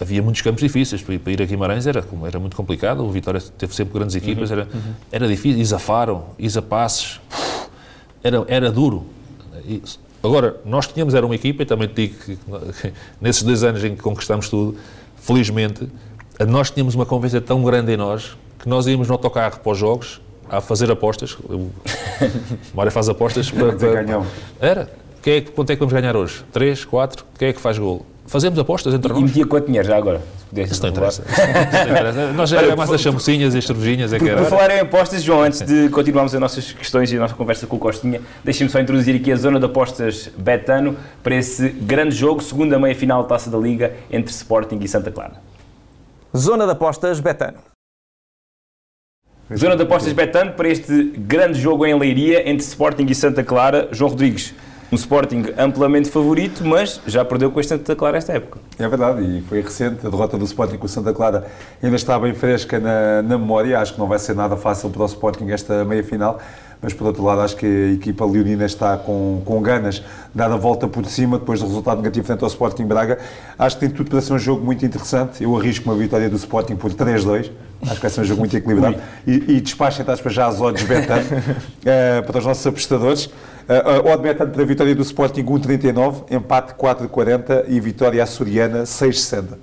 havia 0.00 0.22
muitos 0.22 0.40
campos 0.42 0.62
difíceis. 0.62 1.02
Para 1.02 1.32
ir 1.32 1.42
a 1.42 1.44
Guimarães 1.44 1.86
era, 1.86 2.04
era 2.26 2.38
muito 2.38 2.56
complicado, 2.56 3.04
o 3.04 3.10
Vitória 3.10 3.40
teve 3.58 3.74
sempre 3.74 3.94
grandes 3.94 4.16
equipas, 4.16 4.50
uhum, 4.50 4.56
era, 4.56 4.68
uhum. 4.72 4.92
era 5.12 5.28
difícil. 5.28 5.60
Isa 5.60 5.78
Faro, 5.78 6.24
Isa 6.38 6.62
Passes, 6.62 7.20
era, 8.22 8.44
era 8.48 8.72
duro. 8.72 9.06
Agora, 10.22 10.56
nós 10.64 10.86
tínhamos, 10.86 11.14
era 11.14 11.24
uma 11.24 11.34
equipa, 11.34 11.62
e 11.62 11.66
também 11.66 11.88
te 11.88 11.94
digo 11.94 12.14
que 12.24 12.38
nesses 13.20 13.42
dois 13.42 13.62
anos 13.62 13.82
em 13.84 13.94
que 13.94 14.02
conquistamos 14.02 14.48
tudo, 14.48 14.76
felizmente, 15.16 15.88
nós 16.46 16.70
tínhamos 16.70 16.94
uma 16.94 17.06
convivência 17.06 17.40
tão 17.40 17.62
grande 17.62 17.92
em 17.92 17.96
nós 17.96 18.36
que 18.58 18.68
nós 18.68 18.86
íamos 18.86 19.08
no 19.08 19.14
autocarro 19.14 19.60
para 19.60 19.72
os 19.72 19.78
jogos 19.78 20.20
a 20.48 20.60
fazer 20.60 20.90
apostas. 20.90 21.32
O 21.34 21.70
Mário 22.74 22.92
faz 22.92 23.08
apostas 23.08 23.50
para. 23.50 23.72
para 23.72 24.24
era. 24.60 24.90
Quem 25.22 25.34
é, 25.34 25.40
quanto 25.42 25.70
é 25.70 25.74
que 25.74 25.80
vamos 25.80 25.92
ganhar 25.92 26.16
hoje? 26.16 26.42
Três, 26.50 26.84
quatro? 26.84 27.26
Quem 27.38 27.48
é 27.48 27.52
que 27.52 27.60
faz 27.60 27.78
golo? 27.78 28.06
Fazemos 28.30 28.56
apostas 28.60 28.94
entre 28.94 29.10
e, 29.10 29.12
nós. 29.12 29.20
E 29.20 29.24
metia 29.24 29.44
quanto 29.44 29.66
dinheiro 29.66 29.88
já 29.88 29.96
agora? 29.96 30.22
Isso 30.54 30.80
não 30.84 30.90
interessa. 30.90 31.24
Isso 31.28 31.40
não 31.40 31.90
interessa. 31.90 32.30
Nós 32.32 32.48
já 32.48 32.62
é 32.62 32.76
mais 32.76 32.92
as 32.92 33.00
chamucinhas 33.00 33.56
e 33.56 33.58
as 33.58 33.64
cervejinhas. 33.66 34.12
É 34.12 34.20
por, 34.20 34.36
por 34.36 34.44
falar 34.44 34.70
em 34.70 34.78
apostas, 34.78 35.20
João, 35.20 35.42
antes 35.42 35.60
de 35.62 35.88
continuarmos 35.88 36.32
as 36.32 36.40
nossas 36.40 36.70
questões 36.70 37.10
e 37.10 37.16
a 37.16 37.20
nossa 37.20 37.34
conversa 37.34 37.66
com 37.66 37.74
o 37.74 37.78
Costinha, 37.80 38.20
deixem-me 38.44 38.70
só 38.70 38.78
introduzir 38.78 39.16
aqui 39.16 39.32
a 39.32 39.36
zona 39.36 39.58
de 39.58 39.66
apostas 39.66 40.30
Betano 40.38 40.96
para 41.24 41.34
esse 41.34 41.70
grande 41.70 42.14
jogo, 42.14 42.40
segunda 42.40 42.78
meia-final 42.78 43.22
da 43.22 43.30
Taça 43.30 43.50
da 43.50 43.58
Liga 43.58 43.94
entre 44.08 44.30
Sporting 44.30 44.78
e 44.80 44.86
Santa 44.86 45.10
Clara. 45.10 45.32
Zona 46.36 46.66
de 46.66 46.70
apostas 46.70 47.18
Betano. 47.18 47.58
Zona 49.56 49.74
de 49.74 49.82
apostas 49.82 50.12
Betano 50.12 50.52
para 50.52 50.68
este 50.68 51.02
grande 51.18 51.60
jogo 51.60 51.84
em 51.84 51.98
Leiria 51.98 52.48
entre 52.48 52.64
Sporting 52.64 53.06
e 53.08 53.14
Santa 53.16 53.42
Clara. 53.42 53.88
João 53.90 54.10
Rodrigues, 54.10 54.54
um 54.92 54.96
Sporting 54.96 55.44
amplamente 55.56 56.10
favorito, 56.10 56.64
mas 56.64 57.00
já 57.06 57.24
perdeu 57.24 57.50
com 57.50 57.60
este 57.60 57.70
Santa 57.70 57.94
Clara 57.94 58.18
esta 58.18 58.32
época. 58.32 58.58
É 58.78 58.88
verdade, 58.88 59.22
e 59.22 59.40
foi 59.42 59.60
recente, 59.60 60.06
a 60.06 60.10
derrota 60.10 60.36
do 60.36 60.44
Sporting 60.44 60.78
com 60.78 60.86
o 60.86 60.88
Santa 60.88 61.12
Clara 61.12 61.46
ainda 61.82 61.96
está 61.96 62.18
bem 62.18 62.34
fresca 62.34 62.80
na, 62.80 63.22
na 63.22 63.38
memória, 63.38 63.78
acho 63.78 63.94
que 63.94 64.00
não 64.00 64.08
vai 64.08 64.18
ser 64.18 64.34
nada 64.34 64.56
fácil 64.56 64.90
para 64.90 65.02
o 65.02 65.06
Sporting 65.06 65.50
esta 65.50 65.84
meia-final, 65.84 66.40
mas 66.82 66.92
por 66.92 67.06
outro 67.06 67.22
lado 67.22 67.42
acho 67.42 67.56
que 67.56 67.66
a 67.66 67.92
equipa 67.92 68.24
leonina 68.24 68.64
está 68.64 68.96
com, 68.96 69.42
com 69.44 69.60
ganas 69.60 69.96
de 69.96 70.02
dar 70.34 70.50
a 70.50 70.56
volta 70.56 70.88
por 70.88 71.04
cima 71.04 71.38
depois 71.38 71.60
do 71.60 71.66
resultado 71.66 71.98
negativo 71.98 72.26
frente 72.26 72.42
ao 72.42 72.48
Sporting 72.48 72.84
Braga. 72.84 73.18
Acho 73.58 73.76
que 73.76 73.86
tem 73.86 73.90
tudo 73.94 74.10
para 74.10 74.20
ser 74.20 74.32
um 74.32 74.38
jogo 74.38 74.64
muito 74.64 74.84
interessante. 74.84 75.44
Eu 75.44 75.56
arrisco 75.56 75.90
uma 75.90 75.96
vitória 75.96 76.28
do 76.30 76.36
Sporting 76.36 76.76
por 76.76 76.92
3-2. 76.92 77.50
Acho 77.82 77.94
que 77.94 78.00
vai 78.00 78.10
ser 78.10 78.20
um 78.22 78.24
jogo 78.24 78.40
muito 78.40 78.56
equilibrado. 78.56 78.96
E, 79.26 79.56
e 79.56 79.60
despacho, 79.60 80.00
entre 80.00 80.12
aspas, 80.12 80.32
já 80.32 80.46
as 80.46 80.60
odds 80.60 80.82
betano 80.84 81.22
uh, 81.22 82.22
para 82.26 82.38
os 82.38 82.46
nossos 82.46 82.66
apostadores. 82.66 83.30
Uh, 83.70 84.04
uh, 84.04 84.12
odd 84.12 84.20
betano 84.20 84.50
para 84.50 84.62
a 84.62 84.66
vitória 84.66 84.96
do 84.96 85.02
Sporting 85.02 85.44
1,39, 85.44 86.24
empate 86.28 86.74
4,40 86.74 87.66
e 87.68 87.78
vitória 87.78 88.20
açoriana 88.20 88.82
6,60. 88.82 89.58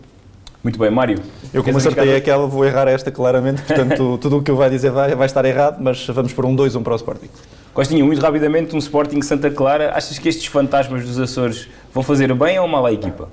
Muito 0.64 0.80
bem, 0.80 0.90
Mário. 0.90 1.20
Eu 1.54 1.62
como 1.62 1.78
acertei 1.78 2.16
aquela, 2.16 2.48
vou 2.48 2.64
errar 2.64 2.88
esta 2.88 3.12
claramente, 3.12 3.64
portanto 3.64 4.16
tudo 4.22 4.38
o 4.38 4.42
que 4.42 4.50
eu 4.50 4.56
vai 4.56 4.70
dizer 4.70 4.92
vai, 4.92 5.14
vai 5.14 5.26
estar 5.26 5.44
errado, 5.44 5.80
mas 5.82 6.08
vamos 6.08 6.32
por 6.32 6.46
um 6.46 6.56
2-1 6.56 6.84
para 6.84 6.94
o 6.94 6.96
Sporting. 6.96 7.28
Costinha, 7.74 8.06
muito 8.06 8.22
rapidamente, 8.22 8.74
um 8.74 8.80
Sporting 8.80 9.22
Santa 9.22 9.52
Clara. 9.52 9.92
Achas 9.94 10.18
que 10.18 10.30
estes 10.30 10.46
fantasmas 10.46 11.06
dos 11.06 11.20
Açores 11.20 11.68
vão 11.94 12.02
fazer 12.02 12.34
bem 12.34 12.58
ou 12.60 12.68
mal 12.68 12.86
à 12.86 12.94
equipa? 12.94 13.28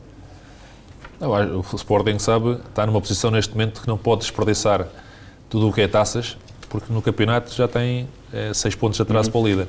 o 1.21 1.77
Sporting 1.77 2.19
sabe, 2.19 2.59
está 2.69 2.85
numa 2.85 3.01
posição 3.01 3.31
neste 3.31 3.53
momento 3.53 3.81
que 3.81 3.87
não 3.87 3.97
pode 3.97 4.23
desperdiçar 4.23 4.89
tudo 5.49 5.69
o 5.69 5.73
que 5.73 5.83
é 5.83 5.87
taças, 5.87 6.37
porque 6.69 6.93
no 6.93 7.01
campeonato 7.01 7.55
já 7.55 7.69
tem 7.69 8.09
é, 8.33 8.53
seis 8.53 8.75
pontos 8.75 8.97
de 8.97 9.03
atraso 9.03 9.29
uhum. 9.29 9.33
para 9.33 9.41
o 9.41 9.47
líder. 9.47 9.69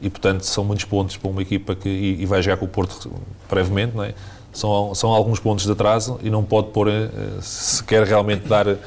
E, 0.00 0.08
portanto, 0.08 0.42
são 0.42 0.64
muitos 0.64 0.84
pontos 0.84 1.16
para 1.16 1.30
uma 1.30 1.42
equipa 1.42 1.74
que 1.74 1.88
e, 1.88 2.22
e 2.22 2.26
vai 2.26 2.42
jogar 2.42 2.56
com 2.56 2.64
o 2.64 2.68
Porto 2.68 3.12
brevemente, 3.48 3.96
não 3.96 4.04
é? 4.04 4.14
São, 4.52 4.94
são 4.94 5.10
alguns 5.10 5.38
pontos 5.38 5.64
de 5.64 5.72
atraso 5.72 6.18
e 6.22 6.30
não 6.30 6.42
pode 6.42 6.68
pôr, 6.68 6.88
eh, 6.88 7.08
se 7.40 7.84
quer 7.84 8.04
realmente 8.04 8.48
dar 8.48 8.66
uh, 8.66 8.78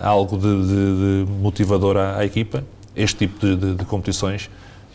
algo 0.00 0.38
de, 0.38 0.66
de, 0.66 1.24
de 1.24 1.32
motivador 1.40 1.96
à, 1.96 2.18
à, 2.18 2.24
equipa, 2.24 2.62
este 2.94 3.26
tipo 3.26 3.44
de, 3.44 3.74
de, 3.74 3.84
competições 3.84 4.48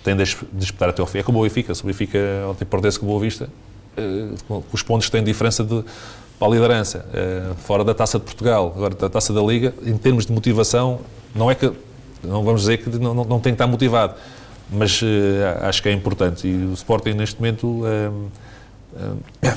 tem 0.05 0.15
de 0.15 0.23
disputar 0.53 0.89
até 0.89 1.01
ao 1.01 1.07
fim. 1.07 1.17
É 1.17 1.23
como 1.23 1.39
o 1.39 1.43
Benfica, 1.43 1.75
se 1.75 1.83
o 1.83 1.87
Benfica 1.87 2.17
ontem 2.49 2.63
perdesse 2.63 2.97
com 2.97 3.05
Boa 3.05 3.19
Vista, 3.19 3.49
uh, 3.97 4.63
os 4.71 4.81
pontos 4.81 5.09
têm 5.09 5.21
diferença 5.21 5.65
de, 5.65 5.83
para 6.39 6.47
a 6.47 6.51
liderança, 6.51 7.05
uh, 7.09 7.55
fora 7.55 7.83
da 7.83 7.93
Taça 7.93 8.17
de 8.17 8.23
Portugal, 8.23 8.71
agora 8.73 8.95
da 8.95 9.09
Taça 9.09 9.33
da 9.33 9.41
Liga, 9.41 9.73
em 9.85 9.97
termos 9.97 10.25
de 10.25 10.31
motivação, 10.31 10.99
não 11.35 11.51
é 11.51 11.55
que, 11.55 11.69
não 12.23 12.41
vamos 12.41 12.61
dizer 12.61 12.77
que 12.77 12.89
não, 12.97 13.13
não, 13.13 13.23
não 13.25 13.39
tem 13.41 13.51
que 13.51 13.55
estar 13.55 13.67
motivado, 13.67 14.15
mas 14.71 15.01
uh, 15.01 15.05
acho 15.61 15.81
que 15.81 15.89
é 15.89 15.91
importante. 15.91 16.47
E 16.47 16.65
o 16.65 16.73
Sporting, 16.73 17.13
neste 17.13 17.39
momento, 17.39 17.83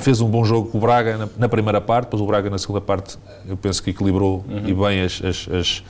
fez 0.00 0.20
um 0.20 0.28
bom 0.28 0.44
jogo 0.44 0.70
com 0.70 0.78
o 0.78 0.80
Braga 0.80 1.16
na, 1.16 1.28
na, 1.38 1.48
primeira 1.48 1.80
parte, 1.80 2.06
depois 2.06 2.22
o 2.22 2.26
Braga 2.26 2.50
na 2.50 2.58
segunda 2.58 2.80
parte, 2.80 3.16
eu 3.48 3.56
penso 3.56 3.82
que 3.82 3.90
equilibrou 3.90 4.44
uhum. 4.48 4.66
e 4.66 4.74
bem 4.74 5.02
as, 5.02 5.22
as, 5.24 5.82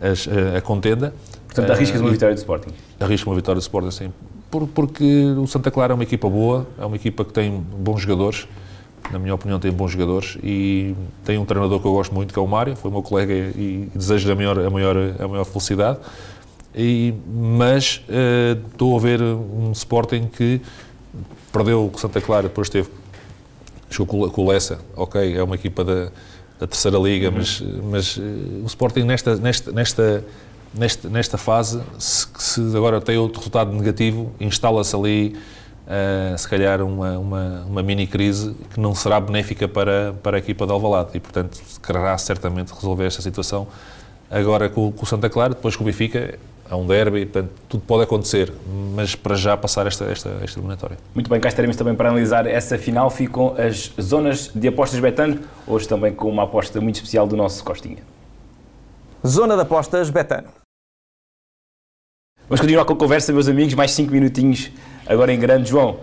as, 0.00 0.28
a 0.56 0.60
contenda. 0.60 1.12
Portanto, 1.46 1.70
arriscas 1.70 2.00
uma 2.00 2.10
vitória 2.10 2.34
do 2.34 2.38
Sporting? 2.38 2.70
Arrisco 2.98 3.28
uma 3.28 3.36
vitória 3.36 3.58
do 3.58 3.62
Sporting, 3.62 3.90
sim. 3.90 4.12
Por, 4.50 4.66
porque 4.66 5.04
o 5.36 5.46
Santa 5.46 5.70
Clara 5.70 5.92
é 5.92 5.94
uma 5.94 6.02
equipa 6.02 6.28
boa, 6.28 6.66
é 6.78 6.84
uma 6.84 6.96
equipa 6.96 7.24
que 7.24 7.32
tem 7.32 7.50
bons 7.60 8.00
jogadores, 8.00 8.46
na 9.10 9.18
minha 9.18 9.34
opinião 9.34 9.58
tem 9.58 9.70
bons 9.70 9.92
jogadores 9.92 10.38
e 10.42 10.94
tem 11.24 11.38
um 11.38 11.44
treinador 11.44 11.80
que 11.80 11.86
eu 11.86 11.92
gosto 11.92 12.14
muito, 12.14 12.32
que 12.32 12.38
é 12.38 12.42
o 12.42 12.46
Mário, 12.46 12.76
foi 12.76 12.90
meu 12.90 13.02
colega 13.02 13.32
e, 13.32 13.90
e 13.94 13.98
desejo 13.98 14.30
a 14.30 14.34
maior, 14.34 14.58
a 14.58 14.70
maior, 14.70 14.96
a 15.18 15.28
maior 15.28 15.44
felicidade. 15.44 15.98
E, 16.74 17.14
mas 17.26 18.02
uh, 18.08 18.66
estou 18.70 18.96
a 18.96 19.00
ver 19.00 19.20
um 19.22 19.72
Sporting 19.72 20.26
que 20.26 20.60
perdeu 21.52 21.90
o 21.92 21.98
Santa 21.98 22.20
Clara, 22.20 22.44
depois 22.44 22.70
teve, 22.70 22.88
jogou 23.90 24.30
com 24.30 24.44
o 24.44 24.48
Lessa, 24.48 24.80
ok, 24.96 25.36
é 25.36 25.42
uma 25.42 25.54
equipa 25.54 25.84
da, 25.84 26.04
da 26.58 26.66
terceira 26.66 26.98
liga, 26.98 27.28
uhum. 27.28 27.34
mas, 27.36 27.62
mas 27.90 28.16
uh, 28.16 28.20
o 28.62 28.66
Sporting 28.66 29.02
nesta, 29.02 29.36
nesta, 29.36 29.70
nesta 29.70 30.24
nesta, 30.74 31.08
nesta 31.08 31.38
fase, 31.38 31.82
se, 31.98 32.26
se, 32.38 32.60
agora 32.76 33.00
tem 33.00 33.16
outro 33.16 33.38
resultado 33.38 33.72
negativo, 33.72 34.32
instala-se 34.40 34.96
ali, 34.96 35.36
uh, 35.86 36.38
se 36.38 36.48
calhar, 36.48 36.80
uma, 36.82 37.18
uma, 37.18 37.64
uma, 37.68 37.82
mini 37.82 38.06
crise 38.06 38.54
que 38.72 38.80
não 38.80 38.94
será 38.94 39.20
benéfica 39.20 39.68
para, 39.68 40.14
para 40.22 40.36
a 40.36 40.40
equipa 40.40 40.66
de 40.66 40.72
Alvalade 40.72 41.10
e, 41.14 41.20
portanto, 41.20 41.60
quererá 41.84 42.16
certamente 42.16 42.72
resolver 42.72 43.06
esta 43.06 43.20
situação 43.20 43.68
agora 44.30 44.70
com, 44.70 44.90
com 44.90 45.02
o 45.02 45.06
Santa 45.06 45.28
Clara, 45.28 45.50
depois 45.50 45.76
com 45.76 45.82
o 45.82 45.86
Benfica, 45.86 46.38
é 46.72 46.74
um 46.74 46.86
derby, 46.86 47.26
portanto, 47.26 47.52
tudo 47.68 47.84
pode 47.86 48.04
acontecer, 48.04 48.50
mas 48.94 49.14
para 49.14 49.34
já 49.34 49.54
passar 49.58 49.86
esta, 49.86 50.06
esta, 50.06 50.30
esta 50.42 50.58
eliminatória. 50.58 50.96
Muito 51.14 51.28
bem, 51.28 51.38
cá 51.38 51.50
estaremos 51.50 51.76
também 51.76 51.94
para 51.94 52.08
analisar 52.08 52.46
essa 52.46 52.78
final. 52.78 53.10
Ficam 53.10 53.54
as 53.58 53.92
zonas 54.00 54.50
de 54.54 54.68
apostas 54.68 54.98
Betano, 54.98 55.40
hoje 55.66 55.86
também 55.86 56.14
com 56.14 56.30
uma 56.30 56.44
aposta 56.44 56.80
muito 56.80 56.94
especial 56.94 57.26
do 57.26 57.36
nosso 57.36 57.62
Costinha. 57.62 57.98
Zona 59.26 59.54
de 59.54 59.60
apostas 59.60 60.08
Betano. 60.08 60.48
Vamos 62.48 62.62
continuar 62.62 62.86
com 62.86 62.94
a 62.94 62.96
conversa, 62.96 63.34
meus 63.34 63.48
amigos, 63.48 63.74
mais 63.74 63.90
5 63.90 64.10
minutinhos 64.10 64.70
agora 65.06 65.30
em 65.30 65.38
grande. 65.38 65.68
João, 65.68 65.98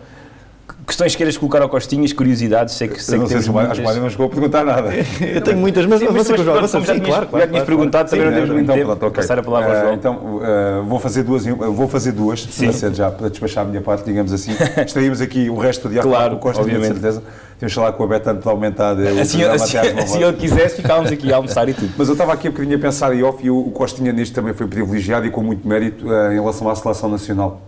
questões 0.86 1.12
que 1.12 1.18
queiras 1.18 1.38
colocar 1.38 1.62
ao 1.62 1.70
Costinhas, 1.70 2.13
curiosidades, 2.13 2.76
sei 2.76 2.88
que, 2.88 3.02
sei 3.02 3.15
eu 3.15 3.20
não 3.20 3.26
que 3.28 3.34
sei 3.34 3.42
se 3.42 3.50
muitas... 3.50 3.80
a 3.80 3.82
Mário 3.82 4.02
não 4.02 4.10
chegou 4.10 4.26
a 4.26 4.30
perguntar 4.30 4.63
nada. 4.63 4.89
eu 5.22 5.42
tenho 5.42 5.58
muitas, 5.58 5.86
mas, 5.86 6.00
sim, 6.00 6.06
mas 6.06 6.15
mas, 6.30 6.30
mas, 6.30 6.72
sim, 6.72 7.00
claro, 7.00 7.28
claro, 7.28 7.46
já 7.46 7.48
tinhas 7.48 7.63
perguntado, 7.63 8.10
também 8.10 8.26
não 8.26 8.34
temos 8.34 8.50
muito 8.50 8.63
então, 8.63 8.76
tempo. 8.76 8.88
Pronto, 8.88 9.06
okay. 9.08 9.22
Passar 9.22 9.39
a 9.39 9.44
palavra 9.44 9.70
ao 9.70 9.82
João. 9.82 9.94
Uh, 9.94 9.96
então, 9.96 10.15
uh, 10.15 10.84
vou 10.86 11.00
fazer 11.00 11.24
duas, 11.24 11.46
vou 11.46 11.88
fazer 11.88 12.12
duas, 12.12 12.46
para 12.46 12.92
já, 12.92 13.12
para 13.12 13.30
despachar 13.30 13.65
a 13.65 13.68
minha 13.68 13.82
parte, 13.82 14.06
digamos 14.06 14.34
assim. 14.34 14.52
Estaríamos 14.86 15.22
aqui 15.22 15.50
o 15.50 15.58
resto 15.58 15.88
do 15.88 15.94
dia 15.94 16.02
claro, 16.02 16.32
com 16.32 16.36
o 16.38 16.39
Costa, 16.39 16.62
obviamente. 16.62 16.88
com 16.88 16.94
certeza. 16.94 17.24
Temos 17.60 17.74
que 17.74 17.80
falar 17.80 17.92
com 17.92 18.04
a 18.06 18.08
Betano 18.08 18.39
para 18.39 18.52
aumentar 18.52 18.98
assim, 19.22 19.44
assim, 19.44 19.78
Se 20.08 20.18
ele 20.24 20.34
quisesse, 20.34 20.78
ficávamos 20.78 21.12
aqui 21.12 21.32
a 21.32 21.36
almoçar 21.36 21.68
e 21.68 21.74
tudo. 21.74 21.92
Mas 21.98 22.08
eu 22.08 22.13
estava 22.13 22.32
aqui 22.32 22.48
um 22.48 22.52
bocadinho 22.52 22.78
a 22.78 22.80
pensar 22.80 23.13
e 23.13 23.22
off, 23.22 23.46
e 23.46 23.50
o 23.50 23.63
Costinha 23.72 24.13
nisto 24.13 24.34
também 24.34 24.54
foi 24.54 24.65
privilegiado 24.65 25.26
e 25.26 25.30
com 25.30 25.44
muito 25.44 25.68
mérito 25.68 26.06
em 26.08 26.36
relação 26.36 26.70
à 26.70 26.76
seleção 26.76 27.10
nacional 27.10 27.62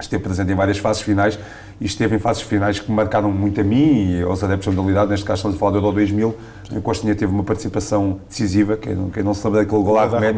esteve 0.00 0.22
presente 0.22 0.52
em 0.52 0.54
várias 0.54 0.78
fases 0.78 1.02
finais 1.02 1.38
e 1.80 1.86
esteve 1.86 2.16
em 2.16 2.18
fases 2.18 2.42
finais 2.42 2.80
que 2.80 2.90
me 2.90 2.96
marcaram 2.96 3.30
muito 3.30 3.60
a 3.60 3.64
mim 3.64 4.18
e 4.18 4.22
aos 4.22 4.42
adeptos 4.42 4.66
da 4.66 4.82
modalidade, 4.82 5.10
neste 5.10 5.24
caso 5.24 5.38
estamos 5.38 5.56
a 5.56 5.58
falar 5.58 5.72
do 5.72 5.78
Euro 5.78 5.92
2000, 5.92 6.36
a 6.76 6.80
Costinha 6.80 7.14
teve 7.14 7.32
uma 7.32 7.44
participação 7.44 8.20
decisiva, 8.28 8.76
quem 8.76 8.94
não, 8.94 9.10
quem 9.10 9.22
não 9.22 9.32
se 9.32 9.44
lembra 9.46 9.62
daquele 9.62 9.82
gol 9.82 9.98
à 9.98 10.04
Roménia, 10.04 10.30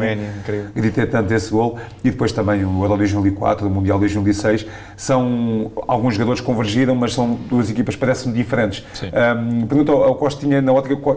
Roménia 0.45 0.71
gritei 0.75 1.05
tanto 1.05 1.33
esse 1.33 1.51
gol, 1.51 1.77
e 2.03 2.11
depois 2.11 2.31
também 2.31 2.63
o 2.63 2.83
Euro 2.83 2.97
2004, 2.97 3.67
o 3.67 3.69
Mundial 3.69 3.99
2006, 3.99 4.65
são, 4.95 5.71
alguns 5.87 6.13
jogadores 6.13 6.41
convergiram, 6.41 6.95
mas 6.95 7.13
são 7.13 7.33
duas 7.49 7.69
equipas 7.69 7.95
parece-me 7.95 8.33
diferentes. 8.33 8.85
Um, 9.03 9.65
pergunto 9.65 9.91
ao 9.91 10.15
Costinha, 10.15 10.61
na 10.61 10.71
ótica, 10.71 10.95
qual, 10.95 11.15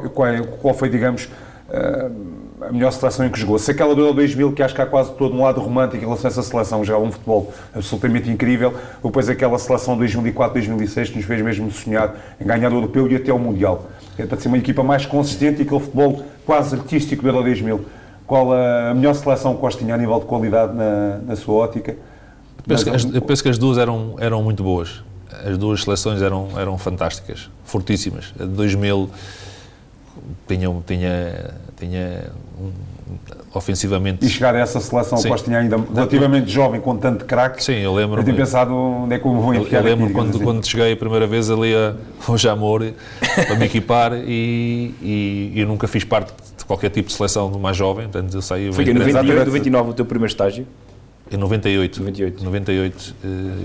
qual 0.61 0.75
foi, 0.75 0.89
digamos, 0.89 1.29
uh, 1.69 2.34
a 2.69 2.73
melhor 2.73 2.91
seleção 2.93 3.27
em 3.27 3.31
que 3.31 3.39
jogou. 3.39 3.59
Se 3.59 3.71
aquela 3.71 3.95
do 3.95 4.01
Euro 4.01 4.15
2000, 4.15 4.53
que 4.53 4.63
acho 4.63 4.75
que 4.75 4.81
há 4.81 4.87
quase 4.87 5.13
todo 5.13 5.35
um 5.35 5.43
lado 5.43 5.61
romântico 5.61 5.97
em 5.97 6.01
relação 6.01 6.29
a 6.29 6.33
essa 6.33 6.43
seleção, 6.43 6.85
já 6.85 6.95
é 6.95 6.97
um 6.97 7.11
futebol 7.11 7.53
absolutamente 7.75 8.31
incrível, 8.31 8.75
ou 9.03 9.11
depois 9.11 9.29
aquela 9.29 9.59
seleção 9.59 9.99
2004-2006 9.99 11.11
que 11.11 11.17
nos 11.17 11.27
fez 11.27 11.43
mesmo 11.43 11.71
sonhar 11.71 12.15
em 12.41 12.47
ganhar 12.47 12.73
o 12.73 12.77
Europeu 12.77 13.11
e 13.11 13.17
até 13.17 13.33
o 13.33 13.39
Mundial. 13.39 13.89
É 14.19 14.27
para 14.27 14.39
ser 14.39 14.49
uma 14.49 14.59
equipa 14.59 14.83
mais 14.83 15.05
consistente 15.07 15.61
e 15.61 15.63
aquele 15.63 15.81
futebol 15.81 16.25
quase 16.47 16.77
artístico 16.77 17.23
do 17.23 17.29
Euro 17.29 17.43
2000. 17.43 17.85
Qual 18.27 18.53
a 18.53 18.95
melhor 18.95 19.15
seleção 19.15 19.55
que 19.55 19.61
Costa 19.61 19.85
a 19.85 19.97
nível 19.99 20.19
de 20.19 20.27
qualidade 20.27 20.75
na, 20.75 21.19
na 21.19 21.37
sua 21.37 21.55
ótica? 21.55 21.97
Penso 22.67 22.91
as, 22.91 23.05
eu 23.05 23.21
penso 23.21 23.43
que 23.43 23.49
as 23.49 23.59
duas 23.59 23.77
eram, 23.77 24.17
eram 24.19 24.43
muito 24.43 24.63
boas. 24.63 25.03
As 25.45 25.59
duas 25.59 25.83
seleções 25.83 26.23
eram, 26.23 26.49
eram 26.57 26.79
fantásticas, 26.79 27.51
fortíssimas. 27.65 28.33
A 28.39 28.45
de 28.45 28.51
2000 28.51 29.11
tinha, 30.47 30.83
tinha, 30.87 31.51
tinha 31.85 32.31
um, 32.59 32.71
ofensivamente. 33.55 34.25
E 34.25 34.29
chegar 34.29 34.55
a 34.55 34.59
essa 34.59 34.81
seleção, 34.81 35.19
Sim. 35.19 35.29
Costa 35.29 35.47
tinha 35.47 35.59
ainda 35.59 35.77
relativamente 35.77 36.51
jovem, 36.51 36.81
com 36.81 36.97
tanto 36.97 37.25
craque. 37.25 37.63
Sim, 37.63 37.75
eu 37.75 37.95
lembro. 37.95 38.21
Eu 38.21 38.25
tinha 38.25 38.37
pensado 38.37 38.75
onde 38.75 39.15
é 39.15 39.19
que 39.19 39.27
eu 39.27 39.35
vou 39.35 39.55
enfiar. 39.55 39.81
Eu, 39.81 39.89
eu 39.89 39.91
lembro 39.91 40.05
aqui, 40.07 40.15
quando, 40.15 40.31
assim. 40.31 40.45
quando 40.45 40.67
cheguei 40.67 40.93
a 40.93 40.97
primeira 40.97 41.27
vez 41.27 41.51
ali 41.51 41.73
ao 42.27 42.39
Jamor 42.39 42.93
para 43.47 43.57
me 43.57 43.67
equipar 43.67 44.13
e, 44.27 44.95
e, 45.01 45.53
eu 45.55 45.67
nunca 45.67 45.87
fiz 45.87 46.05
parte 46.05 46.33
de 46.57 46.65
qualquer 46.65 46.91
tipo 46.91 47.09
de 47.09 47.15
seleção 47.15 47.51
do 47.51 47.59
mais 47.59 47.77
jovem, 47.77 48.09
portanto 48.09 48.35
eu 48.35 48.43
saí. 48.43 48.73
Foi 48.73 48.85
em 48.85 48.95
98, 48.95 49.47
99 49.47 49.91
o 49.91 49.93
teu 49.93 50.05
primeiro 50.05 50.31
estágio? 50.31 50.67
Em 51.31 51.37
98. 51.37 52.01
98. 52.01 52.45
98. 52.45 53.15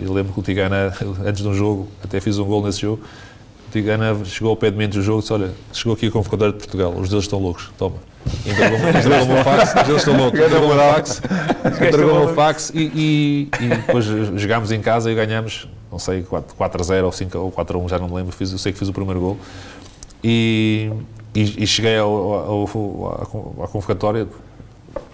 Eu 0.06 0.14
lembro 0.14 0.34
que 0.34 0.40
o 0.40 0.44
Tigana, 0.44 0.94
antes 1.26 1.42
de 1.42 1.48
um 1.48 1.54
jogo, 1.54 1.88
até 2.04 2.20
fiz 2.20 2.38
um 2.38 2.46
gol 2.46 2.64
nesse 2.64 2.82
jogo 2.82 3.02
Tigana 3.72 4.26
chegou 4.26 4.52
ao 4.52 4.58
pé 4.58 4.72
de 4.72 4.78
mim 4.78 4.88
do 4.88 5.02
jogo 5.02 5.20
e 5.20 5.22
disse: 5.22 5.34
Olha, 5.34 5.52
chegou 5.74 5.94
aqui 5.94 6.08
a 6.08 6.12
convocadora 6.12 6.52
de 6.52 6.58
Portugal, 6.58 6.94
os 6.94 7.10
deles 7.10 7.26
estão 7.26 7.40
loucos, 7.40 7.70
toma. 7.78 7.98
Entregou-me 8.46 9.40
o 9.40 9.44
fax, 9.44 9.76
os 9.76 9.84
deles 9.84 10.02
estão 10.02 10.18
loucos. 10.18 10.40
Entregou-me 10.40 10.74
o 10.74 10.78
fax, 10.78 11.22
entregou 11.66 12.26
o 12.26 12.28
fax 12.34 12.72
e, 12.74 12.80
e, 12.80 13.50
e, 13.64 13.68
depois 13.70 14.06
jogámos 14.06 14.72
em 14.72 14.82
casa 14.82 15.12
e 15.12 15.16
ganhámos, 15.16 15.68
não 15.92 16.00
sei, 16.00 16.24
4, 16.24 16.56
4 16.56 16.82
a 16.82 16.84
0 16.84 17.06
ou 17.06 17.12
5 17.12 17.38
ou 17.38 17.52
4 17.52 17.78
a 17.78 17.82
1, 17.82 17.90
já 17.90 18.00
não 18.00 18.08
me 18.08 18.16
lembro, 18.16 18.36
fiz, 18.36 18.52
eu 18.52 18.58
sei 18.58 18.72
que 18.72 18.80
fiz 18.80 18.90
o 18.90 18.94
primeiro 18.94 19.20
gol. 19.20 19.38
E, 20.24 20.92
e, 21.34 21.64
e 21.64 21.68
cheguei 21.68 21.98
à 21.98 23.68
convocatória, 23.68 24.28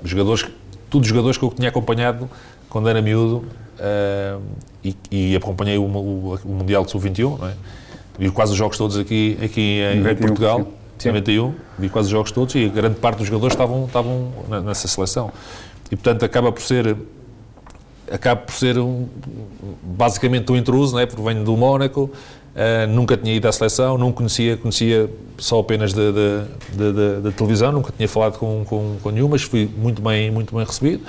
jogadores, 0.03 0.45
todos 0.89 1.07
jogadores 1.07 1.37
que 1.37 1.43
eu 1.43 1.51
tinha 1.51 1.69
acompanhado 1.69 2.29
quando 2.69 2.89
era 2.89 3.01
miúdo 3.01 3.45
uh, 3.79 4.41
e, 4.83 4.95
e, 5.11 5.35
acompanhei 5.35 5.77
o, 5.77 5.83
o, 5.83 6.39
o 6.43 6.49
Mundial 6.49 6.83
de 6.83 6.91
Sub-21, 6.91 7.39
não 7.39 7.47
é? 7.47 7.53
Vi 8.17 8.29
quase 8.31 8.51
os 8.51 8.57
jogos 8.57 8.77
todos 8.77 8.97
aqui, 8.97 9.37
aqui 9.43 9.79
em, 9.81 9.99
91, 9.99 10.27
Portugal, 10.27 10.67
sim. 10.97 11.09
91, 11.09 11.53
vi 11.77 11.89
quase 11.89 12.07
os 12.07 12.11
jogos 12.11 12.31
todos 12.31 12.55
e 12.55 12.65
a 12.65 12.69
grande 12.69 12.95
parte 12.95 13.17
dos 13.17 13.27
jogadores 13.27 13.53
estavam, 13.53 13.85
estavam 13.85 14.31
nessa 14.63 14.87
seleção. 14.87 15.31
E, 15.91 15.95
portanto, 15.95 16.23
acaba 16.23 16.51
por 16.51 16.61
ser 16.61 16.95
acaba 18.11 18.41
por 18.41 18.53
ser 18.53 18.77
um, 18.77 19.07
basicamente 19.81 20.51
um 20.51 20.55
intruso, 20.55 20.95
né? 20.95 21.05
porque 21.05 21.21
venho 21.21 21.43
do 21.43 21.55
Mónaco, 21.57 22.03
uh, 22.03 22.87
nunca 22.87 23.17
tinha 23.17 23.33
ido 23.33 23.47
à 23.47 23.51
seleção, 23.51 23.97
não 23.97 24.11
conhecia, 24.11 24.57
conhecia 24.57 25.09
só 25.37 25.59
apenas 25.59 25.93
da 25.93 27.31
televisão, 27.35 27.71
nunca 27.71 27.91
tinha 27.95 28.07
falado 28.07 28.37
com, 28.37 28.63
com, 28.65 28.97
com 29.01 29.09
nenhum, 29.09 29.27
mas 29.27 29.41
fui 29.41 29.69
muito 29.77 30.01
bem, 30.01 30.31
muito 30.31 30.55
bem 30.55 30.65
recebido. 30.65 31.03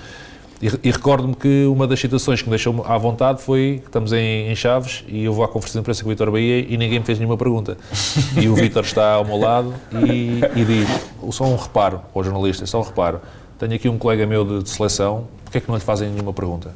E, 0.61 0.89
e 0.89 0.91
recordo-me 0.91 1.35
que 1.35 1.67
uma 1.67 1.87
das 1.87 2.01
situações 2.01 2.41
que 2.41 2.49
me 2.49 2.51
deixou 2.51 2.85
à 2.87 2.97
vontade 2.97 3.43
foi 3.43 3.81
que 3.83 3.89
estamos 3.89 4.13
em, 4.13 4.51
em, 4.51 4.57
Chaves 4.57 5.05
e 5.07 5.25
eu 5.25 5.33
vou 5.33 5.45
à 5.45 5.49
conferência 5.49 5.79
de 5.79 5.83
imprensa 5.83 6.03
com 6.03 6.09
o 6.09 6.11
Vitor 6.11 6.31
Bahia 6.31 6.61
e 6.61 6.77
ninguém 6.79 6.99
me 6.99 7.05
fez 7.05 7.19
nenhuma 7.19 7.37
pergunta. 7.37 7.77
E 8.41 8.49
o 8.49 8.55
Vitor 8.55 8.85
está 8.85 9.13
ao 9.13 9.25
meu 9.25 9.37
lado 9.37 9.75
e, 9.93 10.41
e 10.55 10.65
diz, 10.65 10.89
só 11.31 11.45
um 11.45 11.57
reparo 11.57 12.01
ao 12.15 12.23
jornalista, 12.23 12.67
só 12.67 12.81
um 12.81 12.83
reparo, 12.83 13.21
tenho 13.59 13.75
aqui 13.75 13.89
um 13.89 13.99
colega 13.99 14.27
meu 14.27 14.45
de, 14.45 14.63
de 14.63 14.71
seleção, 14.71 15.27
porquê 15.45 15.59
é 15.59 15.61
que 15.61 15.69
não 15.69 15.77
lhe 15.77 15.83
fazem 15.83 16.11
nenhuma 16.11 16.33
pergunta? 16.33 16.75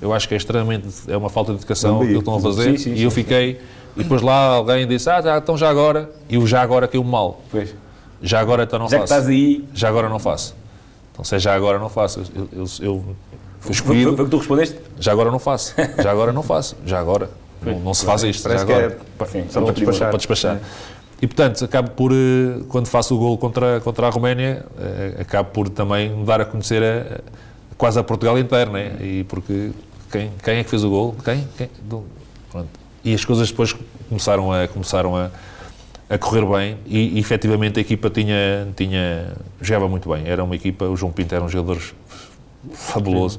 Eu 0.00 0.12
acho 0.12 0.28
que 0.28 0.34
é 0.34 0.36
extremamente, 0.36 0.88
é 1.08 1.16
uma 1.16 1.30
falta 1.30 1.52
de 1.52 1.58
educação 1.58 2.00
que 2.00 2.06
eles 2.06 2.18
estão 2.18 2.36
a 2.36 2.40
fazer 2.40 2.78
sim, 2.78 2.94
sim, 2.94 2.94
e 2.94 3.02
eu 3.02 3.10
fiquei, 3.10 3.60
e 3.96 4.02
depois 4.02 4.20
lá 4.20 4.56
alguém 4.56 4.86
disse, 4.86 5.08
ah, 5.08 5.20
já, 5.22 5.38
então 5.38 5.56
já 5.56 5.68
agora, 5.68 6.10
e 6.28 6.36
o 6.36 6.46
já 6.46 6.60
agora 6.60 6.86
caiu 6.86 7.02
mal. 7.02 7.40
Pois. 7.50 7.74
Já 8.22 8.40
agora 8.40 8.64
então 8.64 8.78
não 8.78 8.88
já 8.88 8.98
faço. 8.98 9.12
Já 9.12 9.16
que 9.16 9.22
estás 9.22 9.28
aí... 9.28 9.64
Já 9.74 9.88
agora 9.88 10.08
não 10.08 10.18
faço. 10.18 10.54
Então, 11.16 11.24
se 11.24 11.34
é 11.34 11.38
já 11.38 11.54
agora 11.54 11.78
não 11.78 11.88
faço, 11.88 12.20
eu, 12.34 12.48
eu, 12.52 12.64
eu 12.80 13.04
fui 13.58 13.72
escolhido. 13.72 14.14
Foi 14.14 14.24
o 14.24 14.26
que 14.26 14.30
tu 14.30 14.36
respondeste? 14.36 14.76
Já 15.00 15.12
agora 15.12 15.30
não 15.30 15.38
faço. 15.38 15.74
Já 16.02 16.10
agora 16.10 16.30
não 16.30 16.42
faço. 16.42 16.76
Já 16.84 17.00
agora. 17.00 17.30
Não, 17.62 17.80
não 17.80 17.94
se 17.94 18.04
faz 18.04 18.22
isto. 18.22 18.42
Parece 18.42 18.60
já 18.60 18.66
que 18.66 18.72
agora. 18.72 18.98
é 19.20 19.24
Sim, 19.24 19.46
só 19.48 19.62
para 19.62 19.72
despachar. 19.72 20.08
Para 20.10 20.18
despachar. 20.18 20.56
É. 20.56 20.60
E, 21.22 21.26
portanto, 21.26 21.64
acabo 21.64 21.90
por, 21.92 22.12
eh, 22.12 22.62
quando 22.68 22.86
faço 22.88 23.14
o 23.14 23.18
gol 23.18 23.38
contra, 23.38 23.80
contra 23.80 24.06
a 24.06 24.10
Roménia, 24.10 24.66
eh, 24.78 25.16
acabo 25.20 25.50
por 25.52 25.70
também 25.70 26.10
me 26.10 26.26
dar 26.26 26.42
a 26.42 26.44
conhecer 26.44 26.82
a, 26.82 27.20
quase 27.78 27.98
a 27.98 28.04
Portugal 28.04 28.38
inteiro, 28.38 28.72
né? 28.72 28.96
E 29.00 29.24
porque 29.24 29.70
quem, 30.12 30.30
quem 30.44 30.58
é 30.58 30.64
que 30.64 30.68
fez 30.68 30.84
o 30.84 30.90
gol? 30.90 31.16
Quem? 31.24 31.48
quem? 31.56 31.70
E 33.02 33.14
as 33.14 33.24
coisas 33.24 33.50
depois 33.50 33.74
começaram 34.10 34.52
a, 34.52 34.68
começaram 34.68 35.16
a, 35.16 35.30
a 36.08 36.16
correr 36.16 36.46
bem 36.46 36.78
e, 36.86 37.16
e 37.16 37.18
efetivamente 37.18 37.78
a 37.78 37.82
equipa 37.82 38.08
tinha, 38.08 38.68
tinha, 38.76 39.32
jogava 39.60 39.88
muito 39.88 40.08
bem. 40.08 40.26
Era 40.26 40.44
uma 40.44 40.54
equipa, 40.54 40.84
o 40.84 40.96
João 40.96 41.12
Pinto 41.12 41.34
era 41.34 41.44
um 41.44 41.48
jogador 41.48 41.82
fabuloso. 42.72 43.38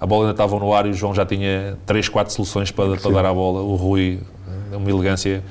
A 0.00 0.06
bola 0.06 0.24
ainda 0.24 0.32
estava 0.32 0.58
no 0.58 0.72
ar 0.72 0.86
e 0.86 0.90
o 0.90 0.94
João 0.94 1.14
já 1.14 1.24
tinha 1.26 1.76
3, 1.86 2.08
4 2.08 2.32
soluções 2.32 2.70
para, 2.70 2.96
para 2.96 3.10
dar 3.10 3.26
a 3.26 3.34
bola. 3.34 3.60
O 3.60 3.76
Rui, 3.76 4.20
uma 4.72 4.90
elegância 4.90 5.42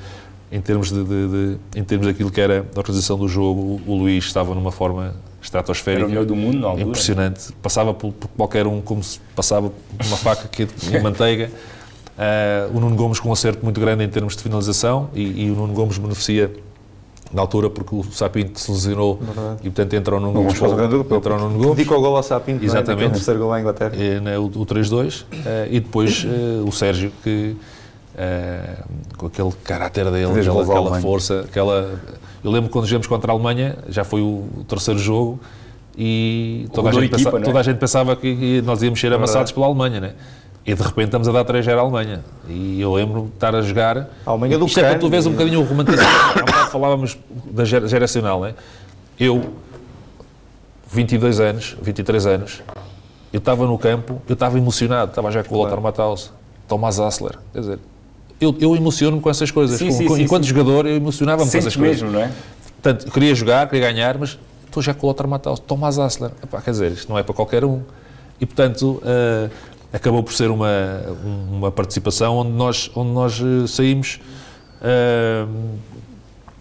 em 0.52 0.60
termos, 0.60 0.90
de, 0.90 1.04
de, 1.04 1.28
de, 1.28 1.58
em 1.76 1.84
termos 1.84 2.06
daquilo 2.06 2.30
que 2.30 2.40
era 2.40 2.66
a 2.74 2.78
organização 2.78 3.16
do 3.16 3.28
jogo. 3.28 3.80
O, 3.86 3.92
o 3.92 3.94
Luís 3.96 4.24
estava 4.24 4.54
numa 4.54 4.72
forma 4.72 5.14
estratosférica. 5.40 6.02
Era 6.02 6.06
o 6.06 6.10
melhor 6.10 6.26
do 6.26 6.36
mundo, 6.36 6.58
na 6.58 6.82
Impressionante. 6.82 7.52
Passava 7.62 7.94
por, 7.94 8.12
por, 8.12 8.28
qualquer 8.28 8.66
um 8.66 8.80
como 8.80 9.02
se 9.02 9.20
passava 9.34 9.72
uma 10.04 10.16
faca 10.16 10.44
aqui 10.44 10.68
em 10.92 11.00
manteiga. 11.00 11.50
Uh, 12.18 12.76
o 12.76 12.80
Nuno 12.80 12.96
Gomes 12.96 13.18
com 13.18 13.30
um 13.30 13.32
acerto 13.32 13.64
muito 13.64 13.80
grande 13.80 14.04
em 14.04 14.08
termos 14.08 14.36
de 14.36 14.42
finalização 14.42 15.08
e, 15.14 15.46
e 15.46 15.50
o 15.50 15.54
Nuno 15.54 15.72
Gomes 15.72 15.96
beneficia 15.96 16.52
na 17.32 17.42
altura 17.42 17.70
porque 17.70 17.94
o 17.94 18.02
Sapinto 18.04 18.58
se 18.58 18.70
lesionou 18.70 19.16
Verdade. 19.16 19.60
e 19.60 19.70
portanto 19.70 19.94
entrou 19.94 20.20
no 20.20 20.32
Gomes. 20.32 20.54
Entrou 20.54 21.38
no 21.38 21.58
Gomes. 21.58 21.76
Dedicou 21.76 21.98
o 21.98 22.00
gol 22.00 22.16
ao 22.16 22.22
Sapinto, 22.22 22.64
Exatamente. 22.64 23.08
o 23.08 23.12
terceiro 23.12 23.40
gol 23.40 23.52
à 23.52 23.60
Inglaterra. 23.60 23.94
E, 23.96 24.20
né, 24.20 24.38
o, 24.38 24.46
o 24.46 24.66
3-2 24.66 25.22
uh, 25.22 25.26
eh, 25.46 25.68
e 25.70 25.80
depois 25.80 26.24
uh, 26.24 26.66
o 26.66 26.72
Sérgio 26.72 27.12
que 27.22 27.56
com 29.16 29.26
aquele 29.26 29.50
caráter 29.64 30.10
dele, 30.10 30.40
aquela, 30.40 30.62
aquela 30.62 31.00
força, 31.00 31.40
aquela... 31.40 31.98
Eu 32.44 32.50
lembro 32.50 32.68
quando 32.68 32.84
jogamos 32.84 33.06
contra 33.06 33.32
a 33.32 33.34
Alemanha, 33.34 33.78
já 33.88 34.04
foi 34.04 34.20
o, 34.20 34.44
terceiro 34.68 35.00
jogo 35.00 35.40
e 35.96 36.68
toda 36.72 36.90
a, 36.90 36.92
gente, 36.92 37.14
equipa, 37.14 37.30
pensa, 37.30 37.42
é? 37.42 37.44
toda 37.44 37.58
a 37.58 37.62
gente 37.62 37.78
pensava 37.78 38.16
que 38.16 38.62
nós 38.62 38.82
íamos 38.82 39.00
ser 39.00 39.12
amassados 39.12 39.52
pela 39.52 39.66
Alemanha, 39.66 40.00
né? 40.00 40.12
E 40.64 40.74
de 40.74 40.82
repente 40.82 41.06
estamos 41.06 41.26
a 41.28 41.32
dar 41.32 41.44
3 41.44 41.64
0 41.64 41.78
à 41.78 41.82
Alemanha. 41.82 42.22
E 42.48 42.80
eu 42.80 42.92
lembro 42.92 43.22
de 43.22 43.28
estar 43.28 43.54
a 43.54 43.62
jogar. 43.62 44.10
A 44.26 44.30
Alemanha 44.30 44.58
do 44.58 44.66
Isto 44.66 44.80
é 44.80 44.90
para 44.90 44.98
tu 44.98 45.08
vês 45.08 45.26
um 45.26 45.32
bocadinho 45.32 45.60
o 45.60 45.64
romantismo. 45.64 46.02
Há 46.02 46.38
bocado 46.38 46.70
falávamos 46.70 47.18
da 47.50 47.64
geracional, 47.64 48.40
né? 48.42 48.54
Eu, 49.18 49.52
22 50.90 51.40
anos, 51.40 51.76
23 51.82 52.26
anos, 52.26 52.62
eu 53.32 53.38
estava 53.38 53.66
no 53.66 53.78
campo, 53.78 54.20
eu 54.28 54.34
estava 54.34 54.58
emocionado, 54.58 55.10
estava 55.10 55.30
já 55.30 55.42
com 55.42 55.54
o 55.54 55.58
Lothar 55.58 55.80
Matthaus, 55.80 56.32
Thomas 56.66 56.98
Assler. 56.98 57.38
Quer 57.52 57.60
dizer, 57.60 57.78
eu, 58.40 58.54
eu 58.60 58.74
emociono-me 58.74 59.22
com 59.22 59.30
essas 59.30 59.50
coisas. 59.50 59.78
Sim, 59.78 59.88
com, 59.88 59.92
sim, 59.92 60.06
com, 60.06 60.16
sim, 60.16 60.22
enquanto 60.22 60.44
jogador, 60.44 60.86
eu 60.86 60.96
emocionava-me 60.96 61.50
com 61.50 61.58
essas 61.58 61.76
mesmo, 61.76 62.10
coisas. 62.10 62.12
não 62.12 62.20
é? 62.20 62.30
Portanto, 62.82 63.06
eu 63.06 63.12
queria 63.12 63.34
jogar, 63.34 63.68
queria 63.68 63.92
ganhar, 63.92 64.16
mas 64.18 64.38
estou 64.66 64.82
já 64.82 64.94
com 64.94 65.06
o 65.06 65.10
Lothar 65.10 65.28
Matthaus, 65.28 65.60
Thomas 65.60 65.98
Assler. 65.98 66.30
Epá, 66.42 66.60
quer 66.60 66.70
dizer, 66.70 66.92
isto 66.92 67.10
não 67.10 67.18
é 67.18 67.22
para 67.22 67.34
qualquer 67.34 67.64
um. 67.64 67.82
E, 68.40 68.46
portanto, 68.46 69.02
uh, 69.04 69.50
acabou 69.92 70.22
por 70.22 70.32
ser 70.32 70.50
uma, 70.50 70.68
uma 71.50 71.70
participação 71.70 72.38
onde 72.38 72.52
nós, 72.52 72.90
onde 72.94 73.10
nós 73.10 73.40
eh, 73.40 73.66
saímos 73.66 74.20
uh, 74.80 75.78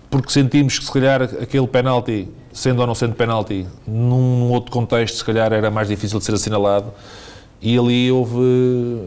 porque 0.10 0.32
sentimos 0.32 0.80
que 0.80 0.86
se 0.86 0.92
calhar 0.92 1.22
aquele 1.22 1.68
penalti, 1.68 2.28
sendo 2.52 2.82
ou 2.82 2.88
não 2.88 2.96
sendo 2.96 3.14
penalti, 3.14 3.68
num 3.88 4.50
outro 4.52 4.72
contexto 4.72 5.18
se 5.18 5.24
calhar 5.24 5.54
era 5.54 5.70
mais 5.70 5.88
difícil 5.88 6.18
de 6.18 6.26
ser 6.26 6.34
assinalado. 6.34 6.92
E 7.62 7.78
ali 7.78 8.12
houve 8.12 9.04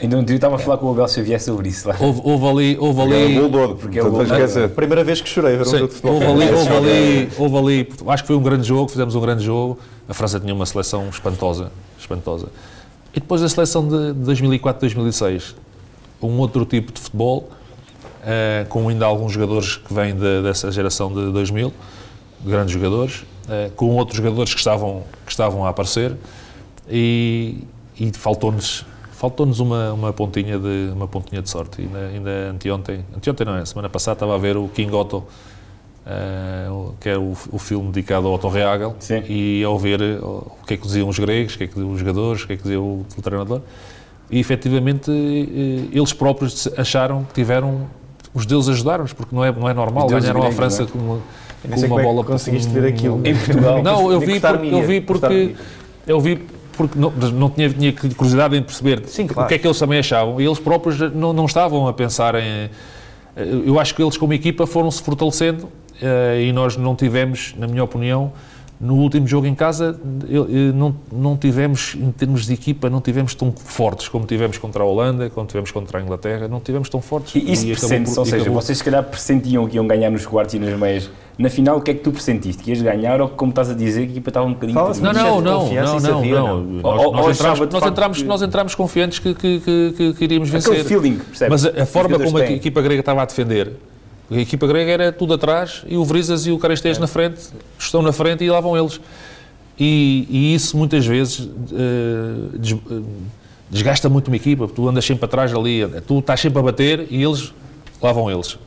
Ainda 0.00 0.16
um 0.18 0.24
dia 0.24 0.36
estava 0.36 0.56
a 0.56 0.58
falar 0.58 0.78
com 0.78 0.86
o 0.86 0.90
Abel 0.90 1.06
Xavier 1.06 1.40
sobre 1.40 1.68
isso. 1.68 1.88
Lá. 1.88 1.96
Houve, 2.00 2.20
houve 2.24 2.46
ali. 2.46 2.76
Houve 2.78 3.00
ali 3.02 3.38
Bulldog, 3.38 3.74
porque 3.80 3.98
é 3.98 4.02
o 4.02 4.10
Bulldog. 4.10 4.68
Primeira 4.74 5.04
vez 5.04 5.20
que 5.20 5.28
chorei 5.28 5.56
ver 5.56 5.62
um 5.62 5.70
jogo 5.70 5.88
de 5.88 5.94
futebol. 5.94 6.14
Houve 6.14 6.26
ali, 6.26 6.52
houve, 6.52 6.72
ali, 6.72 7.28
houve 7.38 7.56
ali. 7.56 7.88
Acho 8.08 8.22
que 8.22 8.26
foi 8.26 8.36
um 8.36 8.42
grande 8.42 8.66
jogo, 8.66 8.88
fizemos 8.88 9.14
um 9.14 9.20
grande 9.20 9.44
jogo. 9.44 9.78
A 10.08 10.14
França 10.14 10.40
tinha 10.40 10.54
uma 10.54 10.66
seleção 10.66 11.08
espantosa. 11.08 11.70
espantosa. 11.98 12.48
E 13.14 13.20
depois 13.20 13.42
a 13.42 13.48
seleção 13.48 13.86
de 13.86 14.14
2004-2006, 14.32 15.54
um 16.22 16.38
outro 16.38 16.64
tipo 16.64 16.92
de 16.92 17.00
futebol, 17.00 17.50
uh, 18.22 18.68
com 18.68 18.88
ainda 18.88 19.04
alguns 19.04 19.32
jogadores 19.32 19.76
que 19.76 19.92
vêm 19.92 20.14
de, 20.14 20.42
dessa 20.42 20.72
geração 20.72 21.12
de 21.12 21.30
2000, 21.30 21.72
grandes 22.44 22.72
jogadores, 22.72 23.24
uh, 23.46 23.70
com 23.76 23.90
outros 23.90 24.16
jogadores 24.16 24.52
que 24.54 24.58
estavam, 24.58 25.02
que 25.26 25.30
estavam 25.30 25.66
a 25.66 25.68
aparecer, 25.68 26.16
e, 26.88 27.64
e 28.00 28.10
faltou-nos 28.12 28.86
faltou-nos 29.22 29.60
uma, 29.60 29.92
uma, 29.92 30.12
pontinha 30.12 30.58
de, 30.58 30.90
uma 30.92 31.06
pontinha 31.06 31.40
de 31.40 31.48
sorte. 31.48 31.80
Ainda, 31.80 31.98
ainda 32.08 32.30
anteontem, 32.50 33.04
anteontem 33.16 33.46
não 33.46 33.56
é, 33.56 33.64
semana 33.64 33.88
passada 33.88 34.16
estava 34.16 34.34
a 34.34 34.38
ver 34.38 34.56
o 34.56 34.66
King 34.66 34.92
Otto, 34.92 35.18
uh, 35.18 36.92
que 37.00 37.08
é 37.08 37.16
o, 37.16 37.32
o, 37.52 37.58
filme 37.58 37.92
dedicado 37.92 38.26
ao 38.26 38.34
Otto 38.34 38.48
Reagel, 38.48 38.96
Sim. 38.98 39.22
e 39.28 39.62
ao 39.62 39.78
ver 39.78 40.00
uh, 40.00 40.52
o 40.60 40.66
que 40.66 40.74
é 40.74 40.76
que 40.76 40.82
diziam 40.84 41.08
os 41.08 41.16
gregos, 41.20 41.54
o 41.54 41.58
que 41.58 41.62
é 41.62 41.66
que 41.68 41.74
diziam 41.74 41.92
os 41.92 42.00
jogadores, 42.00 42.42
o 42.42 42.46
que 42.48 42.52
é 42.54 42.56
que 42.56 42.62
dizia 42.64 42.80
o, 42.80 43.06
o 43.16 43.22
treinador, 43.22 43.60
e 44.28 44.40
efetivamente 44.40 45.08
uh, 45.08 45.96
eles 45.96 46.12
próprios 46.12 46.66
acharam 46.76 47.22
que 47.22 47.32
tiveram, 47.32 47.86
os 48.34 48.44
deuses 48.44 48.70
ajudaram-nos, 48.70 49.12
porque 49.12 49.36
não 49.36 49.44
é, 49.44 49.52
não 49.52 49.68
é 49.68 49.74
normal, 49.74 50.08
ganharam 50.08 50.42
a 50.44 50.50
França 50.50 50.82
é? 50.82 50.86
com 50.86 50.98
uma, 50.98 51.20
é 51.64 51.86
bola... 51.86 52.24
conseguiste 52.24 52.72
ver 52.72 52.86
aquilo. 52.86 53.20
Em 53.24 53.36
Portugal. 53.36 53.84
Não, 53.84 54.10
eu 54.10 54.18
vi, 54.18 54.40
porque, 54.40 54.66
eu 54.66 54.82
vi 54.82 55.00
porque... 55.00 55.54
Eu 56.04 56.20
vi 56.20 56.44
porque 56.76 56.98
não, 56.98 57.10
não 57.10 57.50
tinha, 57.50 57.70
tinha, 57.70 57.92
curiosidade 57.92 58.56
em 58.56 58.62
perceber 58.62 59.02
Sim, 59.06 59.26
claro. 59.26 59.46
o 59.46 59.48
que 59.48 59.54
é 59.54 59.58
que 59.58 59.66
eles 59.66 59.78
também 59.78 59.98
achavam. 59.98 60.40
E 60.40 60.44
eles 60.44 60.58
próprios 60.58 60.98
não, 61.14 61.32
não 61.32 61.44
estavam 61.44 61.86
a 61.86 61.92
pensar 61.92 62.34
em. 62.34 62.70
Eh, 63.36 63.62
eu 63.66 63.78
acho 63.78 63.94
que 63.94 64.02
eles, 64.02 64.16
como 64.16 64.32
equipa, 64.32 64.66
foram-se 64.66 65.02
fortalecendo 65.02 65.64
uh, 65.64 66.40
e 66.40 66.52
nós 66.52 66.76
não 66.76 66.94
tivemos, 66.94 67.54
na 67.56 67.66
minha 67.66 67.84
opinião, 67.84 68.32
no 68.82 68.96
último 68.96 69.28
jogo 69.28 69.46
em 69.46 69.54
casa, 69.54 69.96
não, 70.74 70.96
não 71.12 71.36
tivemos, 71.36 71.94
em 71.94 72.10
termos 72.10 72.46
de 72.46 72.52
equipa, 72.52 72.90
não 72.90 73.00
tivemos 73.00 73.32
tão 73.32 73.52
fortes 73.52 74.08
como 74.08 74.26
tivemos 74.26 74.58
contra 74.58 74.82
a 74.82 74.86
Holanda, 74.86 75.30
como 75.30 75.46
tivemos 75.46 75.70
contra 75.70 76.00
a 76.00 76.02
Inglaterra, 76.02 76.48
não 76.48 76.58
tivemos 76.58 76.88
tão 76.88 77.00
fortes. 77.00 77.36
E 77.36 77.52
isso 77.52 77.64
pressente 77.64 78.18
ou 78.18 78.24
seja, 78.24 78.50
vocês 78.50 78.78
se 78.78 78.82
calhar 78.82 79.04
pressentiam 79.04 79.68
que 79.68 79.76
iam 79.76 79.86
ganhar 79.86 80.10
nos 80.10 80.26
quartos 80.26 80.56
e 80.56 80.58
nas 80.58 80.76
meias. 80.76 81.08
Na 81.38 81.48
final, 81.48 81.78
o 81.78 81.80
que 81.80 81.92
é 81.92 81.94
que 81.94 82.00
tu 82.00 82.10
pressentiste? 82.10 82.60
Que 82.60 82.70
ias 82.70 82.82
ganhar 82.82 83.20
ou 83.20 83.28
como 83.28 83.50
estás 83.50 83.70
a 83.70 83.74
dizer, 83.74 84.02
que 84.02 84.08
a 84.08 84.10
equipa 84.10 84.30
estava 84.30 84.46
um 84.46 84.52
bocadinho... 84.52 84.78
Não, 84.78 84.92
não, 84.92 85.12
não, 85.12 85.40
não, 85.40 86.00
não, 86.00 86.62
não. 86.64 87.12
Nós, 87.12 87.86
entramos, 87.86 88.22
nós 88.24 88.42
entramos 88.42 88.74
confiantes 88.74 89.20
que, 89.20 89.32
que, 89.32 89.60
que, 89.60 90.14
que 90.14 90.24
iríamos 90.24 90.50
vencer. 90.50 90.72
Aquele 90.72 90.88
feeling, 90.88 91.18
percebes? 91.18 91.62
Mas 91.62 91.64
a, 91.64 91.82
a 91.84 91.86
forma 91.86 92.18
como 92.18 92.36
a 92.36 92.50
equipa 92.50 92.82
grega 92.82 93.00
estava 93.00 93.22
a 93.22 93.24
defender 93.24 93.72
a 94.32 94.40
equipa 94.40 94.66
grega 94.66 94.90
era 94.90 95.12
tudo 95.12 95.34
atrás 95.34 95.82
e 95.86 95.96
o 95.96 96.04
Verizas 96.04 96.46
e 96.46 96.50
o 96.50 96.58
Carestês 96.58 96.96
é. 96.96 97.00
na 97.00 97.06
frente, 97.06 97.40
estão 97.78 98.02
na 98.02 98.12
frente 98.12 98.44
e 98.44 98.50
lá 98.50 98.60
vão 98.60 98.76
eles. 98.76 99.00
E, 99.78 100.26
e 100.30 100.54
isso 100.54 100.76
muitas 100.76 101.04
vezes 101.06 101.40
uh, 101.40 102.58
des, 102.58 102.72
uh, 102.72 103.04
desgasta 103.70 104.08
muito 104.08 104.28
uma 104.28 104.36
equipa, 104.36 104.68
tu 104.68 104.88
andas 104.88 105.04
sempre 105.04 105.24
atrás 105.24 105.52
ali, 105.54 105.80
tu 106.06 106.18
estás 106.18 106.40
sempre 106.40 106.58
a 106.58 106.62
bater 106.62 107.06
e 107.10 107.22
eles, 107.22 107.52
lá 108.00 108.12
vão 108.12 108.30
eles. 108.30 108.58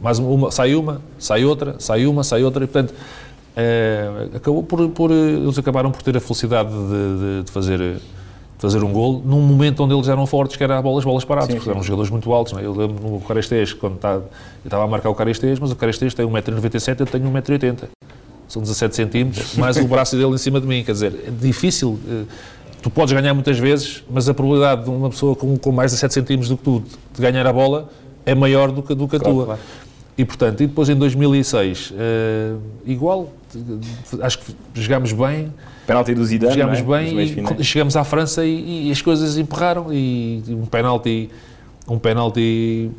Mais 0.00 0.18
uma, 0.18 0.50
sai 0.50 0.74
uma, 0.74 1.02
sai 1.18 1.44
outra, 1.44 1.76
sai 1.78 2.06
uma, 2.06 2.24
sai 2.24 2.42
outra, 2.42 2.64
e 2.64 2.66
portanto 2.66 2.92
uh, 2.92 4.36
acabou 4.36 4.62
por, 4.62 4.88
por, 4.90 5.10
eles 5.10 5.58
acabaram 5.58 5.90
por 5.90 6.02
ter 6.02 6.16
a 6.16 6.20
felicidade 6.20 6.70
de, 6.70 7.18
de, 7.38 7.42
de 7.44 7.50
fazer 7.50 8.00
fazer 8.58 8.82
um 8.82 8.92
gol 8.92 9.22
num 9.24 9.40
momento 9.40 9.82
onde 9.82 9.94
eles 9.94 10.08
eram 10.08 10.26
fortes, 10.26 10.56
que 10.56 10.64
era 10.64 10.78
a 10.78 10.82
bola, 10.82 10.98
as 10.98 11.04
bolas 11.04 11.24
paradas, 11.24 11.48
sim, 11.48 11.54
porque 11.54 11.64
sim. 11.64 11.70
eram 11.70 11.82
jogadores 11.82 12.10
muito 12.10 12.32
altos. 12.32 12.52
Não 12.52 12.60
é? 12.60 12.64
Eu 12.64 12.74
lembro 12.74 13.10
no 13.10 13.20
Carestês, 13.20 13.72
quando 13.72 13.98
tá, 13.98 14.14
eu 14.14 14.22
estava 14.64 14.84
a 14.84 14.86
marcar 14.86 15.10
o 15.10 15.14
Carestês, 15.14 15.58
mas 15.58 15.70
o 15.70 15.76
Carestês 15.76 16.14
tem 16.14 16.26
1,97m, 16.26 17.00
eu 17.00 17.06
tenho 17.06 17.30
1,80m. 17.30 17.88
São 18.48 18.62
17 18.62 18.94
centímetros, 18.94 19.54
mais 19.58 19.76
o 19.76 19.84
braço 19.86 20.16
dele 20.16 20.34
em 20.34 20.38
cima 20.38 20.60
de 20.60 20.66
mim. 20.66 20.82
Quer 20.84 20.92
dizer, 20.92 21.24
é 21.26 21.30
difícil. 21.30 21.98
Eh, 22.08 22.24
tu 22.80 22.90
podes 22.90 23.12
ganhar 23.12 23.34
muitas 23.34 23.58
vezes, 23.58 24.04
mas 24.08 24.28
a 24.28 24.34
probabilidade 24.34 24.84
de 24.84 24.90
uma 24.90 25.10
pessoa 25.10 25.34
com, 25.34 25.56
com 25.56 25.72
mais 25.72 25.90
de 25.90 25.98
7 25.98 26.14
centímetros 26.14 26.48
do 26.48 26.56
que 26.56 26.62
tu 26.62 26.82
de 27.14 27.20
ganhar 27.20 27.46
a 27.46 27.52
bola 27.52 27.88
é 28.24 28.34
maior 28.34 28.70
do 28.70 28.82
que, 28.82 28.94
do 28.94 29.08
que 29.08 29.16
a 29.16 29.20
claro, 29.20 29.34
tua. 29.34 29.44
Claro. 29.46 29.60
E, 30.16 30.24
portanto, 30.24 30.62
e 30.62 30.66
depois 30.66 30.88
em 30.88 30.94
2006, 30.94 31.90
uh, 31.90 32.60
igual, 32.86 33.30
acho 34.22 34.38
que 34.38 34.54
jogámos 34.74 35.12
bem. 35.12 35.52
Penalti 35.86 36.14
do 36.14 36.24
Zidane, 36.24 36.54
Jogámos 36.54 36.78
é? 36.78 36.82
bem 36.82 37.44
e 37.58 37.64
chegamos 37.64 37.96
à 37.96 38.02
França 38.02 38.44
e, 38.44 38.88
e, 38.88 38.90
as 38.90 39.00
coisas 39.00 39.38
emperraram 39.38 39.92
e 39.92 40.42
um 40.48 40.66
penalti, 40.66 41.30
um 41.88 41.98
penalti 41.98 42.90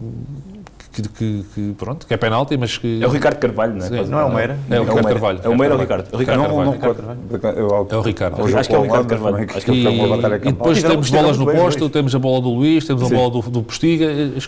que, 1.02 1.10
que, 1.10 1.46
que, 1.54 1.74
pronto, 1.78 2.08
que 2.08 2.14
é 2.14 2.18
penalti, 2.18 2.58
mas 2.58 2.78
que... 2.78 3.04
É 3.04 3.08
o 3.08 3.10
Ricardo 3.10 3.38
Carvalho, 3.38 3.74
não 3.76 3.86
é? 3.86 3.90
Sim, 3.90 4.10
não 4.10 4.20
é 4.20 4.26
o 4.26 4.34
Meira? 4.34 4.58
É 4.70 4.80
o 4.80 4.84
Ricardo 4.84 5.08
Carvalho. 5.08 5.40
É 5.44 5.50
o 5.50 5.58
Meira 5.58 5.74
ou 5.74 5.80
o 5.80 5.82
Ricardo? 5.82 6.14
O 6.14 6.18
Ricardo 6.18 6.42
Carvalho. 6.42 7.88
É 7.90 7.96
o 7.96 8.02
Ricardo. 8.02 8.58
Acho 8.58 8.70
que 8.70 8.76
é 8.76 8.80
o 8.80 8.82
Ricardo 8.84 9.08
Carvalho. 9.08 9.48
Acho 9.56 9.66
que 9.66 9.72
e, 9.72 9.86
e 9.86 10.52
depois 10.52 10.82
temos 10.82 11.10
bolas 11.10 11.38
no 11.38 11.46
posto, 11.46 11.90
temos 11.90 12.16
a 12.16 12.20
bola 12.20 12.42
do 12.42 12.50
Luís, 12.50 12.86
temos 12.86 13.04
a 13.04 13.16
bola 13.16 13.30
do, 13.30 13.42
do 13.42 13.64
Postiga 13.64 14.06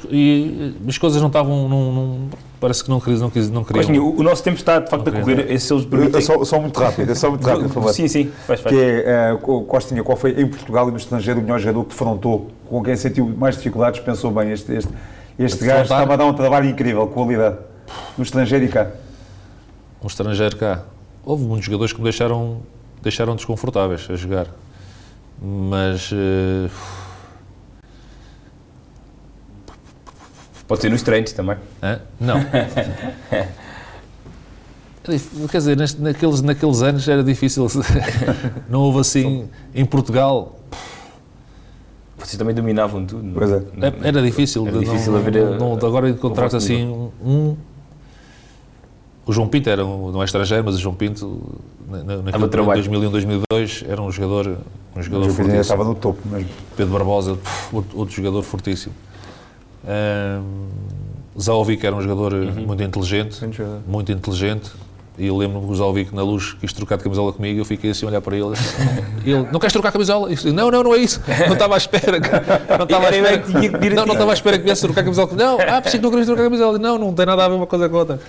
e 0.10 0.76
as 0.88 0.98
coisas 0.98 1.22
não 1.22 1.28
estavam... 1.28 1.70
Não, 1.70 1.94
não, 1.94 2.20
parece 2.60 2.84
que 2.84 2.90
não, 2.90 3.00
queriam. 3.00 3.20
Não, 3.20 3.32
não 3.52 3.64
queriam. 3.64 4.10
o 4.10 4.24
nosso 4.24 4.44
tempo 4.44 4.58
está, 4.58 4.80
de 4.80 4.90
facto, 4.90 5.08
a 5.08 5.12
correr. 5.12 5.52
Esses 5.52 5.70
eles 5.72 5.86
permitem... 5.86 6.22
Só, 6.22 6.44
só 6.44 6.60
muito 6.60 6.80
rápido, 6.80 7.16
só 7.16 7.30
muito 7.30 7.46
rápido, 7.46 7.68
por 7.68 7.76
favor. 7.76 7.94
Sim, 7.94 8.08
sim, 8.08 8.32
faz, 8.46 8.60
faz. 8.60 8.76
Que 8.76 9.04
é, 9.06 9.34
uh, 9.34 9.62
Costinha, 9.64 10.04
qual 10.04 10.18
foi 10.18 10.32
em 10.32 10.48
Portugal 10.48 10.88
e 10.90 10.92
no 10.92 10.98
estrangeiro 10.98 11.40
o 11.40 11.44
melhor 11.44 11.60
jogador 11.60 11.84
que 11.84 11.90
defrontou, 11.90 12.48
com 12.68 12.84
quem 12.84 12.96
sentiu 12.96 13.26
mais 13.38 13.56
dificuldades, 13.56 14.00
pensou 14.02 14.32
bem, 14.32 14.52
este, 14.52 14.74
este, 14.74 14.92
este 15.40 15.66
gajo 15.66 15.84
estava 15.84 16.14
a 16.14 16.18
dar 16.18 16.26
um 16.26 16.34
trabalho 16.34 16.70
incrível, 16.70 17.08
qualidade, 17.08 17.58
no 18.18 18.24
estrangeiro 18.24 18.66
e 18.66 18.68
cá? 18.68 18.92
No 20.02 20.08
estrangeiro 20.08 20.58
cá. 20.58 20.84
Houve 21.24 21.44
muitos 21.44 21.66
jogadores 21.66 21.94
que 21.94 22.00
me 22.00 22.04
deixaram, 22.04 22.62
deixaram 23.02 23.36
desconfortáveis 23.36 24.08
a 24.10 24.16
jogar. 24.16 24.48
Mas... 25.42 26.12
Uh... 26.12 26.70
Pode 30.68 30.82
ser 30.82 30.90
nos 30.90 31.02
treinos 31.02 31.32
também. 31.32 31.58
Hã? 31.82 32.00
Não. 32.20 32.36
Quer 35.50 35.58
dizer, 35.58 35.78
naqueles, 36.00 36.42
naqueles 36.42 36.82
anos 36.82 37.08
era 37.08 37.24
difícil. 37.24 37.68
não 38.70 38.82
houve 38.82 39.00
assim. 39.00 39.50
Em 39.74 39.86
Portugal. 39.86 40.60
Vocês 42.20 42.38
também 42.38 42.54
dominavam 42.54 43.06
tudo. 43.06 43.24
Não? 43.24 43.34
Pois 43.34 43.52
é. 43.52 43.64
Era 44.04 44.22
difícil. 44.22 44.68
Era 44.68 44.80
difícil 44.80 45.12
não, 45.12 45.20
haver. 45.20 45.34
Não, 45.58 45.76
não, 45.76 45.88
agora 45.88 46.10
encontrar 46.10 46.54
assim 46.54 46.86
um. 47.24 47.56
O 49.26 49.32
João 49.32 49.48
Pinto 49.48 49.70
era 49.70 49.86
um, 49.86 50.12
não 50.12 50.24
é 50.24 50.26
estrangeiro, 50.26 50.64
mas 50.64 50.74
o 50.74 50.80
João 50.80 50.96
Pinto, 50.96 51.40
naquele 51.88 52.46
em 52.64 52.66
2001, 52.66 53.12
2002, 53.12 53.86
era 53.88 54.02
um 54.02 54.12
jogador, 54.12 54.58
um 54.96 55.04
jogador 55.04 55.30
fortíssimo. 55.30 55.62
estava 55.62 55.84
no 55.84 55.94
topo 55.94 56.28
mesmo. 56.28 56.50
Pedro 56.76 56.94
Barbosa, 56.94 57.38
outro, 57.72 57.98
outro 58.00 58.16
jogador 58.16 58.42
fortíssimo. 58.42 58.96
Um, 59.86 60.68
Zaovic 61.40 61.86
era 61.86 61.96
um 61.96 62.02
jogador 62.02 62.34
uhum. 62.34 62.66
muito 62.66 62.82
inteligente, 62.82 63.40
muito 63.88 64.12
inteligente. 64.12 64.72
E 65.20 65.28
eu 65.28 65.36
lembro-me 65.36 65.66
que 65.66 65.74
o 65.74 65.76
Zaovic 65.76 66.16
na 66.16 66.24
luz 66.24 66.54
quis 66.54 66.72
trocar 66.72 66.96
de 66.96 67.04
camisola 67.04 67.34
comigo 67.34 67.58
e 67.58 67.60
eu 67.60 67.66
fiquei 67.66 67.92
assim 67.92 68.06
a 68.06 68.10
olhar 68.10 68.22
para 68.22 68.38
ele. 68.38 68.56
E 69.26 69.32
ele, 69.32 69.48
não 69.52 69.60
queres 69.60 69.74
trocar 69.74 69.90
a 69.90 69.92
camisola? 69.92 70.30
disse, 70.30 70.50
não, 70.50 70.72
não, 70.72 70.82
não 70.82 70.96
é 70.96 70.98
isso. 70.98 71.22
Não 71.46 71.54
estava 71.54 71.76
à 71.76 71.78
espera. 71.78 72.22
Que, 72.22 72.30
não 72.78 72.86
estava 72.86 73.08
à 73.08 73.10
espera. 73.10 73.38
Que, 73.40 73.90
não, 73.90 74.06
não 74.06 74.14
estava 74.14 74.32
à 74.32 74.34
espera 74.34 74.58
que 74.58 74.64
viesse 74.64 74.82
trocar 74.82 75.02
a 75.02 75.04
camisola. 75.04 75.34
Não, 75.34 75.58
ah, 75.60 75.82
pensei 75.82 76.00
que 76.00 76.04
não 76.04 76.10
querias 76.10 76.26
trocar 76.26 76.44
a 76.44 76.46
camisola. 76.46 76.80
Não, 76.80 76.98
não 76.98 77.14
tem 77.14 77.26
nada 77.26 77.44
a 77.44 77.50
ver 77.50 77.56
uma 77.56 77.68
coisa 77.68 77.90
com 77.90 77.96
a 77.98 78.00
outra. 78.00 78.20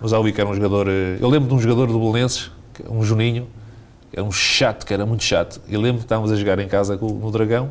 O 0.00 0.08
Zaovic 0.08 0.40
era 0.40 0.48
um 0.48 0.54
jogador. 0.54 0.88
Eh, 0.88 1.18
eu 1.20 1.28
lembro 1.28 1.50
de 1.50 1.54
um 1.54 1.60
jogador 1.60 1.86
do 1.86 1.98
Belenenses, 1.98 2.50
um 2.88 3.02
Juninho, 3.04 3.46
que 4.10 4.18
era 4.18 4.26
um 4.26 4.32
chato, 4.32 4.86
que 4.86 4.94
era 4.94 5.04
muito 5.04 5.24
chato. 5.24 5.60
Eu 5.68 5.82
lembro 5.82 5.98
que 5.98 6.06
estávamos 6.06 6.32
a 6.32 6.36
jogar 6.36 6.58
em 6.60 6.66
casa 6.66 6.96
no 6.96 7.30
Dragão 7.30 7.70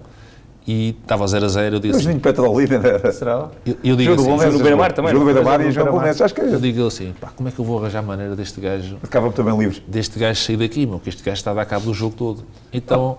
e 0.67 0.89
estava 1.01 1.25
0 1.25 1.45
a 1.45 1.47
0. 1.47 1.75
Eu 1.77 1.79
disse. 1.79 1.95
Mas 1.95 2.05
nem 2.05 2.19
Petrolina 2.19 2.75
era. 2.85 3.11
Será? 3.11 3.49
Eu, 3.65 3.77
eu 3.81 3.95
digo 3.95 4.15
jogo 4.15 4.33
assim. 4.33 4.43
Jogo 4.43 4.57
do 4.57 4.63
Beira-Mar 4.63 4.91
também. 4.91 5.13
Jogo 5.13 5.23
do 5.23 5.33
Beira-Mar 5.33 5.61
e 5.61 5.71
jogo 5.71 5.91
do 5.91 5.93
Belenenses, 5.93 6.21
acho 6.21 6.35
que 6.35 6.41
é. 6.41 6.53
Eu 6.53 6.59
digo 6.59 6.85
assim, 6.85 7.13
pá, 7.19 7.31
como 7.33 7.47
é 7.47 7.51
que 7.51 7.59
eu 7.59 7.63
vou 7.63 7.79
arranjar 7.79 7.99
a 7.99 8.01
maneira 8.01 8.35
deste 8.35 8.59
gajo. 8.59 8.97
Ficava 9.01 9.31
também 9.31 9.57
livre. 9.57 9.81
Deste 9.87 10.19
gajo 10.19 10.41
sair 10.41 10.57
daqui, 10.57 10.85
meu, 10.85 10.99
que 10.99 11.07
este 11.07 11.23
gajo 11.23 11.37
está 11.37 11.51
a 11.51 11.53
dar 11.53 11.65
cabo 11.65 11.85
do 11.85 11.93
jogo 11.93 12.15
todo. 12.15 12.43
Então. 12.73 13.17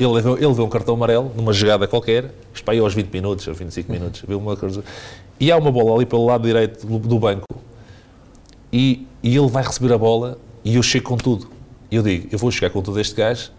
Ele 0.00 0.12
levou, 0.12 0.36
ele 0.36 0.46
levou 0.46 0.64
um 0.64 0.68
cartão 0.68 0.94
amarelo 0.94 1.32
numa 1.34 1.52
jogada 1.52 1.88
qualquer, 1.88 2.32
isto 2.54 2.70
aos 2.70 2.94
20 2.94 3.12
minutos, 3.12 3.48
aos 3.48 3.58
25 3.58 3.90
minutos, 3.90 4.22
viu 4.26 4.38
uma 4.38 4.56
coisa. 4.56 4.84
E 5.40 5.50
há 5.50 5.56
uma 5.56 5.72
bola 5.72 5.96
ali 5.96 6.06
pelo 6.06 6.24
lado 6.24 6.44
direito 6.44 6.86
do, 6.86 7.00
do 7.00 7.18
banco. 7.18 7.44
E, 8.72 9.08
e 9.24 9.36
ele 9.36 9.48
vai 9.48 9.64
receber 9.64 9.92
a 9.92 9.98
bola 9.98 10.38
e 10.64 10.76
eu 10.76 10.82
chego 10.84 11.08
com 11.08 11.16
tudo. 11.16 11.48
E 11.90 11.96
eu 11.96 12.02
digo, 12.04 12.28
eu 12.30 12.38
vou 12.38 12.48
chegar 12.52 12.70
com 12.70 12.80
tudo 12.80 13.00
este 13.00 13.16
gajo 13.16 13.50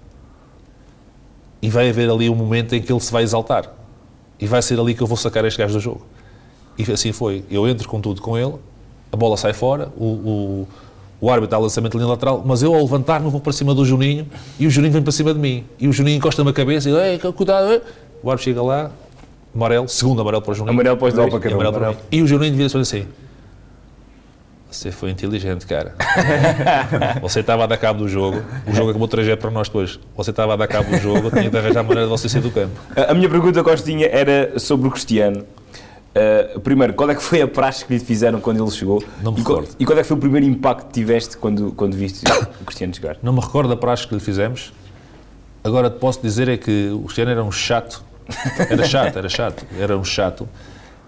e 1.62 1.70
vai 1.70 1.90
haver 1.90 2.10
ali 2.10 2.30
um 2.30 2.36
momento 2.36 2.76
em 2.76 2.82
que 2.82 2.92
ele 2.92 3.00
se 3.00 3.12
vai 3.12 3.24
exaltar. 3.24 3.72
E 4.40 4.48
vai 4.48 4.62
ser 4.62 4.80
ali 4.80 4.94
que 4.94 5.02
eu 5.02 5.08
vou 5.08 5.18
sacar 5.18 5.44
este 5.46 5.58
gajo 5.58 5.74
do 5.74 5.80
jogo. 5.80 6.02
E 6.78 6.90
assim 6.92 7.12
foi. 7.12 7.44
Eu 7.52 7.68
entro 7.68 7.88
com 7.88 8.00
tudo 8.00 8.22
com 8.22 8.38
ele, 8.38 8.54
a 9.12 9.18
bola 9.18 9.36
sai 9.36 9.52
fora, 9.52 9.92
o, 9.98 10.06
o, 10.06 10.68
o 11.20 11.30
árbitro 11.30 11.52
dá 11.52 11.58
lançamento 11.58 11.98
linha 11.98 12.10
lateral, 12.10 12.42
mas 12.46 12.64
eu 12.64 12.74
ao 12.74 12.82
levantar-me 12.82 13.30
vou 13.30 13.42
para 13.42 13.52
cima 13.52 13.76
do 13.76 13.84
Juninho 13.84 14.28
e 14.58 14.66
o 14.66 14.70
Juninho 14.70 14.94
vem 14.94 15.02
para 15.02 15.12
cima 15.12 15.34
de 15.34 15.40
mim. 15.40 15.66
E 15.78 15.88
o 15.88 15.94
Juninho 15.94 16.18
encosta-me 16.18 16.50
a 16.50 16.54
cabeça 16.54 16.90
e 16.90 16.94
Ei, 16.94 17.20
cuidado. 17.20 17.72
Ei. 17.72 17.82
O 18.24 18.30
árbitro 18.30 18.46
chega 18.46 18.62
lá, 18.62 18.92
amarelo, 19.54 19.90
segundo 19.90 20.22
amarelo 20.22 20.42
para 20.42 20.52
o 20.52 20.56
Juninho. 20.56 20.74
Amarelo 20.74 20.98
para 20.98 21.08
os 21.08 21.14
dois. 21.14 21.30
Para 21.30 21.72
para 21.72 21.96
e 22.12 22.22
o 22.22 22.28
Juninho 22.28 22.52
devia 22.52 22.70
ser 22.70 22.78
assim. 22.78 23.06
Você 24.72 24.92
foi 24.92 25.10
inteligente, 25.10 25.66
cara. 25.66 25.96
você 27.22 27.40
estava 27.40 27.64
a 27.64 27.68
dar 27.68 27.78
cabo 27.78 28.00
do 28.00 28.08
jogo, 28.08 28.44
o 28.68 28.74
jogo 28.74 28.92
acabou 28.92 29.08
3 29.08 29.36
para 29.36 29.50
nós 29.50 29.68
depois. 29.68 30.00
Você 30.16 30.30
estava 30.30 30.54
a 30.54 30.56
dar 30.56 30.68
cabo 30.68 30.92
do 30.92 30.98
jogo, 30.98 31.32
tinha 31.32 31.50
de 31.50 31.58
arranjar 31.58 31.80
a 31.80 31.84
maneira 31.84 32.04
de 32.04 32.10
você 32.10 32.30
sair 32.30 32.42
do 32.42 32.52
campo. 32.52 32.80
A 32.96 33.14
minha 33.16 33.28
pergunta, 33.28 33.64
Costinha, 33.64 34.08
era 34.08 34.60
sobre 34.60 34.88
o 34.88 34.92
Cristiano. 34.92 35.44
Uh, 36.10 36.60
primeiro, 36.60 36.94
qual 36.94 37.10
é 37.10 37.16
que 37.16 37.22
foi 37.22 37.42
a 37.42 37.48
praxe 37.48 37.84
que 37.84 37.94
lhe 37.94 38.00
fizeram 38.00 38.40
quando 38.40 38.62
ele 38.62 38.72
chegou? 38.72 39.04
Não 39.24 39.32
me 39.32 39.40
e 39.40 39.42
recordo. 39.42 39.68
Qual, 39.68 39.76
e 39.80 39.86
qual 39.86 39.98
é 39.98 40.02
que 40.04 40.08
foi 40.08 40.18
o 40.18 40.20
primeiro 40.20 40.46
impacto 40.46 40.88
que 40.88 40.94
tiveste 40.94 41.38
quando, 41.38 41.72
quando 41.72 41.96
viste 41.96 42.24
o 42.62 42.66
Cristiano 42.66 42.94
chegar? 42.94 43.18
Não 43.24 43.34
me 43.34 43.40
recordo 43.40 43.70
da 43.70 43.76
praxe 43.76 44.08
que 44.08 44.14
lhe 44.14 44.20
fizemos. 44.20 44.72
Agora, 45.64 45.90
posso 45.90 46.22
dizer 46.22 46.48
é 46.48 46.58
que 46.58 46.92
o 46.94 47.04
Cristiano 47.04 47.32
era 47.32 47.44
um 47.44 47.52
chato. 47.52 48.04
Era 48.70 48.84
chato, 48.86 49.18
era 49.18 49.30
chato. 49.30 49.66
Era 49.80 49.98
um 49.98 50.04
chato. 50.04 50.48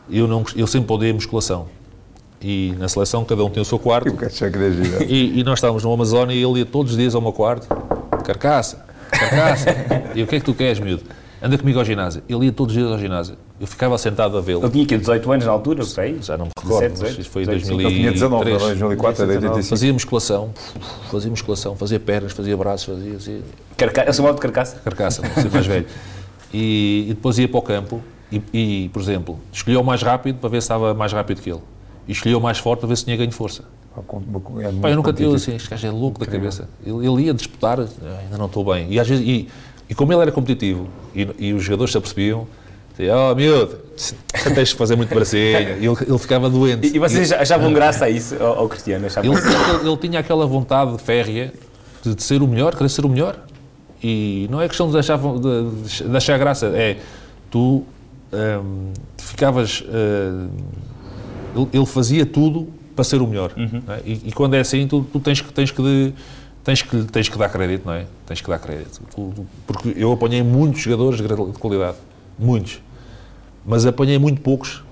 Eu, 0.10 0.28
não, 0.28 0.44
eu 0.56 0.66
sempre 0.66 0.92
odeio 0.92 1.14
musculação 1.14 1.68
e 2.42 2.76
na 2.78 2.88
seleção 2.88 3.24
cada 3.24 3.44
um 3.44 3.50
tem 3.50 3.62
o 3.62 3.66
seu 3.66 3.78
quarto. 3.78 4.10
E, 5.08 5.40
e 5.40 5.44
nós 5.44 5.60
estávamos 5.60 5.84
no 5.84 5.94
Amazônia 5.94 6.34
e 6.34 6.44
ele 6.44 6.60
ia 6.60 6.66
todos 6.66 6.92
os 6.94 6.98
dias 6.98 7.14
ao 7.14 7.22
meu 7.22 7.34
quarto, 7.34 7.68
carcaça, 8.24 8.86
carcaça. 9.12 9.70
e 10.16 10.24
o 10.24 10.28
que 10.28 10.36
é 10.36 10.40
que 10.40 10.46
tu 10.46 10.54
queres, 10.54 10.80
miúdo? 10.80 11.04
Anda 11.44 11.58
comigo 11.58 11.80
ao 11.80 11.86
ginásio. 11.86 12.22
Ele 12.30 12.46
ia 12.46 12.52
todos 12.52 12.76
os 12.76 12.80
dias 12.80 12.92
ao 12.92 13.00
ginásio. 13.00 13.36
Eu 13.60 13.66
ficava 13.66 13.98
sentado 13.98 14.38
a 14.38 14.42
vê-lo. 14.42 14.64
Ele 14.64 14.72
tinha 14.72 14.84
aqui 14.84 14.98
18 14.98 15.32
anos 15.32 15.46
na 15.46 15.52
altura, 15.52 15.84
sei. 15.84 16.20
Já 16.22 16.38
não 16.38 16.46
me 16.46 16.52
recordo, 16.56 16.88
17, 16.88 17.16
mas 17.18 17.28
foi 17.28 17.42
em 17.42 17.46
2003. 17.46 17.94
tinha 17.96 18.12
19, 18.12 18.58
2004, 18.58 19.24
era 19.24 19.34
85. 19.34 19.70
Fazia 19.70 19.94
musculação, 19.94 20.54
fazia 21.12 21.30
musculação, 21.32 21.76
fazia 21.76 22.00
pernas, 22.00 22.32
fazia 22.32 22.56
braços, 22.56 22.86
fazia... 22.86 23.14
fazia... 23.14 23.42
Carca... 23.76 24.04
Eu 24.04 24.14
chamava 24.14 24.36
de 24.36 24.42
carcaça? 24.42 24.82
Carcaça, 24.84 25.24
mais 25.52 25.66
velho. 25.66 25.88
E, 26.54 27.08
e, 27.10 27.14
depois 27.14 27.40
ia 27.40 27.48
para 27.48 27.60
o 27.60 27.62
campo 27.62 28.02
e, 28.32 28.42
e, 28.54 28.90
por 28.90 29.02
exemplo, 29.02 29.40
escolheu 29.52 29.82
o 29.82 29.84
mais 29.84 30.04
rápido 30.04 30.38
para 30.38 30.50
ver 30.50 30.62
se 30.62 30.66
estava 30.66 30.94
mais 30.94 31.12
rápido 31.12 31.42
que 31.42 31.50
ele 31.50 31.62
e 32.08 32.12
escolheu 32.12 32.40
o 32.40 32.42
mais 32.42 32.58
forte 32.58 32.82
para 32.82 32.90
ver 32.90 32.98
se 32.98 33.06
tinha 33.06 33.18
ganho 33.18 33.32
força. 33.32 33.64
É 33.98 34.72
Pá, 34.82 34.90
eu 34.90 34.96
nunca 34.96 35.12
tive 35.12 35.36
assim, 35.36 35.56
este 35.56 35.70
gajo 35.70 35.88
é 35.88 35.92
louco 35.92 36.20
da 36.20 36.26
cabeça. 36.26 36.70
Ele, 36.86 37.06
ele, 37.06 37.24
ia 37.24 37.34
disputar, 37.34 37.80
ainda 37.80 38.38
não 38.38 38.46
estou 38.46 38.64
bem. 38.64 38.88
E, 38.90 39.00
às 39.00 39.08
vezes, 39.08 39.26
e, 39.26 39.50
e 39.90 39.94
como 39.94 40.14
ele 40.14 40.22
era 40.22 40.32
competitivo 40.32 40.88
e, 41.14 41.28
e 41.38 41.54
os 41.54 41.64
jogadores 41.64 41.92
se 41.92 41.98
apercebiam, 41.98 42.48
oh 43.00 43.36
miúdo, 43.36 43.78
tens 44.56 44.70
de 44.70 44.76
fazer 44.76 44.96
muito 44.96 45.14
bracinho. 45.14 45.42
E 45.42 45.86
ele, 45.86 45.98
ele 46.08 46.18
ficava 46.18 46.50
doente. 46.50 46.88
E, 46.88 46.96
e 46.96 47.00
vocês 47.00 47.32
achavam 47.34 47.74
graça 47.74 48.06
a 48.06 48.10
isso, 48.10 48.36
ao, 48.42 48.60
ao 48.60 48.70
Cristiano? 48.70 49.08
Ele, 49.08 49.28
ele, 49.28 49.90
ele, 49.90 49.98
tinha 49.98 50.20
aquela 50.20 50.46
vontade 50.46 50.98
férrea 51.00 51.54
de, 52.02 52.16
de, 52.16 52.24
ser 52.24 52.42
o 52.42 52.48
melhor, 52.48 52.76
querer 52.76 52.90
ser 52.90 53.06
o 53.06 53.10
melhor. 53.10 53.38
E 54.02 54.48
não 54.50 54.62
é 54.62 54.68
questão 54.68 54.90
de 54.90 54.98
achar, 54.98 55.20
de, 55.20 56.10
de 56.10 56.18
achar 56.18 56.38
graça, 56.40 56.68
é 56.68 56.98
tu 57.50 57.84
hum, 58.34 58.94
ficavas. 59.18 59.84
Hum, 59.88 60.50
ele, 61.56 61.68
ele 61.74 61.86
fazia 61.86 62.26
tudo 62.26 62.68
para 62.96 63.04
ser 63.04 63.22
o 63.22 63.28
melhor. 63.28 63.54
Uhum. 63.58 63.82
É? 63.88 64.02
E, 64.06 64.22
e, 64.26 64.32
quando 64.32 64.56
é 64.56 64.60
assim, 64.60 64.88
tu, 64.88 65.06
tu 65.12 65.20
tens, 65.20 65.42
que, 65.42 65.52
tens, 65.52 65.72
que 65.72 65.82
de, 65.82 66.14
tens, 66.64 66.82
que, 66.82 67.04
tens 67.06 67.30
que 67.30 67.38
dar 67.38 67.50
crédito, 67.50 67.86
não 67.86 67.94
é? 67.94 68.06
Tens 68.26 68.42
que 68.42 68.50
dar 68.50 68.60
crédito. 68.60 69.02
Tu, 69.14 69.34
tu, 69.36 69.46
porque 69.66 69.94
eu 69.96 70.12
apanhei 70.12 70.44
muitos 70.44 70.82
jogadores 70.82 71.20
de 71.20 71.60
qualidade. 71.60 71.98
Muitos. 72.38 72.82
Mas 73.66 73.86
apanhei 73.86 74.18
muito 74.18 74.42
poucos 74.42 74.84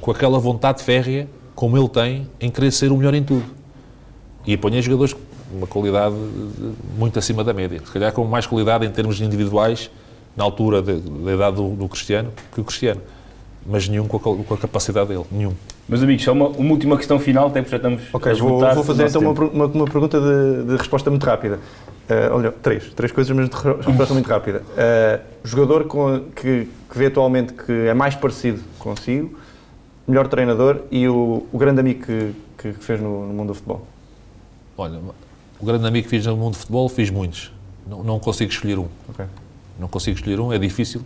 com 0.00 0.10
aquela 0.10 0.38
vontade 0.38 0.82
férrea, 0.82 1.28
como 1.54 1.78
ele 1.78 1.88
tem, 1.88 2.28
em 2.40 2.50
querer 2.50 2.70
ser 2.70 2.90
o 2.92 2.96
melhor 2.96 3.14
em 3.14 3.22
tudo. 3.22 3.44
E 4.46 4.54
apanhei 4.54 4.82
jogadores 4.82 5.12
com 5.12 5.20
uma 5.56 5.66
qualidade 5.66 6.14
muito 6.98 7.18
acima 7.18 7.44
da 7.44 7.52
média. 7.52 7.80
Se 7.84 7.90
calhar 7.92 8.12
com 8.12 8.24
mais 8.24 8.46
qualidade 8.46 8.84
em 8.84 8.90
termos 8.90 9.20
individuais, 9.20 9.90
na 10.36 10.44
altura 10.44 10.82
da 10.82 11.32
idade 11.32 11.56
do, 11.56 11.70
do 11.70 11.88
Cristiano, 11.88 12.32
que 12.52 12.60
o 12.60 12.64
Cristiano. 12.64 13.00
Mas 13.66 13.88
nenhum 13.88 14.06
com 14.06 14.16
a, 14.16 14.20
com 14.20 14.54
a 14.54 14.58
capacidade 14.58 15.08
dele. 15.08 15.24
Nenhum. 15.32 15.54
Meus 15.88 16.02
amigos, 16.02 16.22
só 16.22 16.32
uma, 16.32 16.48
uma 16.48 16.70
última 16.70 16.96
questão 16.96 17.18
final, 17.18 17.46
até 17.46 17.60
porque 17.60 17.70
já 17.70 17.76
estamos 17.76 18.02
Ok, 18.12 18.32
vou, 18.34 18.60
vou, 18.60 18.84
fazer 18.84 19.08
então 19.08 19.22
uma, 19.22 19.32
uma, 19.32 19.66
uma, 19.66 19.84
pergunta 19.84 20.20
de, 20.20 20.64
de, 20.64 20.76
resposta 20.76 21.10
muito 21.10 21.24
rápida. 21.24 21.58
Uh, 22.08 22.34
olha, 22.34 22.52
três, 22.52 22.92
três 22.94 23.10
coisas, 23.10 23.34
mas 23.34 23.48
de 23.48 23.56
resposta 23.86 24.12
muito 24.12 24.28
rápida. 24.28 24.62
Uh, 24.72 25.22
jogador 25.42 25.84
com, 25.84 26.24
que, 26.36 26.68
que 26.90 26.98
vê 26.98 27.06
atualmente 27.06 27.54
que 27.54 27.72
é 27.72 27.94
mais 27.94 28.14
parecido 28.14 28.62
consigo 28.78 29.38
melhor 30.06 30.28
treinador 30.28 30.82
e 30.90 31.08
o, 31.08 31.46
o 31.52 31.58
grande 31.58 31.80
amigo 31.80 32.04
que, 32.04 32.34
que, 32.58 32.72
fez 32.74 33.00
no, 33.00 33.26
no, 33.26 33.32
mundo 33.32 33.48
do 33.48 33.54
futebol? 33.54 33.86
Olha, 34.76 35.00
o 35.58 35.64
grande 35.64 35.86
amigo 35.86 36.04
que 36.04 36.10
fiz 36.10 36.26
no 36.26 36.36
mundo 36.36 36.52
do 36.52 36.58
futebol, 36.58 36.88
fiz 36.88 37.10
muitos. 37.10 37.52
Não, 37.86 38.02
não 38.02 38.18
consigo 38.18 38.50
escolher 38.50 38.78
um. 38.78 38.88
Okay. 39.08 39.26
Não 39.78 39.88
consigo 39.88 40.16
escolher 40.16 40.40
um, 40.40 40.52
é 40.52 40.58
difícil. 40.58 41.02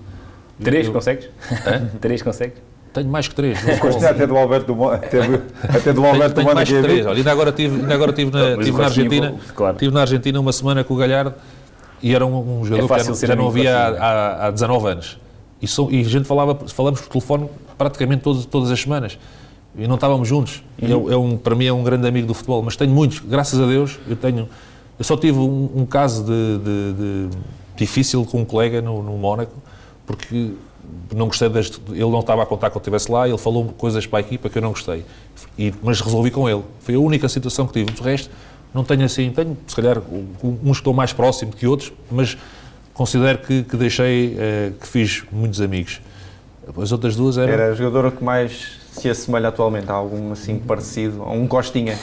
Três 0.62 0.86
eu, 0.86 0.92
consegues? 0.92 1.28
Três 2.00 2.22
consegues? 2.22 2.58
Tenho 2.92 3.08
mais 3.08 3.28
que 3.28 3.34
três. 3.34 3.58
Gostei 3.80 4.08
até 4.08 4.26
do 4.26 4.36
Alberto 4.36 4.72
do 4.74 4.88
até, 4.88 5.20
até 5.68 5.92
do 5.92 6.04
Alberto 6.06 6.34
tenho, 6.34 6.46
tenho 6.46 6.54
mais 6.54 6.68
que 6.68 6.82
três. 6.82 7.06
Olha, 7.06 7.18
ainda 7.18 7.30
agora 7.30 7.52
tive, 7.52 7.80
ainda 7.80 7.94
agora 7.94 8.12
tive 8.12 8.30
na, 8.30 8.56
tive 8.56 8.78
na 8.78 8.84
Argentina, 8.84 9.34
claro. 9.54 9.76
tive 9.76 9.94
na 9.94 10.00
Argentina 10.00 10.40
uma 10.40 10.52
semana 10.52 10.82
com 10.82 10.94
o 10.94 10.96
Galhardo 10.96 11.34
e 12.02 12.14
era 12.14 12.24
um, 12.24 12.60
um 12.60 12.64
jogador 12.64 12.94
é 12.94 12.98
que 12.98 13.04
já, 13.04 13.26
já 13.26 13.36
não 13.36 13.48
havia 13.48 13.76
há, 13.76 14.46
há 14.46 14.50
19 14.50 14.88
anos. 14.88 15.18
E, 15.60 15.66
so, 15.66 15.88
e 15.90 16.00
a 16.00 16.04
gente 16.04 16.26
falava, 16.26 16.54
falamos 16.68 17.00
por 17.00 17.08
telefone 17.08 17.48
praticamente 17.76 18.22
todas, 18.22 18.46
todas 18.46 18.70
as 18.70 18.80
semanas. 18.80 19.18
E 19.76 19.86
não 19.86 19.96
estávamos 19.96 20.26
juntos. 20.26 20.62
Uhum. 20.80 21.10
É, 21.10 21.14
é, 21.14 21.16
um, 21.16 21.36
para 21.36 21.54
mim 21.54 21.66
é 21.66 21.72
um 21.72 21.82
grande 21.82 22.06
amigo 22.06 22.26
do 22.26 22.34
futebol. 22.34 22.62
Mas 22.62 22.76
tenho 22.76 22.92
muitos, 22.92 23.20
graças 23.20 23.60
a 23.60 23.66
Deus, 23.66 23.98
eu 24.08 24.16
tenho. 24.16 24.48
Eu 24.98 25.04
só 25.04 25.16
tive 25.16 25.38
um, 25.38 25.70
um 25.76 25.86
caso 25.86 26.24
de, 26.24 26.58
de, 26.58 26.92
de, 26.92 27.28
difícil 27.76 28.24
com 28.24 28.40
um 28.40 28.44
colega 28.44 28.82
no, 28.82 29.02
no 29.02 29.16
Mónaco, 29.16 29.52
porque 30.08 30.52
não 31.14 31.26
gostei 31.26 31.50
deste, 31.50 31.78
ele 31.90 32.00
não 32.00 32.20
estava 32.20 32.42
a 32.42 32.46
contar 32.46 32.70
que 32.70 32.76
eu 32.76 32.80
estivesse 32.80 33.12
lá, 33.12 33.28
ele 33.28 33.36
falou 33.36 33.66
coisas 33.76 34.06
para 34.06 34.20
a 34.20 34.20
equipa 34.20 34.48
que 34.48 34.56
eu 34.56 34.62
não 34.62 34.70
gostei, 34.70 35.04
e, 35.58 35.72
mas 35.82 36.00
resolvi 36.00 36.30
com 36.30 36.48
ele. 36.48 36.62
Foi 36.80 36.94
a 36.94 36.98
única 36.98 37.28
situação 37.28 37.66
que 37.66 37.74
tive. 37.74 38.00
O 38.00 38.02
resto, 38.02 38.30
não 38.72 38.82
tenho 38.82 39.04
assim, 39.04 39.30
tenho 39.30 39.54
se 39.66 39.76
calhar 39.76 39.98
uns 40.42 40.62
que 40.62 40.70
estão 40.70 40.94
mais 40.94 41.12
próximos 41.12 41.56
que 41.56 41.66
outros, 41.66 41.92
mas 42.10 42.38
considero 42.94 43.38
que, 43.38 43.64
que 43.64 43.76
deixei, 43.76 44.34
eh, 44.38 44.72
que 44.80 44.86
fiz 44.86 45.24
muitos 45.30 45.60
amigos. 45.60 46.00
As 46.80 46.90
outras 46.90 47.14
duas 47.14 47.36
eram... 47.36 47.52
Era 47.52 47.72
a 47.72 47.74
jogadora 47.74 48.10
que 48.10 48.24
mais 48.24 48.78
se 48.92 49.10
assemelha 49.10 49.48
atualmente 49.48 49.90
a 49.90 49.94
algum 49.94 50.32
assim 50.32 50.58
parecido, 50.58 51.22
a 51.22 51.32
um 51.32 51.46
Costinha? 51.46 51.98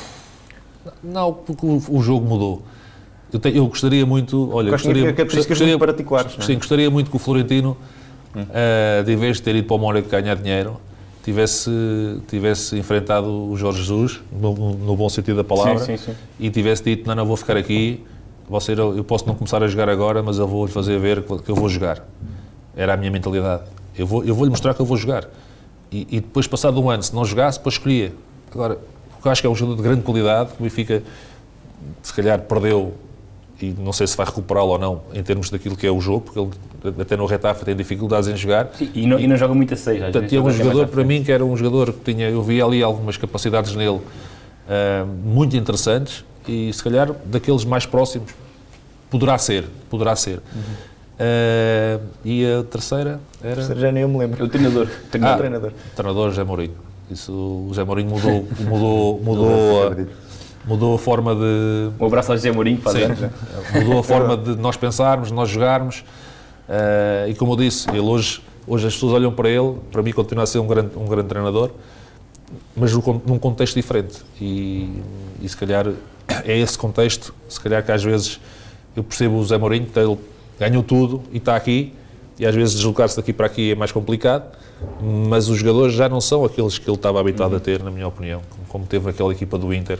Não, 1.03 1.33
porque 1.33 1.65
o, 1.65 1.81
o 1.89 2.01
jogo 2.03 2.27
mudou. 2.27 2.61
Eu, 3.33 3.39
te, 3.39 3.49
eu, 3.49 3.67
gostaria 3.67 4.05
muito, 4.05 4.51
olha, 4.53 4.71
gostaria, 4.71 5.01
características 5.01 5.47
gostaria, 5.47 5.73
muito 5.73 5.85
particulares. 5.85 6.45
Sim, 6.45 6.55
gostaria 6.55 6.89
muito 6.89 7.09
que 7.09 7.15
o 7.15 7.19
Florentino 7.19 7.75
uh, 8.41 9.03
de 9.03 9.15
vez 9.15 9.37
de 9.37 9.43
ter 9.43 9.55
ido 9.55 9.67
para 9.67 9.75
o 9.75 9.79
Mónaco 9.79 10.09
ganhar 10.09 10.35
dinheiro, 10.35 10.79
tivesse, 11.23 11.71
tivesse 12.27 12.77
enfrentado 12.77 13.49
o 13.49 13.55
Jorge 13.57 13.79
Jesus, 13.79 14.21
no, 14.31 14.53
no 14.53 14.95
bom 14.95 15.09
sentido 15.09 15.37
da 15.37 15.43
palavra, 15.43 15.79
sim, 15.79 15.97
sim, 15.97 16.11
sim. 16.11 16.17
e 16.39 16.49
tivesse 16.49 16.83
dito, 16.83 17.07
não, 17.07 17.15
não, 17.15 17.25
vou 17.25 17.35
ficar 17.35 17.57
aqui, 17.57 18.03
você, 18.47 18.73
eu 18.73 19.03
posso 19.03 19.25
não 19.25 19.33
começar 19.33 19.63
a 19.63 19.67
jogar 19.67 19.89
agora, 19.89 20.21
mas 20.21 20.37
eu 20.37 20.47
vou-lhe 20.47 20.71
fazer 20.71 20.99
ver 20.99 21.23
que 21.23 21.49
eu 21.49 21.55
vou 21.55 21.67
jogar. 21.67 22.05
Era 22.75 22.93
a 22.93 22.97
minha 22.97 23.09
mentalidade. 23.09 23.63
Eu 23.97 24.05
vou-lhe 24.05 24.29
eu 24.29 24.35
vou 24.35 24.47
mostrar 24.47 24.73
que 24.75 24.81
eu 24.81 24.85
vou 24.85 24.97
jogar. 24.97 25.27
E, 25.91 26.07
e, 26.11 26.19
depois, 26.19 26.45
passado 26.45 26.79
um 26.79 26.89
ano, 26.89 27.01
se 27.01 27.15
não 27.15 27.25
jogasse, 27.25 27.57
depois 27.57 27.75
escolhia. 27.75 28.13
Agora, 28.51 28.77
eu 29.23 29.31
acho 29.31 29.41
que 29.41 29.47
é 29.47 29.49
um 29.49 29.55
jogador 29.55 29.77
de 29.77 29.81
grande 29.81 30.01
qualidade, 30.01 30.51
que 30.51 30.59
o 30.59 30.63
Benfica, 30.63 31.01
se 32.03 32.13
calhar, 32.13 32.39
perdeu 32.41 32.93
e 33.61 33.73
não 33.77 33.93
sei 33.93 34.05
se 34.07 34.17
vai 34.17 34.25
recuperá-lo 34.25 34.69
ou 34.69 34.79
não 34.79 35.01
em 35.13 35.23
termos 35.23 35.49
daquilo 35.49 35.75
que 35.75 35.87
é 35.87 35.91
o 35.91 35.99
jogo, 36.01 36.21
porque 36.21 36.39
ele 36.39 37.01
até 37.01 37.15
no 37.15 37.25
Retafa 37.25 37.65
tem 37.65 37.75
dificuldades 37.75 38.27
em 38.27 38.35
jogar. 38.35 38.69
Sim, 38.77 38.89
e, 38.93 39.07
não, 39.07 39.19
e, 39.19 39.27
não, 39.27 39.35
joga 39.37 39.53
muito 39.53 39.73
a 39.73 39.77
seis, 39.77 40.01
Portanto, 40.01 40.27
tinha 40.27 40.41
um 40.41 40.49
jogador, 40.49 40.87
para 40.87 41.03
mim, 41.03 41.23
que 41.23 41.31
era 41.31 41.43
um 41.43 41.55
jogador 41.55 41.93
que 41.93 42.13
tinha, 42.13 42.29
eu 42.29 42.43
vi 42.43 42.61
ali 42.61 42.83
algumas 42.83 43.17
capacidades 43.17 43.75
nele 43.75 43.97
uh, 43.97 45.05
muito 45.23 45.55
interessantes 45.55 46.23
e 46.47 46.71
se 46.71 46.83
calhar 46.83 47.11
daqueles 47.25 47.65
mais 47.65 47.85
próximos 47.85 48.31
poderá 49.09 49.37
ser, 49.37 49.65
poderá 49.89 50.15
ser. 50.15 50.41
Uhum. 50.53 50.61
Uh, 51.15 52.01
e 52.25 52.45
a 52.45 52.63
terceira 52.63 53.19
era... 53.41 53.53
A 53.53 53.55
terceira 53.55 53.81
já 53.81 53.91
nem 53.91 54.03
eu 54.03 54.09
me 54.09 54.17
lembro. 54.17 54.43
O 54.43 54.49
treinador. 54.49 54.87
Tenho 55.09 55.25
ah, 55.25 55.37
treinador. 55.37 55.71
Treinador 55.95 56.29
José 56.29 56.43
Mourinho. 56.43 56.75
Isso, 57.09 57.31
o 57.31 57.67
José 57.69 57.83
Mourinho 57.83 58.09
mudou, 58.09 58.47
mudou, 58.61 59.21
mudou, 59.23 59.87
a, 59.87 59.95
mudou 60.67 60.95
a 60.95 60.99
forma 60.99 61.35
de... 61.35 61.91
Um 61.99 62.05
abraço 62.05 62.31
ao 62.31 62.37
José 62.37 62.51
Mourinho, 62.51 62.81
faz 62.81 62.97
Sim, 62.97 63.29
mudou 63.73 63.99
a 63.99 64.03
forma 64.03 64.35
de 64.35 64.55
nós 64.55 64.75
pensarmos, 64.75 65.29
de 65.29 65.33
nós 65.33 65.49
jogarmos. 65.49 66.03
Uh, 66.67 67.29
e 67.29 67.35
como 67.35 67.53
eu 67.53 67.57
disse, 67.57 67.89
ele 67.89 67.99
hoje, 67.99 68.41
hoje 68.67 68.87
as 68.87 68.93
pessoas 68.93 69.13
olham 69.13 69.31
para 69.31 69.49
ele, 69.49 69.75
para 69.91 70.01
mim 70.01 70.11
continua 70.11 70.43
a 70.43 70.47
ser 70.47 70.59
um 70.59 70.67
grande, 70.67 70.97
um 70.97 71.05
grande 71.05 71.27
treinador, 71.27 71.69
mas 72.75 72.91
num 72.93 73.39
contexto 73.39 73.75
diferente. 73.75 74.23
E, 74.41 75.01
e 75.41 75.47
se 75.47 75.55
calhar 75.55 75.87
é 76.43 76.57
esse 76.57 76.77
contexto, 76.77 77.33
se 77.47 77.59
calhar 77.59 77.83
que 77.83 77.91
às 77.91 78.03
vezes 78.03 78.39
eu 78.95 79.03
percebo 79.03 79.35
o 79.35 79.41
José 79.41 79.57
Mourinho, 79.57 79.85
que 79.85 79.99
ele 79.99 80.17
ganhou 80.59 80.81
tudo 80.81 81.21
e 81.31 81.37
está 81.37 81.55
aqui, 81.55 81.93
e 82.39 82.45
às 82.45 82.55
vezes 82.55 82.75
deslocar-se 82.75 83.15
daqui 83.15 83.31
para 83.31 83.45
aqui 83.45 83.71
é 83.71 83.75
mais 83.75 83.91
complicado, 83.91 84.45
mas 85.01 85.47
os 85.47 85.59
jogadores 85.59 85.93
já 85.93 86.09
não 86.09 86.19
são 86.19 86.43
aqueles 86.43 86.77
que 86.77 86.89
ele 86.89 86.97
estava 86.97 87.19
habituado 87.19 87.51
uhum. 87.51 87.57
a 87.57 87.61
ter, 87.61 87.83
na 87.83 87.91
minha 87.91 88.07
opinião, 88.07 88.41
como 88.67 88.85
teve 88.85 89.09
aquela 89.09 89.31
equipa 89.31 89.57
do 89.57 89.73
Inter, 89.73 89.99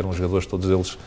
eram 0.00 0.12
jogadores 0.12 0.46
todos 0.46 0.68
eles 0.68 0.98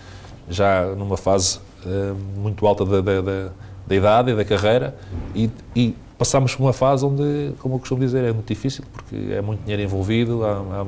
já 0.50 0.86
numa 0.96 1.18
fase 1.18 1.60
uh, 1.86 2.16
muito 2.38 2.66
alta 2.66 2.86
da, 2.86 3.02
da, 3.02 3.22
da, 3.22 3.50
da, 3.88 3.96
idade 3.96 4.32
e 4.32 4.36
da 4.36 4.44
carreira 4.44 4.96
e, 5.36 5.50
e 5.76 5.96
passámos 6.18 6.56
por 6.56 6.64
uma 6.64 6.74
fase 6.74 7.06
onde, 7.06 7.54
como 7.60 7.76
eu 7.76 7.80
costumo 7.80 8.02
dizer, 8.02 8.24
é 8.24 8.34
muito 8.34 8.48
difícil 8.48 8.84
porque 8.92 9.16
é 9.32 9.42
muito 9.42 9.62
dinheiro 9.62 9.82
envolvido, 9.82 10.44
há, 10.44 10.58
há, 10.58 10.86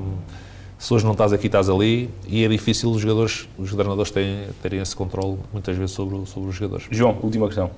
se 0.77 0.93
hoje 0.93 1.05
não 1.05 1.11
estás 1.11 1.31
aqui, 1.31 1.45
estás 1.45 1.69
ali 1.69 2.09
e 2.27 2.43
é 2.43 2.47
difícil 2.47 2.89
os 2.89 3.01
jogadores, 3.01 3.47
os 3.57 3.71
treinadores 3.71 4.11
terem, 4.11 4.47
terem 4.63 4.81
esse 4.81 4.95
controle 4.95 5.37
muitas 5.53 5.77
vezes 5.77 5.91
sobre, 5.91 6.25
sobre 6.25 6.49
os 6.49 6.55
jogadores. 6.55 6.87
João, 6.89 7.17
última 7.21 7.45
questão. 7.45 7.69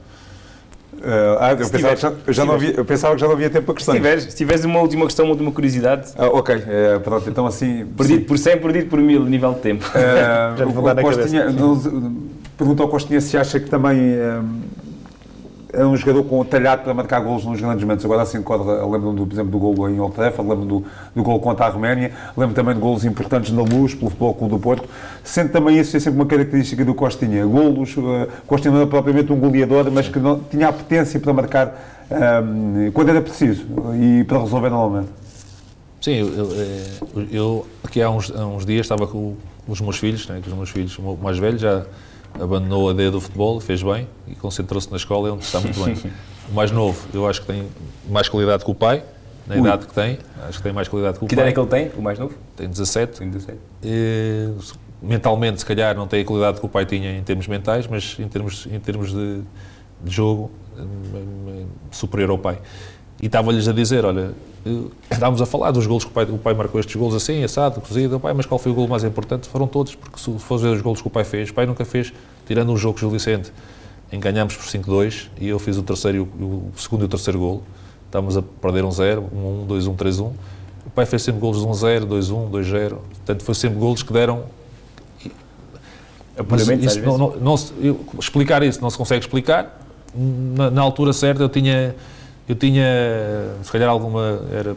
Uh, 1.00 1.38
ah, 1.40 1.52
eu, 1.52 1.58
pensava 1.58 1.78
tiveres, 1.78 2.00
já, 2.00 2.14
já 2.28 2.46
não 2.46 2.54
havia, 2.54 2.72
eu 2.72 2.86
pensava 2.86 3.16
que 3.16 3.22
já 3.22 3.28
não 3.28 3.34
havia 3.34 3.50
tempo 3.50 3.66
para 3.66 3.76
questões. 3.76 3.96
Se 3.96 4.02
tiveres, 4.02 4.24
se 4.24 4.36
tiveres 4.36 4.66
uma 4.66 4.80
última 4.80 5.06
questão, 5.06 5.26
uma 5.26 5.32
última 5.32 5.52
curiosidade. 5.52 6.12
Ah, 6.18 6.28
ok, 6.28 6.56
uh, 6.56 7.00
pronto, 7.02 7.30
então 7.30 7.46
assim. 7.46 7.86
Perdido 7.98 8.26
por 8.26 8.38
100, 8.38 8.58
perdido 8.60 8.90
por 8.90 9.00
1000, 9.00 9.26
nível 9.26 9.54
de 9.54 9.60
tempo. 9.60 9.86
Uh, 9.88 10.58
já 10.58 10.66
vou 10.66 10.84
dar 10.84 10.96
na 10.96 11.02
Costinha, 11.02 11.48
Perguntou 12.56 12.84
ao 12.86 12.90
Costinha 12.90 13.20
se 13.20 13.36
acha 13.36 13.60
que 13.60 13.70
também 13.70 14.16
é 15.74 15.84
um 15.84 15.98
jogador 15.98 16.24
com 16.26 16.46
talhado 16.46 16.84
para 16.84 16.94
marcar 16.94 17.20
golos 17.20 17.44
nos 17.44 17.60
grandes 17.60 17.84
momentos. 17.84 18.06
Agora 18.06 18.22
assim 18.22 18.38
lembro-me, 18.38 19.26
por 19.26 19.34
exemplo, 19.34 19.52
do 19.52 19.58
gol 19.58 19.90
em 19.90 20.00
Old 20.00 20.14
Trafford, 20.14 20.48
lembro-me 20.48 20.70
do, 20.70 20.86
do 21.16 21.24
gol 21.24 21.40
contra 21.40 21.66
a 21.66 21.70
Roménia, 21.70 22.12
lembro 22.38 22.54
também 22.54 22.76
de 22.76 22.80
golos 22.80 23.04
importantes 23.04 23.52
na 23.52 23.64
Luz, 23.64 23.96
pelo 23.96 24.12
Futebol 24.12 24.36
Clube 24.36 24.54
do 24.54 24.60
Porto. 24.60 24.88
Sendo 25.24 25.52
também 25.52 25.80
isso 25.80 25.98
é 25.98 26.00
sempre 26.00 26.20
uma 26.20 26.28
característica 26.28 26.86
do 26.86 26.94
Costinha. 26.94 27.44
Golos, 27.46 27.98
uh, 27.98 28.28
Costinha 28.46 28.74
não 28.74 28.82
é 28.82 28.86
propriamente 28.86 29.34
um 29.34 29.40
goleador, 29.40 29.90
mas 29.92 30.08
que 30.08 30.20
não, 30.20 30.40
tinha 30.40 30.68
a 30.68 30.74
potência 30.74 31.20
para 31.20 31.34
marcar 31.34 32.06
um, 32.12 32.86
ehm, 32.86 32.92
quando 32.92 33.10
era 33.10 33.22
preciso 33.22 33.66
e 34.00 34.24
para 34.26 34.40
resolver 34.40 34.70
normalmente. 34.70 35.10
Sim, 36.00 36.16
eu, 36.16 36.28
eu, 36.28 36.52
eh, 36.52 37.28
eu 37.32 37.68
aqui 37.84 38.02
há 38.02 38.10
uns, 38.10 38.30
há 38.30 38.46
uns, 38.46 38.66
dias 38.66 38.82
estava 38.86 39.08
com 39.08 39.36
os 39.68 39.80
meus 39.80 39.98
filhos, 39.98 40.28
né, 40.28 40.42
com 40.44 40.52
os 40.52 40.56
meus 40.56 40.70
filhos 40.70 41.00
mais 41.22 41.40
velhos, 41.40 41.62
já 41.62 41.86
abandonou 42.40 42.90
a 42.90 42.94
ideia 42.94 43.12
do 43.12 43.22
futebol, 43.22 43.60
fez 43.60 43.82
bem 43.84 44.08
e 44.28 44.36
concentrou-se 44.36 44.90
na 44.90 44.98
escola, 44.98 45.30
é 45.30 45.32
onde 45.32 45.44
está 45.44 45.60
muito 45.60 45.84
bem. 45.84 45.96
O 46.50 46.54
mais 46.54 46.72
novo, 46.72 47.08
eu 47.14 47.26
acho 47.26 47.40
que 47.40 47.48
tem 47.48 47.70
mais 48.10 48.28
qualidade 48.28 48.66
que 48.66 48.70
o 48.70 48.76
pai, 48.76 49.02
na 49.48 49.56
Ui. 49.56 49.62
idade 49.62 49.88
que 49.88 49.94
tem, 49.94 50.20
acho 50.46 50.58
que 50.58 50.64
tem 50.64 50.74
mais 50.74 50.90
qualidade 50.90 51.18
que 51.18 51.24
o 51.24 51.28
que 51.28 51.36
pai. 51.38 51.46
Que 51.46 51.52
idade 51.52 51.68
é 51.68 51.70
que 51.70 51.76
ele 51.76 51.90
tem, 51.90 52.00
o 52.00 52.04
mais 52.04 52.20
novo? 52.20 52.36
Tem 52.54 52.68
17. 52.68 53.20
Tem 53.20 53.30
17. 53.30 53.58
E, 53.82 54.50
mentalmente, 55.02 55.60
se 55.60 55.66
calhar, 55.66 55.96
não 55.96 56.06
tem 56.06 56.22
a 56.22 56.26
qualidade 56.26 56.60
que 56.60 56.66
o 56.66 56.70
pai 56.70 56.86
tinha 56.86 57.18
em 57.18 57.24
termos 57.24 57.48
mentais, 57.48 57.88
mas 57.88 58.18
em 58.20 58.28
termos, 58.28 58.68
em 58.70 58.78
termos 58.78 59.14
de, 59.14 59.42
de 60.04 60.12
jogo, 60.14 60.52
superior 61.92 62.30
ao 62.32 62.38
pai. 62.38 62.60
E 63.22 63.28
estava-lhes 63.28 63.68
a 63.68 63.74
dizer, 63.74 64.04
olha, 64.06 64.34
estávamos 65.12 65.42
a 65.42 65.46
falar 65.46 65.72
dos 65.72 65.86
golos 65.86 66.06
que 66.06 66.12
o 66.12 66.14
pai, 66.14 66.26
o 66.26 66.38
pai 66.38 66.54
marcou 66.54 66.80
estes 66.80 66.96
golos 66.96 67.16
assim, 67.16 67.44
assado, 67.44 67.82
cozido, 67.82 68.18
o 68.18 68.20
pai, 68.20 68.34
mas 68.34 68.46
qual 68.46 68.58
foi 68.58 68.72
o 68.72 68.76
golo 68.76 68.88
mais 68.88 69.04
importante? 69.04 69.48
Foram 69.48 69.68
todos, 69.68 69.96
porque 69.96 70.20
se 70.20 70.32
for 70.40 70.58
ver 70.58 70.70
os 70.70 70.82
golos 70.82 71.02
que 71.02 71.08
o 71.08 71.12
pai 71.12 71.24
fez, 71.24 71.50
o 71.50 71.54
pai 71.54 71.66
nunca 71.66 71.84
fez, 71.84 72.14
tirando 72.46 72.72
um 72.72 72.78
jogo 72.78 73.00
com 73.00 73.06
o 73.06 73.10
Vicente, 73.10 73.52
em 74.12 74.20
ganhámos 74.20 74.56
por 74.56 74.66
5-2, 74.66 75.28
e 75.40 75.50
eu 75.50 75.60
fiz 75.60 75.78
o 75.78 75.84
terceiro, 75.84 76.24
o 76.40 76.72
segundo 76.78 77.02
e 77.02 77.06
o 77.06 77.10
terceiro 77.10 77.40
golo, 77.40 77.64
estávamos 78.06 78.38
a 78.38 78.42
perder 78.42 78.86
um 78.86 78.92
0, 78.92 79.30
1-1, 79.68 79.68
2-1, 79.68 79.96
3-1, 79.96 80.32
o 80.86 80.90
pai 80.90 81.06
fez 81.06 81.22
sempre 81.22 81.42
golos 81.42 81.60
de 81.60 81.68
1-0, 81.68 82.06
2-1, 82.06 82.50
2-0, 82.52 82.90
portanto 82.90 83.44
foi 83.44 83.56
sempre 83.56 83.80
golos 83.80 84.04
que 84.04 84.14
deram 84.14 84.44
mas 86.50 86.68
isso, 86.68 87.00
não, 87.02 87.18
não, 87.18 87.36
não, 87.36 87.56
explicar 88.20 88.64
isso 88.64 88.82
não 88.82 88.90
se 88.90 88.98
consegue 88.98 89.24
explicar. 89.24 89.80
Na, 90.16 90.72
na 90.72 90.82
altura 90.82 91.14
certa 91.14 91.44
eu 91.44 91.50
tinha 91.50 91.96
eu 92.54 92.58
tinha, 92.58 92.86
se 93.64 93.72
calhar, 93.72 93.90
alguma. 93.90 94.42
Era 94.52 94.76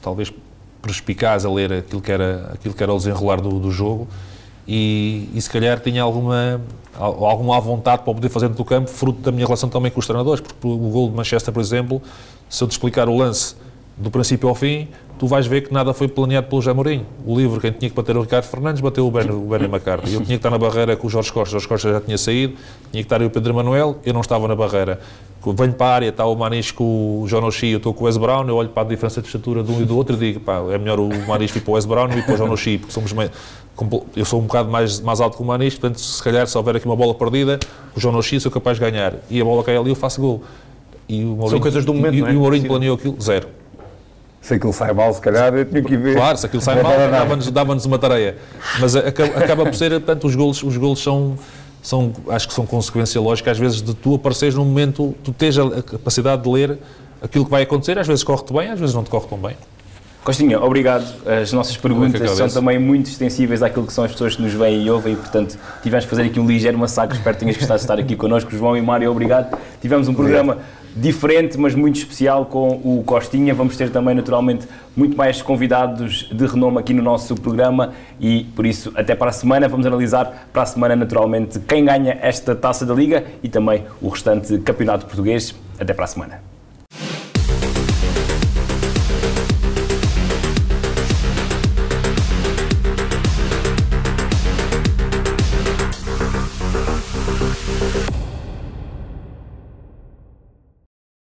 talvez 0.00 0.32
perspicaz 0.80 1.44
a 1.44 1.50
ler 1.50 1.72
aquilo 1.72 2.00
que 2.00 2.12
era, 2.12 2.50
aquilo 2.52 2.74
que 2.74 2.82
era 2.82 2.92
o 2.92 2.96
desenrolar 2.96 3.40
do, 3.40 3.58
do 3.58 3.70
jogo 3.70 4.06
e, 4.68 5.30
e, 5.34 5.40
se 5.40 5.48
calhar 5.48 5.80
tinha 5.80 6.02
alguma, 6.02 6.60
alguma 6.94 7.58
vontade 7.58 8.02
para 8.02 8.12
poder 8.12 8.28
fazer 8.28 8.48
no 8.50 8.64
campo, 8.64 8.90
fruto 8.90 9.20
da 9.20 9.32
minha 9.32 9.46
relação 9.46 9.68
também 9.68 9.90
com 9.90 9.98
os 9.98 10.06
treinadores, 10.06 10.42
porque 10.42 10.66
o 10.66 10.76
gol 10.76 11.08
de 11.08 11.16
Manchester, 11.16 11.52
por 11.52 11.60
exemplo, 11.60 12.02
se 12.48 12.62
eu 12.62 12.68
te 12.68 12.72
explicar 12.72 13.08
o 13.08 13.16
lance 13.16 13.56
do 13.96 14.10
princípio 14.10 14.48
ao 14.48 14.54
fim, 14.54 14.88
tu 15.18 15.26
vais 15.26 15.46
ver 15.46 15.62
que 15.62 15.72
nada 15.72 15.94
foi 15.94 16.08
planeado 16.08 16.48
pelo 16.48 16.60
José 16.60 16.74
Mourinho. 16.74 17.06
O 17.24 17.36
livro, 17.38 17.60
quem 17.60 17.70
tinha 17.70 17.88
que 17.88 17.96
bater 17.96 18.16
o 18.16 18.22
Ricardo 18.22 18.44
Fernandes, 18.44 18.80
bateu 18.80 19.06
o 19.06 19.10
Ben, 19.10 19.30
o 19.30 19.46
ben 19.46 19.64
McCarthy. 19.64 20.14
Eu 20.14 20.20
tinha 20.20 20.26
que 20.26 20.34
estar 20.34 20.50
na 20.50 20.58
barreira 20.58 20.96
com 20.96 21.06
o 21.06 21.10
Jorge 21.10 21.32
Costa, 21.32 21.50
o 21.50 21.52
Jorge 21.52 21.68
Costa 21.68 21.92
já 21.92 22.00
tinha 22.00 22.18
saído, 22.18 22.54
tinha 22.90 23.02
que 23.02 23.06
estar 23.06 23.20
aí 23.20 23.26
o 23.26 23.30
Pedro 23.30 23.54
Manuel, 23.54 23.98
eu 24.04 24.12
não 24.12 24.20
estava 24.20 24.48
na 24.48 24.56
barreira. 24.56 25.00
Venho 25.46 25.74
para 25.74 25.86
a 25.86 25.94
área, 25.94 26.08
está 26.08 26.24
o 26.24 26.34
Manis 26.34 26.70
com 26.70 27.22
o 27.22 27.26
John 27.28 27.44
O'Shea, 27.44 27.72
eu 27.72 27.76
estou 27.76 27.92
com 27.92 28.04
o 28.04 28.06
Wes 28.06 28.16
Brown, 28.16 28.48
eu 28.48 28.56
olho 28.56 28.70
para 28.70 28.82
a 28.82 28.86
diferença 28.86 29.20
de 29.20 29.26
estatura 29.26 29.62
de 29.62 29.70
um 29.70 29.82
e 29.82 29.84
do 29.84 29.94
outro 29.94 30.16
e 30.16 30.18
digo, 30.18 30.40
pá, 30.40 30.56
é 30.70 30.78
melhor 30.78 30.98
o 30.98 31.08
Manis 31.28 31.54
ir 31.54 31.60
para 31.60 31.70
o 31.70 31.74
Wes 31.74 31.84
Brown 31.84 32.08
e 32.16 32.22
para 32.22 32.34
o 32.34 32.36
John 32.38 32.50
O'Shea, 32.50 32.78
porque 32.78 32.92
somos 32.94 33.12
meio, 33.12 33.30
eu 34.16 34.24
sou 34.24 34.40
um 34.40 34.44
bocado 34.44 34.70
mais, 34.70 35.00
mais 35.00 35.20
alto 35.20 35.36
que 35.36 35.42
o 35.42 35.46
Manis, 35.46 35.74
portanto, 35.74 36.00
se 36.00 36.22
calhar, 36.22 36.46
se 36.46 36.56
houver 36.56 36.76
aqui 36.76 36.86
uma 36.86 36.96
bola 36.96 37.14
perdida, 37.14 37.60
o 37.94 38.00
John 38.00 38.16
O'Shea 38.16 38.40
sou 38.40 38.50
capaz 38.50 38.78
de 38.78 38.90
ganhar. 38.90 39.16
E 39.28 39.38
a 39.38 39.44
bola 39.44 39.62
cai 39.62 39.76
ali, 39.76 39.90
eu 39.90 39.94
faço 39.94 40.18
gol. 40.18 40.42
E 41.06 41.22
o 41.22 41.26
Mourinho, 41.26 41.50
São 41.50 41.60
coisas 41.60 41.84
do 41.84 41.92
momento, 41.92 42.14
e, 42.14 42.22
é? 42.22 42.32
E 42.32 42.36
o 42.36 42.40
Mourinho 42.40 42.66
planeou 42.66 42.96
aquilo, 42.96 43.20
zero. 43.20 43.46
Se 44.44 44.52
aquilo 44.52 44.74
sai 44.74 44.92
mal, 44.92 45.10
se 45.14 45.22
calhar, 45.22 45.54
eu 45.54 45.64
tinha 45.64 45.82
que 45.82 45.96
ver. 45.96 46.16
Claro, 46.16 46.36
se 46.36 46.44
aquilo 46.44 46.60
sai 46.60 46.82
mal, 46.82 46.92
dava-nos 47.10 47.50
dava 47.50 47.72
uma 47.72 47.98
tarefa. 47.98 48.38
Mas 48.78 48.94
acaba, 48.94 49.38
acaba 49.38 49.64
por 49.64 49.74
ser, 49.74 49.90
portanto, 49.92 50.26
os 50.26 50.36
golos, 50.36 50.62
os 50.62 50.76
golos 50.76 51.02
são, 51.02 51.38
são, 51.82 52.12
acho 52.28 52.46
que 52.48 52.52
são 52.52 52.66
consequência 52.66 53.18
lógica, 53.18 53.50
às 53.50 53.58
vezes, 53.58 53.80
de 53.80 53.94
tu 53.94 54.14
apareceres 54.14 54.54
num 54.54 54.66
momento, 54.66 55.14
tu 55.24 55.32
tens 55.32 55.56
a 55.58 55.82
capacidade 55.82 56.42
de 56.42 56.48
ler 56.50 56.78
aquilo 57.22 57.46
que 57.46 57.50
vai 57.50 57.62
acontecer, 57.62 57.98
às 57.98 58.06
vezes 58.06 58.22
corre-te 58.22 58.52
bem, 58.52 58.68
às 58.68 58.78
vezes 58.78 58.94
não 58.94 59.02
te 59.02 59.08
corre 59.08 59.26
tão 59.26 59.38
bem. 59.38 59.56
Costinha, 60.22 60.60
obrigado. 60.60 61.06
As 61.26 61.50
nossas 61.50 61.78
perguntas 61.78 62.30
são 62.32 62.48
também 62.48 62.78
muito 62.78 63.08
extensíveis 63.08 63.62
àquilo 63.62 63.86
que 63.86 63.94
são 63.94 64.04
as 64.04 64.12
pessoas 64.12 64.36
que 64.36 64.42
nos 64.42 64.52
veem 64.52 64.84
e 64.84 64.90
ouvem 64.90 65.14
e, 65.14 65.16
portanto, 65.16 65.58
tivemos 65.82 66.04
que 66.04 66.10
fazer 66.10 66.24
aqui 66.24 66.38
um 66.38 66.46
ligeiro 66.46 66.78
massacre. 66.78 67.16
Espero 67.16 67.34
que 67.34 67.40
tenhas 67.40 67.56
gostado 67.56 67.78
de 67.78 67.84
estar 67.84 67.98
aqui 67.98 68.14
connosco. 68.14 68.50
João 68.50 68.76
e 68.76 68.82
Mário, 68.82 69.10
obrigado. 69.10 69.56
Tivemos 69.80 70.06
um 70.06 70.14
programa 70.14 70.58
diferente, 70.96 71.58
mas 71.58 71.74
muito 71.74 71.96
especial 71.96 72.46
com 72.46 72.68
o 72.68 73.02
Costinha. 73.04 73.54
Vamos 73.54 73.76
ter 73.76 73.90
também, 73.90 74.14
naturalmente, 74.14 74.66
muito 74.96 75.16
mais 75.16 75.42
convidados 75.42 76.28
de 76.32 76.46
renome 76.46 76.78
aqui 76.78 76.94
no 76.94 77.02
nosso 77.02 77.34
programa 77.34 77.92
e, 78.20 78.44
por 78.56 78.64
isso, 78.64 78.92
até 78.94 79.14
para 79.14 79.30
a 79.30 79.32
semana. 79.32 79.68
Vamos 79.68 79.86
analisar 79.86 80.48
para 80.52 80.62
a 80.62 80.66
semana, 80.66 80.94
naturalmente, 80.94 81.58
quem 81.60 81.84
ganha 81.84 82.18
esta 82.22 82.54
taça 82.54 82.86
da 82.86 82.94
Liga 82.94 83.24
e 83.42 83.48
também 83.48 83.84
o 84.00 84.08
restante 84.08 84.58
campeonato 84.58 85.06
português. 85.06 85.54
Até 85.78 85.92
para 85.92 86.04
a 86.04 86.08
semana. 86.08 86.53